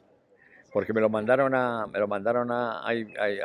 porque 0.72 0.94
me 0.94 1.02
lo 1.02 1.10
mandaron 1.10 1.56
a, 1.56 1.88
me 1.88 1.98
lo 1.98 2.08
mandaron 2.08 2.52
a, 2.52 2.82
a- 2.88 2.92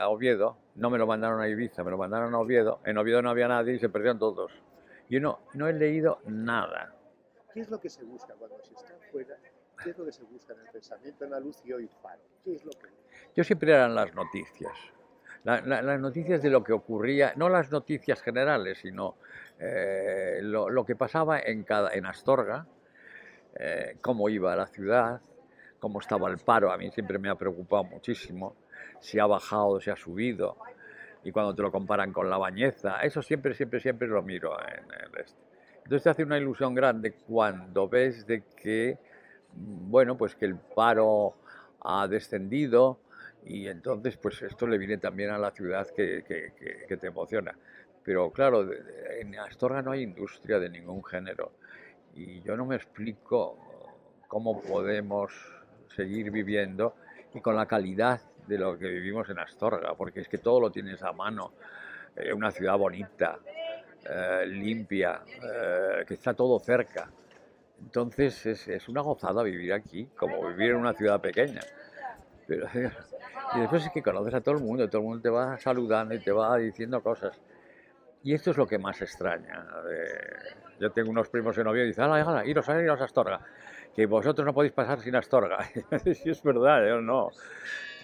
a 0.00 0.08
Oviedo, 0.08 0.58
no 0.74 0.90
me 0.90 0.98
lo 0.98 1.06
mandaron 1.06 1.40
a 1.40 1.48
Ibiza, 1.48 1.82
me 1.82 1.90
lo 1.90 1.96
mandaron 1.96 2.34
a 2.34 2.38
Oviedo. 2.38 2.80
En 2.84 2.98
Oviedo 2.98 3.22
no 3.22 3.30
había 3.30 3.48
nadie 3.48 3.74
y 3.74 3.78
se 3.78 3.88
perdieron 3.88 4.18
todos. 4.18 4.52
Yo 5.08 5.20
no, 5.20 5.40
no 5.54 5.66
he 5.66 5.72
leído 5.72 6.20
nada. 6.26 6.92
¿Qué 7.54 7.60
es 7.60 7.70
lo 7.70 7.80
que 7.80 7.88
se 7.88 8.02
busca 8.04 8.34
cuando 8.34 8.58
se 8.62 8.74
está 8.74 8.94
fuera? 9.10 9.36
¿Qué 9.82 9.90
es 9.90 9.98
lo 9.98 10.04
que 10.04 10.12
se 10.12 10.22
busca 10.24 10.52
en 10.52 10.60
el 10.60 10.68
pensamiento, 10.68 11.24
en 11.24 11.30
la 11.30 11.40
luz 11.40 11.56
y 11.64 11.72
hoy 11.72 11.88
faro? 12.02 12.20
¿Qué 12.44 12.54
es 12.56 12.64
lo 12.64 12.70
que 12.72 12.86
Yo 13.34 13.44
siempre 13.44 13.72
eran 13.72 13.94
las 13.94 14.14
noticias. 14.14 14.72
La- 15.44 15.60
la- 15.60 15.82
las 15.82 16.00
noticias 16.00 16.42
de 16.42 16.50
lo 16.50 16.62
que 16.64 16.72
ocurría, 16.72 17.32
no 17.36 17.48
las 17.48 17.70
noticias 17.70 18.22
generales, 18.22 18.78
sino 18.78 19.16
eh, 19.58 20.38
lo, 20.42 20.70
lo 20.70 20.84
que 20.84 20.96
pasaba 20.96 21.40
en, 21.40 21.64
cada, 21.64 21.92
en 21.92 22.06
Astorga, 22.06 22.66
eh, 23.56 23.96
cómo 24.00 24.28
iba 24.28 24.54
la 24.56 24.66
ciudad, 24.66 25.20
cómo 25.80 26.00
estaba 26.00 26.30
el 26.30 26.38
paro. 26.38 26.72
A 26.72 26.78
mí 26.78 26.90
siempre 26.90 27.18
me 27.18 27.28
ha 27.28 27.34
preocupado 27.34 27.84
muchísimo 27.84 28.54
si 29.00 29.18
ha 29.18 29.26
bajado, 29.26 29.80
si 29.80 29.90
ha 29.90 29.96
subido. 29.96 30.56
Y 31.24 31.32
cuando 31.32 31.54
te 31.54 31.62
lo 31.62 31.72
comparan 31.72 32.12
con 32.12 32.28
la 32.30 32.38
bañeza, 32.38 33.00
eso 33.00 33.22
siempre, 33.22 33.54
siempre, 33.54 33.80
siempre 33.80 34.08
lo 34.08 34.22
miro 34.22 34.56
en 34.60 34.84
el 34.84 35.20
este. 35.20 35.42
Entonces 35.78 36.02
te 36.04 36.10
hace 36.10 36.22
una 36.24 36.38
ilusión 36.38 36.74
grande 36.74 37.12
cuando 37.12 37.88
ves 37.88 38.26
de 38.26 38.42
que, 38.56 38.98
mm, 39.54 39.90
bueno, 39.90 40.16
pues 40.16 40.34
que 40.34 40.46
el 40.46 40.56
paro 40.56 41.34
ha 41.82 42.08
descendido 42.08 42.98
y 43.44 43.68
entonces 43.68 44.16
pues 44.16 44.40
esto 44.42 44.66
le 44.66 44.78
viene 44.78 44.98
también 44.98 45.30
a 45.30 45.38
la 45.38 45.50
ciudad 45.50 45.86
que, 45.88 46.24
que- 46.26 46.96
te 46.96 47.06
emociona. 47.06 47.56
Pero 48.02 48.30
claro, 48.30 48.68
en 49.18 49.38
Astorga 49.38 49.82
no 49.82 49.92
hay 49.92 50.02
industria 50.02 50.58
de 50.58 50.68
ningún 50.70 51.02
género 51.04 51.52
y 52.14 52.40
yo 52.42 52.56
no 52.56 52.66
me 52.66 52.76
explico 52.76 53.58
cómo 54.28 54.62
podemos 54.62 55.32
seguir 55.94 56.30
viviendo 56.30 56.96
y 57.32 57.40
con 57.40 57.56
la 57.56 57.66
calidad 57.66 58.20
de 58.46 58.58
lo 58.58 58.78
que 58.78 58.88
vivimos 58.88 59.28
en 59.30 59.38
Astorga, 59.38 59.94
porque 59.96 60.20
es 60.20 60.28
que 60.28 60.38
todo 60.38 60.60
lo 60.60 60.70
tienes 60.70 61.02
a 61.02 61.12
mano, 61.12 61.52
eh, 62.16 62.32
una 62.32 62.50
ciudad 62.50 62.76
bonita, 62.78 63.40
eh, 64.04 64.44
limpia, 64.46 65.20
eh, 65.42 66.04
que 66.06 66.14
está 66.14 66.34
todo 66.34 66.60
cerca. 66.60 67.10
Entonces 67.80 68.46
es, 68.46 68.68
es 68.68 68.88
una 68.88 69.00
gozada 69.00 69.42
vivir 69.42 69.72
aquí, 69.72 70.08
como 70.16 70.46
vivir 70.48 70.70
en 70.72 70.76
una 70.76 70.94
ciudad 70.94 71.20
pequeña. 71.20 71.60
Pero, 72.46 72.66
y 73.52 73.60
después 73.60 73.84
es 73.86 73.92
que 73.92 74.02
conoces 74.02 74.34
a 74.34 74.40
todo 74.40 74.54
el 74.56 74.60
mundo, 74.60 74.88
todo 74.88 75.02
el 75.02 75.06
mundo 75.08 75.22
te 75.22 75.30
va 75.30 75.58
saludando 75.58 76.14
y 76.14 76.18
te 76.20 76.32
va 76.32 76.56
diciendo 76.56 77.02
cosas. 77.02 77.38
Y 78.22 78.32
esto 78.34 78.50
es 78.52 78.56
lo 78.56 78.66
que 78.66 78.78
más 78.78 79.00
extraña. 79.02 79.64
de- 79.86 80.54
yo 80.80 80.90
tengo 80.90 81.10
unos 81.10 81.28
primos 81.28 81.56
en 81.58 81.66
Oviedo 81.68 81.84
y 81.84 81.88
dicen, 81.88 82.04
hala, 82.04 82.20
hala, 82.22 82.44
iros 82.46 82.68
a 82.68 82.80
iros 82.80 83.00
a 83.00 83.04
Astorga, 83.04 83.40
que 83.94 84.06
vosotros 84.06 84.44
no 84.44 84.52
podéis 84.52 84.72
pasar 84.72 85.00
sin 85.00 85.14
Astorga. 85.14 85.58
sí, 86.14 86.30
es 86.30 86.42
verdad, 86.42 86.84
yo 86.86 87.00
no. 87.00 87.30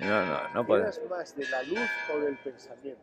No, 0.01 0.27
no, 0.27 0.63
no. 0.65 0.77
¿Eras 0.77 1.01
más 1.11 1.37
de 1.37 1.49
la 1.49 1.63
luz 1.65 1.91
o 2.15 2.19
del 2.21 2.37
pensamiento? 2.37 3.01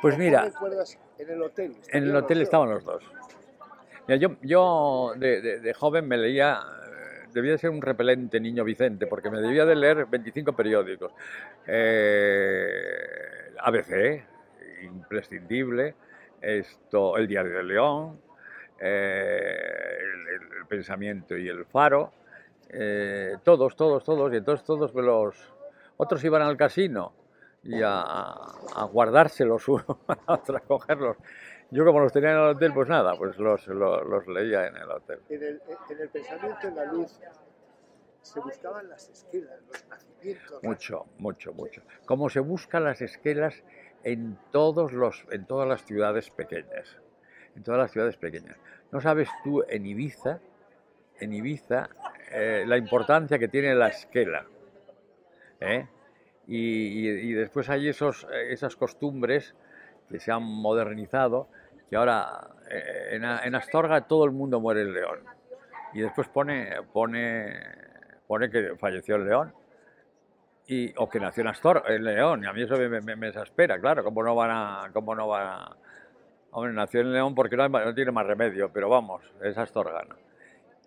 Pues 0.00 0.14
¿O 0.14 0.18
qué 0.18 0.24
mira, 0.24 0.44
recuerdas 0.44 0.98
en 1.18 1.30
el 1.30 1.42
hotel? 1.42 1.64
En 1.70 1.72
el 1.72 1.80
¿Estarían 1.82 2.12
los 2.14 2.22
hotel 2.24 2.42
estaban 2.42 2.70
los 2.70 2.84
dos. 2.84 3.04
Mira, 4.08 4.16
yo 4.20 4.36
yo 4.42 5.12
de, 5.16 5.40
de- 5.40 5.60
de 5.60 5.74
joven 5.74 6.08
me 6.08 6.16
leía, 6.16 6.58
eh, 6.60 6.81
debía 7.32 7.52
de 7.52 7.58
ser 7.58 7.70
un 7.70 7.82
repelente 7.82 8.40
niño 8.40 8.64
Vicente, 8.64 9.06
porque 9.06 9.30
me 9.30 9.40
debía 9.40 9.64
de 9.64 9.74
leer 9.76 10.06
25 10.06 10.52
periódicos. 10.54 11.12
Eh, 11.66 13.54
ABC, 13.58 14.24
imprescindible, 14.82 15.94
esto, 16.40 17.16
El 17.16 17.26
Diario 17.26 17.56
de 17.58 17.64
León, 17.64 18.20
eh, 18.80 19.98
el, 20.34 20.66
Pensamiento 20.66 21.36
y 21.36 21.48
El 21.48 21.66
Faro, 21.66 22.12
eh, 22.70 23.36
todos, 23.44 23.76
todos, 23.76 24.02
todos, 24.04 24.32
y 24.32 24.36
entonces 24.36 24.64
todos 24.64 24.94
los... 24.94 25.52
Otros 25.98 26.24
iban 26.24 26.40
al 26.40 26.56
casino 26.56 27.12
y 27.62 27.82
a, 27.82 28.00
a 28.00 28.84
guardárselos 28.90 29.68
uno 29.68 29.98
a 30.08 30.32
otro, 30.32 30.56
a 30.56 30.60
cogerlos. 30.60 31.16
Yo 31.72 31.86
como 31.86 32.00
los 32.00 32.12
tenía 32.12 32.32
en 32.32 32.36
el 32.36 32.42
hotel, 32.50 32.72
pues 32.74 32.86
nada, 32.88 33.16
pues 33.16 33.38
los, 33.38 33.66
los, 33.66 34.06
los 34.06 34.26
leía 34.28 34.66
en 34.66 34.76
el 34.76 34.90
hotel. 34.90 35.20
En 35.30 35.42
el, 35.42 35.62
en 35.88 36.00
el 36.00 36.08
pensamiento, 36.10 36.68
en 36.68 36.76
la 36.76 36.84
luz, 36.84 37.18
se 38.20 38.40
buscaban 38.40 38.90
las 38.90 39.08
esquelas, 39.08 39.58
los 39.66 39.88
nacimientos. 39.88 40.62
Mucho, 40.62 41.06
mucho, 41.16 41.52
mucho. 41.54 41.82
Como 42.04 42.28
se 42.28 42.40
buscan 42.40 42.84
las 42.84 43.00
esquelas 43.00 43.64
en, 44.04 44.38
todos 44.50 44.92
los, 44.92 45.24
en 45.30 45.46
todas 45.46 45.66
las 45.66 45.82
ciudades 45.86 46.28
pequeñas. 46.30 46.98
En 47.56 47.62
todas 47.62 47.80
las 47.80 47.90
ciudades 47.90 48.18
pequeñas. 48.18 48.58
¿No 48.90 49.00
sabes 49.00 49.30
tú 49.42 49.64
en 49.66 49.86
Ibiza, 49.86 50.40
en 51.20 51.32
Ibiza, 51.32 51.88
eh, 52.32 52.64
la 52.66 52.76
importancia 52.76 53.38
que 53.38 53.48
tiene 53.48 53.74
la 53.74 53.88
esquela? 53.88 54.44
¿eh? 55.60 55.86
Y, 56.46 56.58
y- 57.08 57.30
y 57.30 57.32
después 57.32 57.70
hay 57.70 57.88
esos, 57.88 58.24
eh, 58.30 58.52
esas 58.52 58.76
costumbres 58.76 59.54
que 60.10 60.20
se 60.20 60.30
han 60.30 60.42
modernizado, 60.42 61.48
que 61.92 61.96
ahora 61.98 62.48
eh, 62.70 63.20
en, 63.44 63.54
Astorga 63.54 64.00
todo 64.06 64.24
el 64.24 64.30
mundo 64.30 64.58
muere 64.62 64.80
el 64.80 64.94
león. 64.94 65.18
Y 65.92 66.00
después 66.00 66.26
pone, 66.26 66.70
pone, 66.90 67.54
pone 68.26 68.48
que 68.48 68.76
falleció 68.78 69.16
el 69.16 69.26
león 69.26 69.52
y, 70.66 70.94
o 70.96 71.06
que 71.06 71.20
nació 71.20 71.42
en 71.42 71.48
Astorga, 71.48 71.94
en 71.94 72.02
León, 72.02 72.44
y 72.44 72.46
a 72.46 72.54
mí 72.54 72.62
eso 72.62 72.78
me, 72.78 72.88
me, 72.88 73.14
me 73.14 73.28
exaspera, 73.28 73.78
claro, 73.78 74.02
cómo 74.02 74.22
no 74.22 74.34
van 74.34 74.50
a, 74.50 74.90
cómo 74.94 75.14
no 75.14 75.28
van. 75.28 75.68
Hombre, 76.52 76.72
nació 76.72 77.02
en 77.02 77.12
León 77.12 77.34
porque 77.34 77.58
no, 77.58 77.68
no 77.68 77.94
tiene 77.94 78.10
más 78.10 78.26
remedio, 78.26 78.72
pero 78.72 78.88
vamos, 78.88 79.22
es 79.42 79.58
astorgano. 79.58 80.16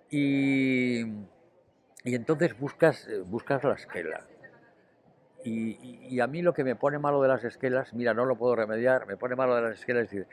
Y, 0.10 1.02
y 2.04 2.16
entonces 2.16 2.58
buscas, 2.60 3.08
buscas 3.28 3.64
la 3.64 3.74
esquela. 3.76 4.22
Y, 5.44 5.74
y- 5.74 6.08
y 6.16 6.20
a 6.20 6.26
mí 6.26 6.42
lo 6.42 6.56
que 6.56 6.64
me 6.64 6.76
pone 6.76 6.98
malo 6.98 7.22
de 7.22 7.28
las 7.28 7.44
esquelas, 7.44 7.94
mira, 7.94 8.16
no 8.16 8.26
lo 8.26 8.36
puedo 8.36 8.56
remediar, 8.56 9.06
me 9.06 9.18
pone 9.18 9.36
malo 9.36 9.56
de 9.56 9.62
las 9.62 9.74
esquelas, 9.80 10.06
es 10.06 10.10
decir, 10.10 10.28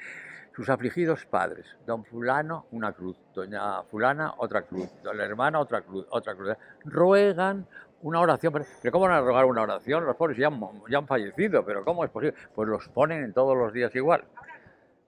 sus 0.55 0.69
afligidos 0.69 1.25
padres, 1.27 1.67
don 1.87 2.05
fulano 2.05 2.67
una 2.73 2.93
cruz, 2.93 3.17
doña 3.35 3.83
fulana 3.85 4.35
otra 4.39 4.63
cruz, 4.63 4.89
la 5.03 5.25
hermana 5.25 5.61
otra 5.61 5.83
cruz, 5.83 6.07
otra 6.11 6.35
cruz, 6.35 6.57
ruegan 6.85 7.67
una 8.03 8.21
oración, 8.21 8.53
pero, 8.53 8.67
¿cómo 8.93 9.07
van 9.07 9.17
a 9.17 9.21
rogar 9.21 9.45
una 9.45 9.63
oración? 9.63 10.05
Los 10.05 10.17
pobres 10.17 10.37
ya 10.37 10.49
han, 10.49 10.61
ya 10.91 10.99
han 10.99 11.07
fallecido, 11.07 11.65
pero 11.65 11.85
¿cómo 11.85 12.05
es 12.05 12.11
posible? 12.11 12.37
Pues 12.55 12.69
los 12.69 12.89
ponen 12.89 13.25
en 13.25 13.33
todos 13.33 13.57
los 13.57 13.73
días 13.73 13.95
igual. 13.95 14.25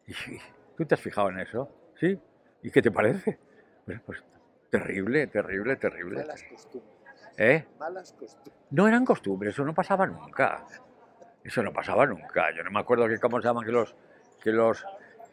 Y, 0.07 0.15
¿Tú 0.77 0.85
te 0.85 0.95
has 0.95 1.01
fijado 1.01 1.31
en 1.31 1.41
eso? 1.41 1.69
¿Sí? 1.99 2.19
¿Y 2.63 2.71
qué 2.71 2.83
te 2.83 2.91
parece? 2.91 3.39
Pues, 3.85 4.01
pues 4.07 4.25
terrible, 4.71 5.27
terrible, 5.27 5.77
terrible. 5.77 6.21
Malas 6.23 6.43
costumbres. 6.45 6.95
¿Eh? 7.37 7.67
Malas 7.79 8.13
costumbres. 8.13 8.55
No 8.71 8.89
eran 8.89 9.05
costumbres, 9.05 9.55
eso 9.55 9.65
no 9.65 9.75
pasaba 9.75 10.07
nunca. 10.07 10.65
Eso 11.43 11.63
no 11.63 11.73
pasaba 11.73 12.07
nunca. 12.07 12.51
Yo 12.57 12.65
no 12.65 12.71
me 12.71 12.81
acuerdo 12.81 13.07
que 13.07 13.19
cómo 13.19 13.41
se 13.41 13.47
llaman 13.47 13.65
que 13.67 13.73
los 13.73 13.95
que 14.43 14.53
los 14.53 14.85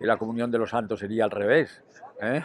que 0.01 0.07
la 0.07 0.17
comunión 0.17 0.49
de 0.49 0.57
los 0.57 0.71
santos 0.71 0.99
sería 0.99 1.25
al 1.25 1.31
revés, 1.31 1.83
¿eh? 2.19 2.43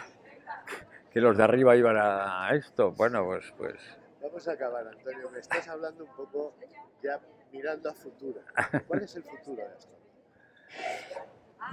Que 1.11 1.19
los 1.19 1.35
de 1.35 1.43
arriba 1.43 1.75
iban 1.75 1.97
a 1.97 2.51
esto. 2.53 2.91
Bueno, 2.91 3.25
pues 3.25 3.51
pues 3.57 3.75
Vamos 4.21 4.47
a 4.47 4.51
acabar, 4.51 4.87
Antonio. 4.87 5.31
Me 5.31 5.39
estás 5.39 5.67
hablando 5.67 6.03
un 6.03 6.15
poco 6.15 6.53
ya 7.01 7.19
mirando 7.51 7.89
a 7.89 7.93
futuro. 7.95 8.41
¿Cuál 8.87 9.01
es 9.01 9.15
el 9.15 9.23
futuro 9.23 9.63
de 9.63 9.75
esto? 9.75 9.97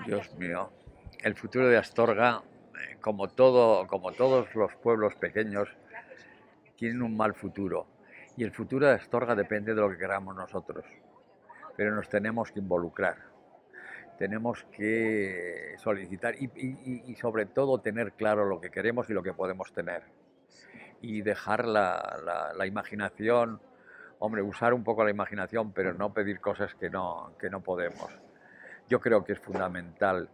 Dios 0.07 0.35
mío, 0.37 0.70
el 1.22 1.35
futuro 1.35 1.68
de 1.68 1.76
Astorga, 1.76 2.43
eh, 2.80 2.97
como 3.03 3.28
todo, 3.28 3.87
como 3.87 4.12
todos 4.12 4.55
los 4.55 4.74
pueblos 4.76 5.14
pequeños, 5.16 5.68
tienen 6.76 7.03
un 7.03 7.14
mal 7.14 7.35
futuro. 7.35 7.87
Y 8.39 8.45
el 8.45 8.53
futuro 8.53 8.87
de 8.87 8.95
Astorga 8.95 9.35
depende 9.35 9.74
de 9.74 9.82
lo 9.82 9.91
que 9.91 9.99
queramos 9.99 10.35
nosotros. 10.35 10.87
Pero 11.76 11.95
nos 11.95 12.09
tenemos 12.09 12.51
que 12.51 12.61
involucrar. 12.61 13.34
Tenemos 14.18 14.64
que 14.76 15.74
solicitar 15.78 16.34
y, 16.36 16.44
y- 16.54 17.12
y- 17.12 17.16
sobre 17.16 17.46
todo 17.46 17.80
tener 17.80 18.12
claro 18.12 18.44
lo 18.44 18.60
que 18.60 18.70
queremos 18.70 19.10
y 19.10 19.12
lo 19.12 19.22
que 19.22 19.32
podemos 19.32 19.72
tener. 19.72 20.02
Y 21.00 21.22
dejar 21.22 21.66
la, 21.66 22.20
la- 22.24 22.52
la 22.54 22.66
imaginación, 22.66 23.60
hombre, 24.20 24.42
usar 24.42 24.72
un 24.72 24.84
poco 24.84 25.04
la 25.04 25.10
imaginación, 25.10 25.72
pero 25.72 25.92
no 25.94 26.12
pedir 26.12 26.40
cosas 26.40 26.74
que 26.74 26.90
no, 26.90 27.34
que 27.38 27.50
no 27.50 27.60
podemos. 27.60 28.10
Yo 28.88 29.00
creo 29.00 29.24
que 29.24 29.32
es 29.32 29.40
fundamental 29.40 30.28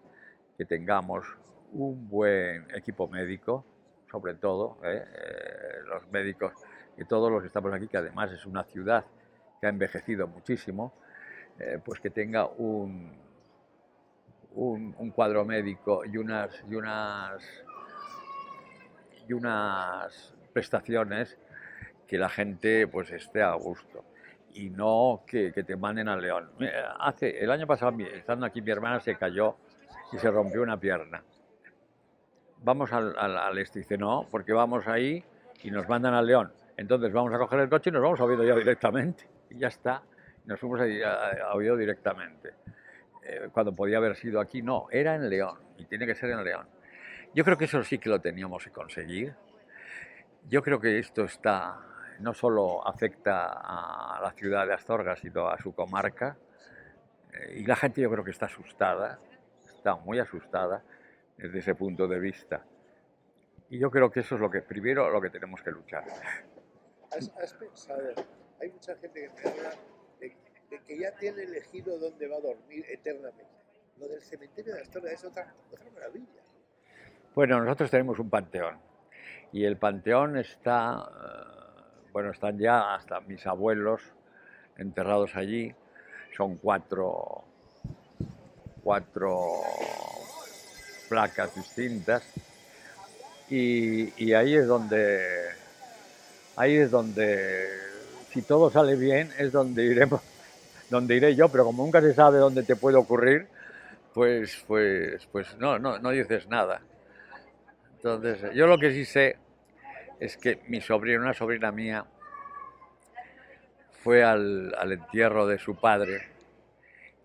que 0.58 0.66
tengamos 0.66 1.26
un 1.72 2.08
buen 2.08 2.66
equipo 2.74 3.08
médico, 3.08 3.64
sobre 4.10 4.34
todo, 4.34 4.76
¿eh? 4.84 5.04
Eh, 5.14 5.80
los 5.86 6.06
médicos, 6.10 6.52
que 6.96 7.04
todos 7.04 7.30
los 7.30 7.40
que 7.40 7.46
estamos 7.46 7.72
aquí, 7.72 7.86
que 7.86 7.96
además 7.96 8.30
es 8.32 8.44
una 8.44 8.64
ciudad 8.64 9.04
que 9.60 9.66
ha 9.66 9.70
envejecido 9.70 10.26
muchísimo, 10.26 10.92
eh, 11.58 11.78
pues 11.84 12.00
que 12.00 12.10
tenga 12.10 12.46
un, 12.46 13.29
un, 14.54 14.94
un 14.98 15.10
cuadro 15.10 15.44
médico 15.44 16.04
y 16.04 16.16
unas, 16.16 16.62
y 16.68 16.74
unas, 16.74 17.42
y 19.28 19.32
unas 19.32 20.34
prestaciones 20.52 21.38
que 22.06 22.18
la 22.18 22.28
gente 22.28 22.86
pues 22.88 23.10
esté 23.10 23.42
a 23.42 23.54
gusto 23.54 24.04
y 24.54 24.70
no 24.70 25.22
que, 25.26 25.52
que 25.52 25.62
te 25.62 25.76
manden 25.76 26.08
al 26.08 26.20
león. 26.20 26.50
Mira, 26.58 26.96
Hace, 26.98 27.42
el 27.42 27.50
año 27.50 27.66
pasado, 27.66 27.96
estando 28.00 28.46
aquí, 28.46 28.60
mi 28.60 28.70
hermana 28.70 29.00
se 29.00 29.14
cayó 29.16 29.56
y 30.12 30.18
se 30.18 30.30
rompió 30.30 30.62
una 30.62 30.78
pierna. 30.78 31.22
Vamos 32.62 32.92
al, 32.92 33.16
al, 33.16 33.38
al 33.38 33.58
este, 33.58 33.78
dice, 33.78 33.96
no, 33.96 34.26
porque 34.30 34.52
vamos 34.52 34.86
ahí 34.86 35.24
y 35.62 35.70
nos 35.70 35.88
mandan 35.88 36.14
al 36.14 36.26
león. 36.26 36.52
Entonces 36.76 37.12
vamos 37.12 37.32
a 37.32 37.38
coger 37.38 37.60
el 37.60 37.68
coche 37.68 37.90
y 37.90 37.92
nos 37.92 38.02
vamos 38.02 38.20
a 38.20 38.24
Oviedo 38.24 38.44
ya 38.44 38.54
directamente. 38.54 39.28
Y 39.52 39.58
ya 39.58 39.66
está, 39.66 40.00
nos 40.44 40.60
fuimos 40.60 40.80
ahí 40.80 41.02
a, 41.02 41.48
a 41.48 41.54
Oviedo 41.54 41.76
directamente. 41.76 42.54
Eh, 43.22 43.48
cuando 43.52 43.74
podía 43.74 43.98
haber 43.98 44.16
sido 44.16 44.40
aquí, 44.40 44.62
no, 44.62 44.86
era 44.90 45.14
en 45.14 45.28
León 45.28 45.58
y 45.76 45.84
tiene 45.84 46.06
que 46.06 46.14
ser 46.14 46.30
en 46.30 46.42
León. 46.42 46.66
Yo 47.34 47.44
creo 47.44 47.56
que 47.58 47.66
eso 47.66 47.82
sí 47.84 47.98
que 47.98 48.08
lo 48.08 48.20
teníamos 48.20 48.64
que 48.64 48.70
conseguir. 48.70 49.34
Yo 50.48 50.62
creo 50.62 50.80
que 50.80 50.98
esto 50.98 51.24
está, 51.24 51.78
no 52.20 52.32
solo 52.34 52.86
afecta 52.86 53.52
a 53.52 54.20
la 54.20 54.32
ciudad 54.32 54.66
de 54.66 54.74
Astorga, 54.74 55.16
sino 55.16 55.48
a 55.48 55.58
su 55.58 55.74
comarca. 55.74 56.36
Eh, 57.32 57.60
y 57.60 57.66
la 57.66 57.76
gente 57.76 58.00
yo 58.00 58.10
creo 58.10 58.24
que 58.24 58.30
está 58.30 58.46
asustada, 58.46 59.20
está 59.68 59.96
muy 59.96 60.18
asustada 60.18 60.82
desde 61.36 61.58
ese 61.58 61.74
punto 61.74 62.08
de 62.08 62.18
vista. 62.18 62.64
Y 63.68 63.78
yo 63.78 63.90
creo 63.90 64.10
que 64.10 64.20
eso 64.20 64.34
es 64.34 64.40
lo 64.40 64.50
que 64.50 64.62
primero 64.62 65.10
lo 65.10 65.20
que 65.20 65.30
tenemos 65.30 65.62
que 65.62 65.70
luchar. 65.70 66.04
¿Has, 67.12 67.30
has 67.36 67.52
pensado? 67.54 68.14
Hay 68.60 68.70
mucha 68.70 68.96
gente 68.96 69.20
que 69.22 69.28
me 69.28 69.50
habla 69.50 69.70
que 70.78 70.98
ya 70.98 71.12
tiene 71.16 71.42
elegido 71.42 71.98
dónde 71.98 72.28
va 72.28 72.36
a 72.36 72.40
dormir 72.40 72.84
eternamente. 72.88 73.44
Lo 73.98 74.08
del 74.08 74.22
cementerio 74.22 74.74
de 74.74 74.82
Astorga 74.82 75.12
es 75.12 75.24
otra, 75.24 75.52
otra 75.72 75.90
maravilla. 75.92 76.42
Bueno, 77.34 77.62
nosotros 77.62 77.90
tenemos 77.90 78.18
un 78.18 78.30
panteón 78.30 78.78
y 79.52 79.64
el 79.64 79.76
panteón 79.76 80.36
está, 80.38 81.08
eh, 81.10 82.08
bueno, 82.12 82.30
están 82.30 82.58
ya 82.58 82.94
hasta 82.94 83.20
mis 83.20 83.46
abuelos 83.46 84.00
enterrados 84.76 85.36
allí. 85.36 85.74
Son 86.36 86.56
cuatro, 86.56 87.44
cuatro 88.82 89.60
placas 91.08 91.54
distintas 91.54 92.22
y, 93.48 94.24
y 94.24 94.32
ahí 94.32 94.54
es 94.54 94.66
donde, 94.66 95.50
ahí 96.56 96.76
es 96.76 96.90
donde, 96.90 97.68
si 98.32 98.42
todo 98.42 98.70
sale 98.70 98.94
bien, 98.94 99.30
es 99.38 99.50
donde 99.50 99.84
iremos, 99.84 100.22
donde 100.90 101.16
iré 101.16 101.34
yo, 101.34 101.48
pero 101.48 101.64
como 101.64 101.84
nunca 101.84 102.00
se 102.00 102.12
sabe 102.12 102.38
dónde 102.38 102.62
te 102.64 102.76
puede 102.76 102.96
ocurrir, 102.96 103.46
pues, 104.12 104.64
pues, 104.66 105.26
pues 105.32 105.56
no, 105.58 105.78
no, 105.78 105.98
no 105.98 106.10
dices 106.10 106.48
nada. 106.48 106.82
Entonces, 107.96 108.52
yo 108.54 108.66
lo 108.66 108.78
que 108.78 108.90
sí 108.90 109.04
sé 109.04 109.36
es 110.18 110.36
que 110.36 110.60
mi 110.68 110.80
sobrina, 110.80 111.20
una 111.20 111.34
sobrina 111.34 111.70
mía, 111.70 112.04
fue 114.02 114.24
al, 114.24 114.74
al 114.76 114.92
entierro 114.92 115.46
de 115.46 115.58
su 115.58 115.76
padre 115.76 116.22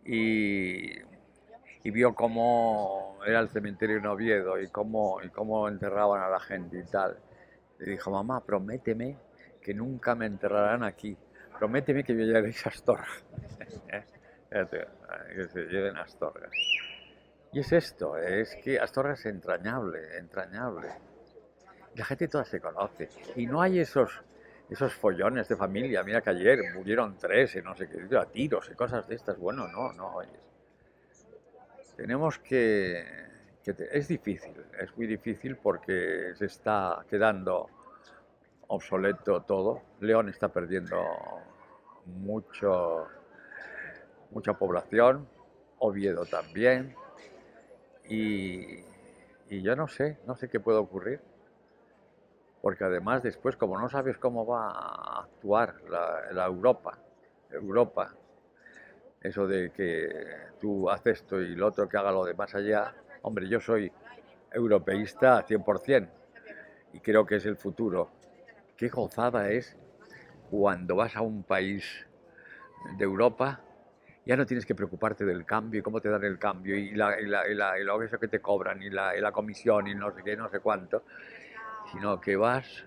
y, 0.05 0.91
y 1.83 1.91
vio 1.91 2.13
cómo 2.13 3.17
era 3.25 3.39
el 3.39 3.49
cementerio 3.49 3.97
en 3.97 4.05
Oviedo 4.05 4.59
y 4.59 4.67
cómo, 4.67 5.21
y 5.23 5.29
cómo 5.29 5.67
enterraban 5.67 6.21
a 6.21 6.29
la 6.29 6.39
gente 6.39 6.77
y 6.77 6.83
tal. 6.83 7.17
Le 7.79 7.91
dijo, 7.91 8.11
mamá, 8.11 8.43
prométeme 8.43 9.17
que 9.61 9.73
nunca 9.73 10.15
me 10.15 10.25
enterrarán 10.25 10.83
aquí. 10.83 11.17
Prométeme 11.59 12.03
que 12.03 12.13
me 12.13 12.25
llevéis 12.25 12.65
a 12.65 12.69
Astorga. 12.69 13.07
Que 14.49 15.43
se 15.49 15.61
lleven 15.63 15.97
a 15.97 16.01
Astorga. 16.03 16.49
Y 17.51 17.59
es 17.59 17.71
esto, 17.73 18.17
es 18.17 18.55
que 18.63 18.79
Astorga 18.79 19.13
es 19.13 19.25
entrañable, 19.25 20.17
entrañable. 20.17 20.89
La 21.95 22.05
gente 22.05 22.27
toda 22.27 22.45
se 22.45 22.59
conoce. 22.61 23.09
Y 23.35 23.47
no 23.47 23.61
hay 23.61 23.79
esos, 23.79 24.21
esos 24.69 24.93
follones 24.93 25.47
de 25.47 25.55
familia. 25.57 26.03
Mira 26.03 26.21
que 26.21 26.29
ayer 26.29 26.59
murieron 26.73 27.17
tres 27.17 27.55
y 27.55 27.61
no 27.61 27.75
sé 27.75 27.87
qué, 27.89 28.15
a 28.17 28.25
tiros 28.25 28.69
y 28.71 28.75
cosas 28.75 29.07
de 29.07 29.15
estas. 29.15 29.37
Bueno, 29.37 29.67
no, 29.67 29.91
no 29.93 30.15
oyes. 30.15 30.39
Tenemos 31.97 32.39
que, 32.39 33.05
que 33.63 33.73
te- 33.73 33.97
es 33.97 34.07
difícil, 34.07 34.53
es 34.79 34.95
muy 34.97 35.07
difícil 35.07 35.55
porque 35.57 36.33
se 36.35 36.45
está 36.45 37.05
quedando 37.09 37.69
obsoleto 38.67 39.41
todo. 39.41 39.81
León 39.99 40.29
está 40.29 40.49
perdiendo 40.49 40.97
mucho, 42.05 43.07
mucha 44.31 44.53
población, 44.53 45.27
Oviedo 45.79 46.25
también. 46.25 46.95
Y, 48.07 48.83
yo 49.49 49.75
no 49.75 49.87
sé, 49.87 50.19
no 50.25 50.35
sé 50.35 50.49
qué 50.49 50.59
puede 50.59 50.77
ocurrir. 50.77 51.21
porque 52.61 52.83
además 52.83 53.21
después, 53.21 53.55
como 53.55 53.79
no 53.79 53.89
sabes 53.89 54.17
cómo 54.17 54.45
va 54.45 54.69
a 54.71 55.19
actuar 55.21 55.75
la, 55.87 56.45
Europa, 56.45 56.97
Europa, 57.51 58.11
eso 59.21 59.45
de 59.47 59.69
que 59.69 60.09
tú 60.59 60.89
haces 60.89 61.21
esto 61.21 61.39
y 61.39 61.55
lo 61.55 61.67
otro 61.67 61.87
que 61.87 61.97
haga 61.97 62.11
lo 62.11 62.25
de 62.25 62.33
más 62.33 62.55
allá, 62.55 62.95
hombre, 63.21 63.47
yo 63.47 63.59
soy 63.59 63.91
europeísta 64.51 65.45
100% 65.45 66.09
y 66.93 66.99
creo 67.01 67.25
que 67.25 67.35
es 67.35 67.45
el 67.45 67.55
futuro. 67.55 68.09
Qué 68.77 68.89
gozada 68.89 69.49
es 69.49 69.77
cuando 70.49 70.97
vas 70.97 71.15
a 71.15 71.21
un 71.21 71.43
país 71.43 72.05
de 72.97 73.03
Europa, 73.03 73.61
ya 74.25 74.35
no 74.35 74.45
tienes 74.45 74.65
que 74.65 74.75
preocuparte 74.75 75.23
del 75.23 75.45
cambio 75.45 75.79
y 75.79 75.83
cómo 75.83 76.01
te 76.01 76.09
dan 76.09 76.23
el 76.23 76.37
cambio 76.37 76.75
y, 76.75 76.93
la, 76.93 77.19
y, 77.19 77.25
la, 77.25 77.47
y, 77.47 77.53
la, 77.53 77.79
y 77.79 77.83
lo 77.83 77.99
que 77.99 78.27
te 78.27 78.41
cobran 78.41 78.81
y 78.81 78.89
la, 78.89 79.31
comisión 79.31 79.87
y 79.87 79.95
no 79.95 80.13
sé 80.13 80.23
qué, 80.23 80.35
no 80.35 80.49
sé 80.49 80.59
cuánto, 80.59 81.03
sino 81.91 82.19
que 82.19 82.35
vas... 82.35 82.85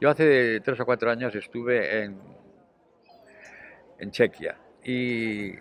Yo 0.00 0.10
hace 0.10 0.60
tres 0.60 0.80
o 0.80 0.84
cuatro 0.84 1.10
años 1.10 1.34
estuve 1.34 2.02
en, 2.02 2.38
Chequia 4.10 4.56
y, 4.84 5.54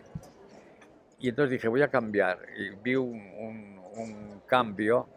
entonces 1.21 1.51
dije, 1.51 1.67
voy 1.67 1.81
a 1.81 1.89
cambiar. 1.89 2.39
Y 2.57 2.69
vi 2.81 2.95
un, 2.95 3.19
un, 3.37 3.81
un 3.95 4.41
cambio 4.47 5.07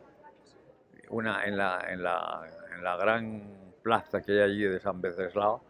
una, 1.11 1.45
en, 1.45 1.57
la, 1.57 1.85
en, 1.89 2.03
la, 2.03 2.43
en 2.75 2.83
la 2.83 2.97
gran 2.97 3.60
plaza 3.83 4.23
que 4.23 4.33
hay 4.33 4.41
allí 4.41 4.65
de 4.65 4.81
San 4.81 5.01
Venceslao, 5.01 5.63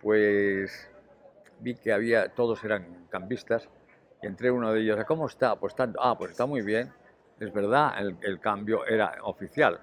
pues 0.00 0.90
vi 1.60 1.74
que 1.74 1.92
había, 1.92 2.28
todos 2.28 2.62
eran 2.64 3.06
campistas, 3.10 3.68
y 4.22 4.26
entré 4.26 4.50
uno 4.50 4.72
de 4.72 4.80
ellos, 4.80 5.04
¿cómo 5.06 5.26
está? 5.26 5.56
Pues 5.56 5.74
tanto, 5.74 5.98
ah, 6.02 6.16
pues 6.16 6.32
está 6.32 6.46
muy 6.46 6.62
bien, 6.62 6.92
es 7.40 7.52
verdad, 7.52 7.94
el, 7.98 8.16
el 8.22 8.40
cambio 8.40 8.86
era 8.86 9.14
oficial, 9.22 9.80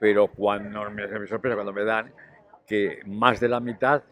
pero 0.00 0.28
cuando 0.28 0.90
me, 0.90 1.06
me 1.06 1.26
sorprende 1.26 1.56
cuando 1.56 1.72
me 1.72 1.84
dan 1.84 2.12
que 2.66 3.00
más 3.06 3.40
de 3.40 3.48
la 3.48 3.60
mitad 3.60 4.02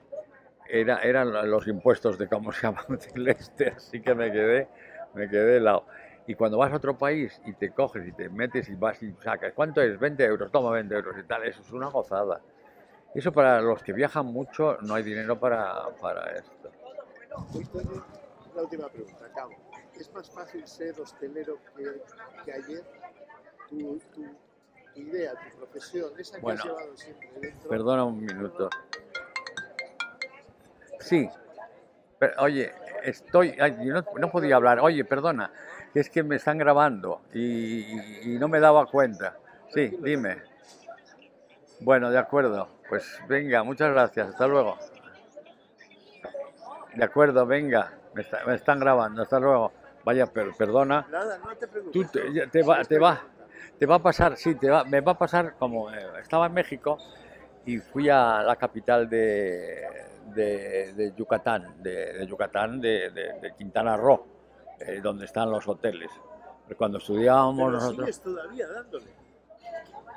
era, 0.69 0.99
eran 1.03 1.51
los 1.51 1.67
impuestos 1.67 2.19
de, 2.19 2.29
¿cómo 2.29 2.53
se 2.53 2.63
llama?, 2.63 2.85
del 3.15 3.29
este, 3.29 3.71
así 3.71 4.01
que 4.01 4.15
me 4.15 4.31
quedé, 4.31 4.69
me 5.15 5.29
quedé 5.29 5.57
helado. 5.57 5.87
Y 6.31 6.37
cuando 6.37 6.59
vas 6.59 6.73
a 6.73 6.77
otro 6.77 6.97
país 6.97 7.41
y 7.45 7.55
te 7.55 7.73
coges 7.73 8.07
y 8.07 8.13
te 8.13 8.29
metes 8.29 8.69
y 8.69 8.77
vas 8.77 9.03
y 9.03 9.13
sacas, 9.15 9.53
¿cuánto 9.53 9.83
es? 9.83 9.99
20 9.99 10.25
euros, 10.25 10.53
toma 10.53 10.71
20 10.71 10.95
euros 10.95 11.17
y 11.19 11.25
tal, 11.25 11.43
eso 11.43 11.61
es 11.61 11.73
una 11.73 11.89
gozada. 11.89 12.41
Eso 13.13 13.33
para 13.33 13.61
los 13.61 13.83
que 13.83 13.93
viajan 13.93 14.27
mucho 14.27 14.79
no 14.83 14.95
hay 14.95 15.03
dinero 15.03 15.41
para, 15.41 15.89
para 16.01 16.31
esto. 16.37 16.71
La 18.55 18.63
última 18.63 18.89
pregunta, 18.89 19.25
acabo. 19.27 19.57
¿Es 19.99 20.15
más 20.15 20.31
fácil 20.31 20.65
ser 20.69 21.01
hostelero 21.01 21.59
que, 21.77 22.01
que 22.45 22.53
ayer? 22.53 22.85
Tu, 23.69 23.99
tu, 24.15 24.23
tu, 24.23 25.01
idea, 25.01 25.33
tu 25.33 25.59
profesión, 25.59 26.13
esa 26.17 26.37
que 26.37 26.43
bueno, 26.43 26.61
has 26.61 26.65
llevado 26.65 26.97
siempre 26.97 27.29
dentro. 27.41 27.71
Perdona 27.71 28.05
un 28.05 28.25
minuto. 28.25 28.71
Sí. 31.01 31.29
Pero, 32.21 32.35
oye, 32.39 32.73
estoy. 33.03 33.57
Ay, 33.59 33.77
no, 33.81 34.05
no, 34.17 34.31
podía 34.31 34.57
hablar. 34.57 34.79
Oye, 34.81 35.05
perdona, 35.05 35.51
que 35.93 36.01
es 36.01 36.11
que 36.11 36.23
me 36.23 36.37
están 36.37 36.59
grabando 36.59 37.23
y, 37.35 37.85
no 38.39 38.49
me 38.49 38.61
daba 38.61 38.87
cuenta. 38.87 39.37
Sí, 39.75 39.97
dime. 40.01 40.39
Bueno, 41.81 42.11
de 42.11 42.19
acuerdo. 42.19 42.69
Pues 42.89 43.21
venga, 43.29 43.63
muchas 43.63 43.91
gracias. 43.93 44.29
Hasta 44.29 44.47
luego. 44.47 44.79
De 46.95 47.05
acuerdo, 47.05 47.47
venga. 47.47 47.93
Me, 48.15 48.23
está, 48.23 48.45
me 48.45 48.55
están 48.55 48.81
grabando. 48.81 49.23
Hasta 49.23 49.39
luego. 49.39 49.73
Vaya, 50.05 50.27
per, 50.27 50.53
perdona. 50.57 51.07
Nada, 51.11 51.39
no 51.39 51.55
te 51.57 51.69
preocupes. 51.69 52.11
Tú 52.13 52.19
te, 52.19 52.47
te, 52.49 52.63
va, 52.63 52.83
te, 52.85 52.99
va, 52.99 53.23
te 53.79 53.87
va 53.87 53.97
a 53.97 53.99
pasar, 54.03 54.37
sí, 54.37 54.55
te 54.55 54.69
va, 54.69 54.85
me 54.85 55.01
va 55.01 55.13
a 55.13 55.19
pasar 55.19 55.55
como 55.59 55.91
eh, 55.91 56.07
estaba 56.21 56.47
en 56.47 56.55
México 56.55 56.99
y 57.65 57.79
fui 57.79 58.09
a 58.09 58.43
la 58.43 58.57
capital 58.57 59.09
de, 59.09 59.87
de, 60.35 60.93
de 60.95 61.13
Yucatán, 61.17 61.83
de, 61.83 62.13
de 62.13 62.27
Yucatán, 62.27 62.81
de, 62.81 63.11
de, 63.11 63.55
Quintana 63.57 63.97
Roo, 63.97 64.27
eh, 64.81 65.01
donde 65.03 65.25
están 65.27 65.51
los 65.51 65.67
hoteles. 65.69 66.11
Cuando 66.77 66.99
estudiábamos 66.99 67.57
Pero 67.57 67.71
nosotros. 67.71 67.97
sigues 68.07 68.21
todavía 68.21 68.69
dándole. 68.69 69.07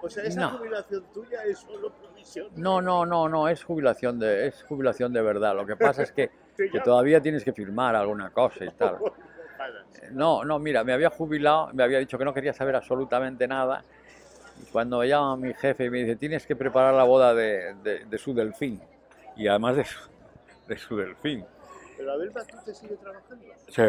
O 0.04 0.10
sea, 0.10 0.24
esa 0.24 0.42
No. 0.42 0.50
jubilación 0.58 1.04
tuya 1.14 1.44
es 1.46 1.60
solo 1.60 1.92
provisión. 1.94 2.48
No, 2.56 2.82
no, 2.82 3.06
no, 3.06 3.28
no, 3.30 3.48
es 3.48 3.64
jubilación 3.64 4.20
de, 4.20 4.48
es 4.48 4.64
jubilación 4.64 5.14
de 5.14 5.22
verdad. 5.22 5.56
Lo 5.56 5.66
que 5.66 5.76
pasa 5.76 6.04
es 6.04 6.12
que, 6.12 6.30
que 6.72 6.80
todavía 6.82 7.22
tienes 7.22 7.44
que 7.44 7.54
firmar 7.54 7.96
alguna 7.96 8.30
cosa 8.32 8.66
y 8.66 8.70
tal. 8.78 8.98
No, 10.12 10.44
no, 10.44 10.60
mira, 10.60 10.84
me 10.84 10.94
había 10.94 11.10
jubilado, 11.10 11.70
me 11.74 11.84
había 11.84 12.00
dicho 12.00 12.18
que 12.18 12.26
no 12.26 12.34
quería 12.34 12.54
saber 12.54 12.76
absolutamente 12.76 13.48
nada. 13.48 13.84
Y 14.62 14.66
cuando 14.72 15.00
me 15.00 15.08
llama 15.08 15.38
mi 15.38 15.54
jefe 15.54 15.86
y 15.86 15.90
me 15.90 16.00
dice, 16.00 16.16
tienes 16.18 16.46
que 16.46 16.56
preparar 16.56 16.94
la 16.94 17.04
boda 17.06 17.34
de, 17.34 17.74
de, 17.82 18.06
de 18.06 18.18
su 18.18 18.34
delfín. 18.34 18.80
Y 19.36 19.48
además 19.48 19.78
de 19.78 19.86
su, 19.86 20.00
de 20.68 20.78
su 20.78 20.98
delfín. 20.98 21.46
Pero 22.04 22.16
Abel 22.16 22.32
Matute 22.34 22.74
sigue 22.74 22.98
trabajando. 22.98 23.46
Sí. 23.70 23.82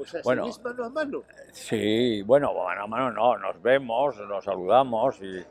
O 0.00 0.04
sea, 0.04 0.20
Bueno. 0.24 0.42
¿seguís 0.42 0.60
mano 0.64 0.84
a 0.84 0.90
mano? 0.90 1.22
Sí, 1.52 2.22
bueno, 2.22 2.52
mano 2.52 2.82
a 2.82 2.86
mano 2.88 3.10
no, 3.12 3.38
nos 3.38 3.62
vemos, 3.62 4.16
nos 4.28 4.44
saludamos 4.44 5.20
y, 5.22 5.44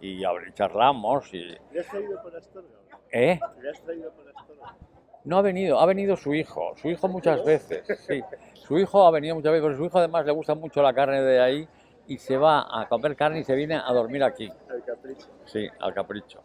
y 0.00 0.22
charlamos 0.54 1.34
y... 1.34 1.56
¿Le 1.72 1.80
has 1.80 1.88
traído 1.88 2.22
por 2.22 2.36
Astorga? 2.36 2.68
¿Eh? 3.10 3.40
¿Le 3.60 3.70
has 3.70 3.82
traído 3.82 4.12
por 4.12 4.28
Astorga? 4.28 4.76
No 5.24 5.38
ha 5.38 5.42
venido, 5.42 5.80
ha 5.80 5.86
venido 5.86 6.16
su 6.16 6.32
hijo, 6.32 6.74
su 6.76 6.88
hijo 6.90 7.08
muchas 7.08 7.44
veces, 7.44 7.84
sí. 8.06 8.22
Su 8.54 8.78
hijo 8.78 9.04
ha 9.04 9.10
venido 9.10 9.34
muchas 9.34 9.50
veces, 9.52 9.62
porque 9.62 9.76
su 9.78 9.84
hijo 9.84 9.98
además 9.98 10.24
le 10.26 10.32
gusta 10.32 10.54
mucho 10.54 10.80
la 10.82 10.92
carne 10.94 11.22
de 11.22 11.40
ahí 11.40 11.68
y 12.06 12.18
se 12.18 12.36
va 12.36 12.66
a 12.80 12.88
comer 12.88 13.16
carne 13.16 13.40
y 13.40 13.44
se 13.44 13.54
viene 13.56 13.74
a 13.76 13.92
dormir 13.92 14.22
aquí, 14.22 14.48
Al 14.68 14.84
capricho. 14.84 15.26
sí, 15.44 15.68
al 15.80 15.92
capricho. 15.94 16.40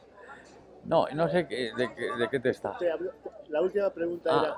No, 0.85 1.07
no 1.13 1.27
sé 1.27 1.43
de, 1.45 1.47
qué- 1.47 2.11
de 2.19 2.29
qué 2.29 2.39
te 2.39 2.49
está. 2.51 2.77
Te 2.77 2.89
hablo- 2.91 3.11
La 3.49 3.61
última 3.61 3.89
pregunta 3.89 4.29
Ah. 4.31 4.43
era, 4.43 4.57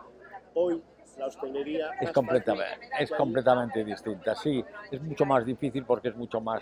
hoy 0.56 0.82
la 1.18 1.28
hostelería... 1.28 1.92
Es 2.00 2.12
completamente, 2.12 2.90
es 3.00 3.12
completamente 3.12 3.84
distinta, 3.84 4.36
sí, 4.36 4.64
es 4.92 5.02
mucho 5.02 5.26
más 5.26 5.46
difícil 5.46 5.84
porque 5.86 6.10
es 6.10 6.16
mucho 6.16 6.40
más 6.42 6.62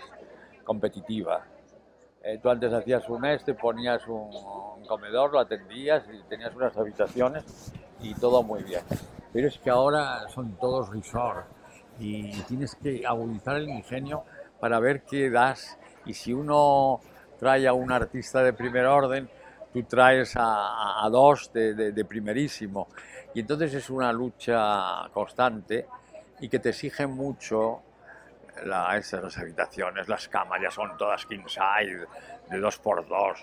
competitiva. 0.64 1.44
Eh, 2.22 2.38
tú 2.42 2.50
antes 2.50 2.72
hacías 2.72 3.08
un 3.08 3.20
mes, 3.20 3.44
te 3.44 3.54
ponías 3.54 4.06
un, 4.08 4.30
un 4.76 4.84
comedor, 4.86 5.32
lo 5.32 5.38
atendías 5.38 6.04
y 6.12 6.22
tenías 6.28 6.54
unas 6.54 6.76
habitaciones 6.76 7.72
y 8.00 8.14
todo 8.14 8.42
muy 8.42 8.62
bien. 8.64 8.82
Pero 9.32 9.46
es 9.48 9.58
que 9.58 9.70
ahora 9.70 10.28
son 10.28 10.56
todos 10.56 10.90
resort 10.90 11.46
y 12.00 12.32
tienes 12.42 12.74
que 12.74 13.06
agudizar 13.06 13.56
el 13.56 13.68
ingenio 13.68 14.24
para 14.60 14.80
ver 14.80 15.02
qué 15.02 15.30
das 15.30 15.78
y 16.04 16.14
si 16.14 16.32
uno 16.32 17.00
trae 17.38 17.68
a 17.68 17.72
un 17.72 17.92
artista 17.92 18.42
de 18.42 18.52
primer 18.52 18.86
orden, 18.86 19.28
tú 19.72 19.82
traes 19.84 20.32
a, 20.36 21.06
dos 21.10 21.52
de, 21.52 21.74
de- 21.74 21.92
de 21.92 22.04
primerísimo. 22.04 22.88
Y 23.34 23.40
entonces 23.40 23.74
es 23.74 23.90
una 23.90 24.12
lucha 24.12 25.08
constante 25.12 25.86
y 26.40 26.48
que 26.48 26.58
te 26.58 26.70
exige 26.70 27.06
mucho 27.06 27.82
la, 28.64 28.96
esas, 28.96 29.22
las 29.22 29.38
habitaciones, 29.38 30.08
las 30.08 30.28
camas 30.28 30.60
ya 30.62 30.70
son 30.70 30.96
todas 30.96 31.24
king 31.26 31.44
size, 31.46 32.06
de 32.50 32.58
dos 32.58 32.78
por 32.78 33.06
dos, 33.06 33.38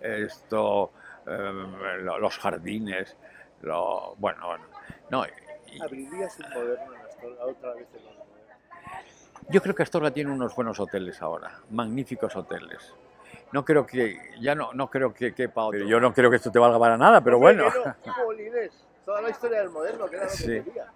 esto, 0.00 0.92
eh, 1.26 1.98
lo- 2.02 2.18
los 2.18 2.38
jardines, 2.38 3.16
lo, 3.62 4.14
bueno, 4.18 4.46
bueno, 4.46 4.64
no, 5.10 5.24
y- 5.26 5.80
¿Abrirías 5.80 6.36
un 6.40 6.50
moderno 6.50 6.94
en 6.94 7.00
Astorga 7.02 7.44
otra 7.46 7.74
vez 7.74 7.86
yo 9.48 9.60
creo 9.62 9.74
que 9.74 9.82
Astorga 9.82 10.10
tiene 10.12 10.30
unos 10.30 10.54
buenos 10.54 10.78
hoteles 10.78 11.20
ahora, 11.22 11.52
magníficos 11.70 12.36
hoteles. 12.36 12.94
No 13.52 13.64
creo 13.64 13.84
que, 13.86 14.16
ya 14.40 14.54
no, 14.54 14.72
no 14.72 14.88
creo 14.88 15.12
que 15.12 15.34
quepa 15.34 15.64
otro. 15.64 15.80
Yo 15.80 16.00
no 16.00 16.12
creo 16.14 16.30
que 16.30 16.36
esto 16.36 16.50
te 16.52 16.58
valga 16.58 16.78
para 16.78 16.96
nada, 16.96 17.22
pero 17.22 17.38
bueno. 17.38 17.64
toda 19.04 19.22
la 19.22 19.30
historia 19.30 19.60
del 19.60 19.70
moderno, 19.70 20.06
que 20.08 20.16
era 20.16 20.24
lo 20.26 20.30
que 20.30 20.36
Sí. 20.36 20.46
quería. 20.46 20.86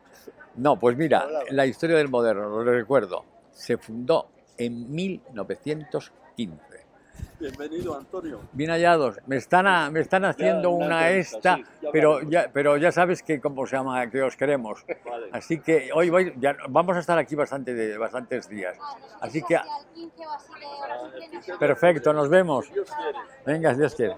No, 0.57 0.79
pues 0.79 0.97
mira, 0.97 1.27
la 1.51 1.67
historia 1.67 1.97
del 1.97 2.09
moderno, 2.09 2.49
lo 2.49 2.63
recuerdo, 2.73 3.25
se 3.51 3.77
fundó 3.77 4.29
en 4.57 4.95
1915. 4.95 6.74
Bienvenido, 7.41 7.97
Antonio. 7.97 8.41
Bien 8.53 8.71
hallados. 8.71 9.19
Me 9.27 9.37
están, 9.37 9.67
a- 9.67 9.91
me 9.91 10.01
están 10.01 10.25
haciendo 10.25 10.71
Ya, 10.79 10.87
una 10.87 11.11
esta, 11.11 11.57
sí, 11.57 11.65
ya 11.83 11.91
pero 11.93 12.23
ya, 12.23 12.51
pero 12.53 12.77
ya 12.77 12.93
sabes 12.93 13.23
que 13.23 13.41
cómo 13.41 13.67
se 13.67 13.77
llama, 13.77 14.09
que 14.09 14.23
os 14.23 14.37
queremos. 14.37 14.85
Vale. 15.05 15.27
Así 15.33 15.59
que 15.59 15.91
hoy 15.93 16.11
voy, 16.11 16.33
ya, 16.39 16.57
vamos 16.69 16.97
a 16.97 17.01
estar 17.01 17.19
aquí 17.19 17.35
bastante 17.35 17.75
de, 17.75 17.99
bastantes 17.99 18.49
días. 18.49 18.79
Así 19.21 19.43
que, 19.43 19.59
perfecto, 21.59 22.13
nos 22.13 22.29
vemos. 22.29 22.71
Venga, 23.45 23.75
Dios 23.75 23.95
quiere. 23.95 24.17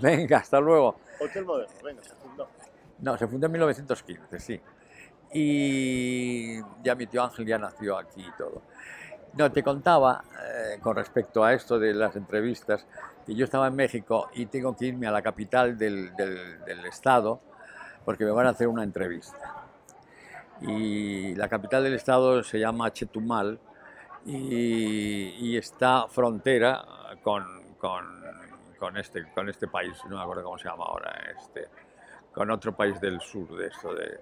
Venga, 0.00 0.38
hasta 0.38 0.58
luego. 0.60 0.96
Hotel 1.20 1.44
moderno, 1.44 1.74
venga, 1.84 2.02
se 2.02 2.14
fundó. 2.14 2.48
No, 3.00 3.16
se 3.18 3.26
fundó 3.28 3.46
en 3.46 3.52
1915, 3.52 4.40
sí. 4.40 4.60
Y 5.32 6.58
ya 6.82 6.94
mi 6.94 7.06
tío 7.06 7.22
Ángel 7.22 7.46
ya 7.46 7.58
nació 7.58 7.98
aquí 7.98 8.22
y 8.26 8.32
todo. 8.38 8.62
No, 9.38 9.50
te 9.52 9.62
contaba 9.62 10.22
eh, 10.44 10.78
con 10.82 10.94
respecto 10.96 11.42
a 11.44 11.54
esto 11.54 11.78
de 11.78 11.94
las 11.94 12.14
entrevistas, 12.16 12.84
que 13.24 13.34
yo 13.34 13.44
estaba 13.44 13.68
en 13.68 13.76
México 13.76 14.28
y 14.34 14.46
tengo 14.46 14.76
que 14.76 14.86
irme 14.86 15.06
a 15.06 15.10
la 15.10 15.22
capital 15.22 15.78
del, 15.78 16.14
del- 16.16 16.62
del 16.64 16.84
estado 16.86 17.40
porque 18.04 18.24
me 18.24 18.30
van 18.32 18.46
a 18.46 18.50
hacer 18.50 18.68
una 18.68 18.84
entrevista. 18.84 19.54
Y 20.62 21.34
la 21.36 21.48
capital 21.48 21.84
del 21.84 21.94
estado 21.94 22.42
se 22.42 22.58
llama 22.58 22.92
Chetumal 22.92 23.58
y, 24.26 25.34
y 25.40 25.56
está 25.56 26.06
frontera 26.08 26.84
con, 27.22 27.44
con 27.78 28.18
con, 28.78 28.96
este, 28.96 29.24
con 29.34 29.48
este 29.48 29.66
país, 29.66 29.92
no 30.08 30.16
me 30.18 30.22
acuerdo 30.22 30.44
cómo 30.44 30.56
se 30.58 30.68
llama 30.68 30.84
ahora, 30.84 31.12
este, 31.36 31.66
con 32.32 32.48
otro 32.50 32.76
país 32.76 33.00
del 33.00 33.20
sur 33.20 33.56
de 33.56 33.66
esto. 33.66 33.92
De, 33.94 34.20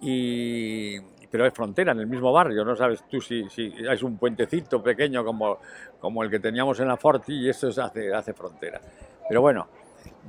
y, 0.00 0.98
pero 1.32 1.46
es 1.46 1.54
frontera, 1.54 1.92
en 1.92 2.00
el 2.00 2.06
mismo 2.06 2.30
barrio, 2.30 2.62
no 2.62 2.76
sabes 2.76 3.04
tú 3.08 3.18
si, 3.18 3.48
es 3.56 4.02
un 4.02 4.18
puentecito 4.18 4.82
pequeño 4.82 5.24
como, 5.24 5.58
como 5.98 6.22
el 6.22 6.28
que 6.30 6.38
teníamos 6.38 6.78
en 6.80 6.88
la 6.88 6.98
Forti 6.98 7.32
y 7.32 7.48
eso 7.48 7.68
es, 7.68 7.78
hace, 7.78 8.12
hace 8.12 8.34
frontera. 8.34 8.78
Pero 9.26 9.40
bueno, 9.40 9.66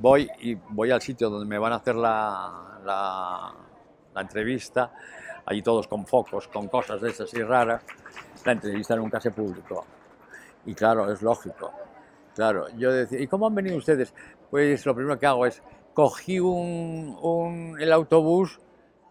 voy 0.00 0.26
y 0.40 0.54
voy 0.54 0.90
al 0.90 1.02
sitio 1.02 1.28
donde 1.28 1.46
me 1.46 1.58
van 1.58 1.74
a 1.74 1.76
hacer 1.76 1.94
la, 1.94 2.80
la, 2.86 3.52
la 4.14 4.20
entrevista, 4.22 4.92
allí 5.44 5.60
todos 5.60 5.86
con 5.88 6.06
focos, 6.06 6.48
con 6.48 6.68
cosas 6.68 7.02
de 7.02 7.10
esas 7.10 7.32
y 7.34 7.42
raras. 7.42 7.82
La 8.46 8.52
entrevista 8.52 8.96
nunca 8.96 9.20
se 9.20 9.30
publicó. 9.30 9.84
Y 10.64 10.74
claro, 10.74 11.12
es 11.12 11.20
lógico. 11.20 11.70
Claro, 12.34 12.66
yo 12.78 12.90
decía, 12.90 13.20
¿y 13.20 13.26
cómo 13.26 13.46
han 13.46 13.54
venido 13.54 13.76
ustedes? 13.76 14.14
Pues 14.50 14.86
lo 14.86 14.94
primero 14.94 15.18
que 15.18 15.26
hago 15.26 15.44
es, 15.44 15.62
cogí 15.92 16.40
un, 16.40 17.14
un- 17.20 17.76
el 17.78 17.92
autobús, 17.92 18.58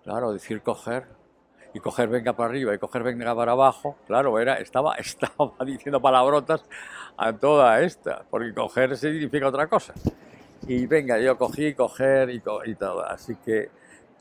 claro, 0.04 0.34
decir 0.34 0.64
coger, 0.64 1.06
y 1.74 1.80
coger 1.80 2.08
venga 2.10 2.34
para 2.34 2.50
arriba 2.50 2.74
y 2.74 2.78
coger 2.78 3.04
venga 3.04 3.36
para 3.36 3.54
abajo, 3.54 3.98
claro, 4.08 4.40
era, 4.40 4.56
estaba, 4.56 4.96
estaba 4.98 5.54
diciendo 5.66 6.02
palabrotas 6.02 6.64
a 7.18 7.34
toda 7.34 7.82
esta, 7.82 8.24
porque 8.30 8.54
coger 8.54 8.98
significa 8.98 9.48
otra 9.48 9.68
cosa. 9.68 9.94
Y 10.68 10.86
venga, 10.88 11.20
yo 11.20 11.38
cogí, 11.38 11.74
coger 11.74 12.30
y, 12.30 12.40
co- 12.40 12.64
y 12.66 12.76
todo, 12.76 13.04
así 13.06 13.36
que, 13.44 13.70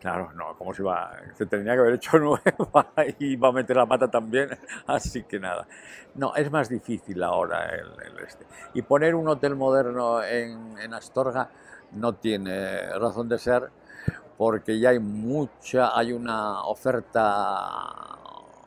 claro, 0.00 0.32
no, 0.32 0.56
como 0.58 0.74
se 0.74 0.82
iba, 0.82 1.12
se 1.34 1.46
tenía 1.46 1.74
que 1.74 1.80
haber 1.80 1.94
hecho 1.94 2.18
nueva 2.20 2.40
y 3.18 3.26
iba 3.34 3.48
a 3.48 3.52
meter 3.52 3.76
la 3.76 3.86
pata 3.86 4.08
también, 4.10 4.48
así 4.86 5.22
que 5.22 5.38
nada. 5.38 5.66
No, 6.16 6.34
es 6.34 6.50
más 6.50 6.68
difícil 6.68 7.22
ahora 7.22 7.66
el, 7.70 7.86
el 8.12 8.24
este. 8.24 8.44
Y 8.74 8.82
poner 8.82 9.14
un 9.14 9.28
hotel 9.28 9.54
moderno 9.54 10.22
en, 10.22 10.76
en 10.78 10.94
Astorga 10.94 11.48
no 11.92 12.14
tiene 12.14 12.88
razón 12.98 13.28
de 13.28 13.38
ser 13.38 13.70
porque 14.42 14.76
ya 14.80 14.88
hay 14.88 14.98
mucha, 14.98 15.96
hay 15.96 16.12
una 16.12 16.64
oferta 16.64 18.18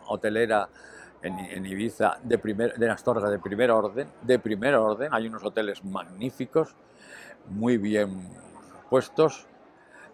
hotelera 0.07 0.69
en, 1.21 1.65
Ibiza 1.65 2.17
de, 2.23 2.38
primer, 2.38 2.76
de 2.76 2.89
Astorga 2.89 3.30
de 3.30 3.39
primer 3.39 3.71
orden, 3.71 4.07
de 4.21 4.39
primer 4.39 4.76
orden, 4.76 5.13
hay 5.13 5.28
unos 5.28 5.43
hoteles 5.43 5.84
magníficos, 5.84 6.78
muy 7.49 7.78
bien 7.78 8.30
puestos, 8.89 9.47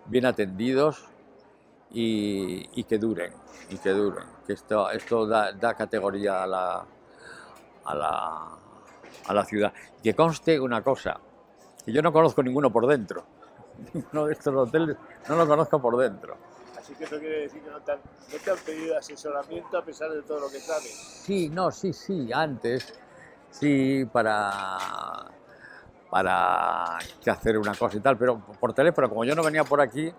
bien 0.07 0.25
atendidos 0.25 1.05
y, 1.91 2.67
y 2.73 2.83
que 2.85 2.97
duren, 2.97 3.31
y 3.69 3.77
que 3.77 3.91
duren, 3.91 4.25
que 4.47 4.53
esto, 4.53 4.89
esto 4.89 5.27
da, 5.27 5.51
da 5.51 5.75
categoría 5.75 6.41
a 6.41 6.47
la, 6.47 6.85
a 7.85 7.93
la, 7.93 8.47
a 9.27 9.33
la 9.35 9.45
ciudad. 9.45 9.71
Que 10.01 10.15
conste 10.15 10.59
una 10.59 10.81
cosa, 10.81 11.19
que 11.85 11.93
yo 11.93 12.01
no 12.01 12.11
conozco 12.11 12.41
ninguno 12.41 12.71
por 12.71 12.87
dentro. 12.87 13.40
Ninguno 13.93 14.25
de 14.25 14.33
estos 14.33 14.55
hoteles 14.55 14.97
no 15.27 15.35
lo 15.35 15.47
conozco 15.47 15.81
por 15.81 15.97
dentro. 15.97 16.35
Así 16.77 16.93
que 16.95 17.03
eso 17.03 17.19
quiere 17.19 17.41
decir 17.41 17.61
que 17.61 17.69
no 17.69 17.79
te 17.81 17.91
han, 17.91 17.99
no 17.99 18.37
te 18.43 18.51
han 18.51 18.57
pedido 18.57 18.97
asesoramiento 18.97 19.77
a 19.77 19.83
pesar 19.83 20.11
de 20.11 20.21
todo 20.23 20.39
lo 20.39 20.49
que 20.49 20.59
sabes. 20.59 20.91
Sí, 21.23 21.49
no, 21.49 21.71
sí, 21.71 21.93
sí, 21.93 22.31
antes, 22.33 22.93
sí, 23.51 24.05
para, 24.11 24.77
para 26.09 26.97
que 27.23 27.29
hacer 27.29 27.57
una 27.57 27.75
cosa 27.75 27.97
y 27.97 27.99
tal, 27.99 28.17
pero 28.17 28.39
por 28.59 28.73
teléfono, 28.73 29.09
como 29.09 29.23
yo 29.23 29.35
no 29.35 29.43
venía 29.43 29.63
por 29.63 29.79
aquí, 29.79 30.11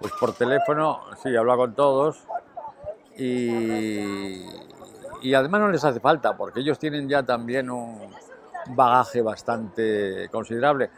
pues 0.00 0.12
por 0.18 0.32
teléfono, 0.34 1.00
sí, 1.22 1.34
hablaba 1.36 1.58
con 1.58 1.74
todos 1.74 2.24
y, 3.16 4.44
y 5.22 5.34
además 5.34 5.60
no 5.60 5.68
les 5.68 5.84
hace 5.84 6.00
falta, 6.00 6.36
porque 6.36 6.60
ellos 6.60 6.78
tienen 6.78 7.08
ya 7.08 7.22
también 7.22 7.70
un 7.70 8.12
bagaje 8.70 9.22
bastante 9.22 10.28
considerable. 10.30 10.90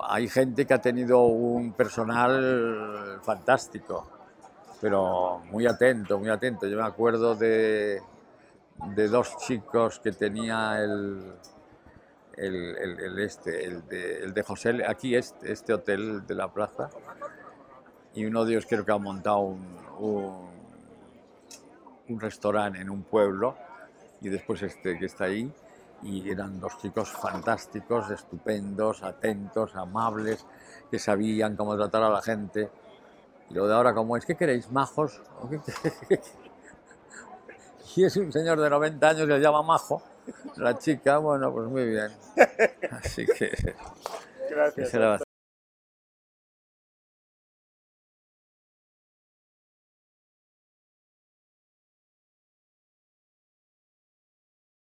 Hay 0.00 0.28
gente 0.28 0.66
que 0.66 0.74
ha 0.74 0.80
tenido 0.80 1.22
un 1.22 1.72
personal 1.72 3.20
fantástico, 3.22 4.08
pero 4.80 5.40
muy 5.50 5.66
atento, 5.66 6.18
muy 6.18 6.28
atento. 6.28 6.66
Yo 6.66 6.76
me 6.76 6.86
acuerdo 6.86 7.34
de, 7.34 8.00
de 8.94 9.08
dos 9.08 9.36
chicos 9.38 10.00
que 10.00 10.12
tenía 10.12 10.82
el, 10.82 11.34
el, 12.36 13.18
este, 13.18 13.64
el 13.64 13.86
de, 14.34 14.42
José, 14.42 14.82
aquí 14.86 15.14
este, 15.14 15.52
este 15.52 15.72
hotel 15.72 16.26
de 16.26 16.34
la 16.34 16.52
plaza, 16.52 16.90
y 18.14 18.24
uno 18.24 18.44
de 18.44 18.52
ellos 18.52 18.66
creo 18.68 18.84
que 18.84 18.92
ha 18.92 18.98
montado 18.98 19.40
un, 19.40 20.50
un 22.08 22.20
restaurante 22.20 22.80
en 22.80 22.90
un 22.90 23.02
pueblo, 23.02 23.56
y 24.20 24.28
después 24.28 24.62
este 24.62 24.98
que 24.98 25.06
está 25.06 25.24
ahí, 25.24 25.52
y 26.02 26.30
eran 26.30 26.58
dos 26.60 26.78
chicos 26.78 27.10
fantásticos, 27.10 28.10
estupendos, 28.10 29.02
atentos, 29.02 29.76
amables, 29.76 30.44
que 30.90 30.98
sabían 30.98 31.56
cómo 31.56 31.76
tratar 31.76 32.02
a 32.02 32.10
la 32.10 32.22
gente. 32.22 32.70
Y 33.50 33.54
lo 33.54 33.66
de 33.66 33.74
ahora, 33.74 33.94
como 33.94 34.16
es? 34.16 34.24
¿Qué 34.26 34.34
queréis, 34.34 34.70
majos? 34.70 35.20
Y 37.94 38.04
es 38.04 38.16
un 38.16 38.32
señor 38.32 38.58
de 38.60 38.70
90 38.70 39.06
años 39.06 39.26
que 39.26 39.34
se 39.34 39.40
llama 39.40 39.62
Majo. 39.62 40.02
La 40.56 40.78
chica, 40.78 41.18
bueno, 41.18 41.52
pues 41.52 41.68
muy 41.68 41.86
bien. 41.86 42.10
Así 42.90 43.26
que, 43.26 43.50
¿qué 43.50 43.74
Gracias. 44.50 45.21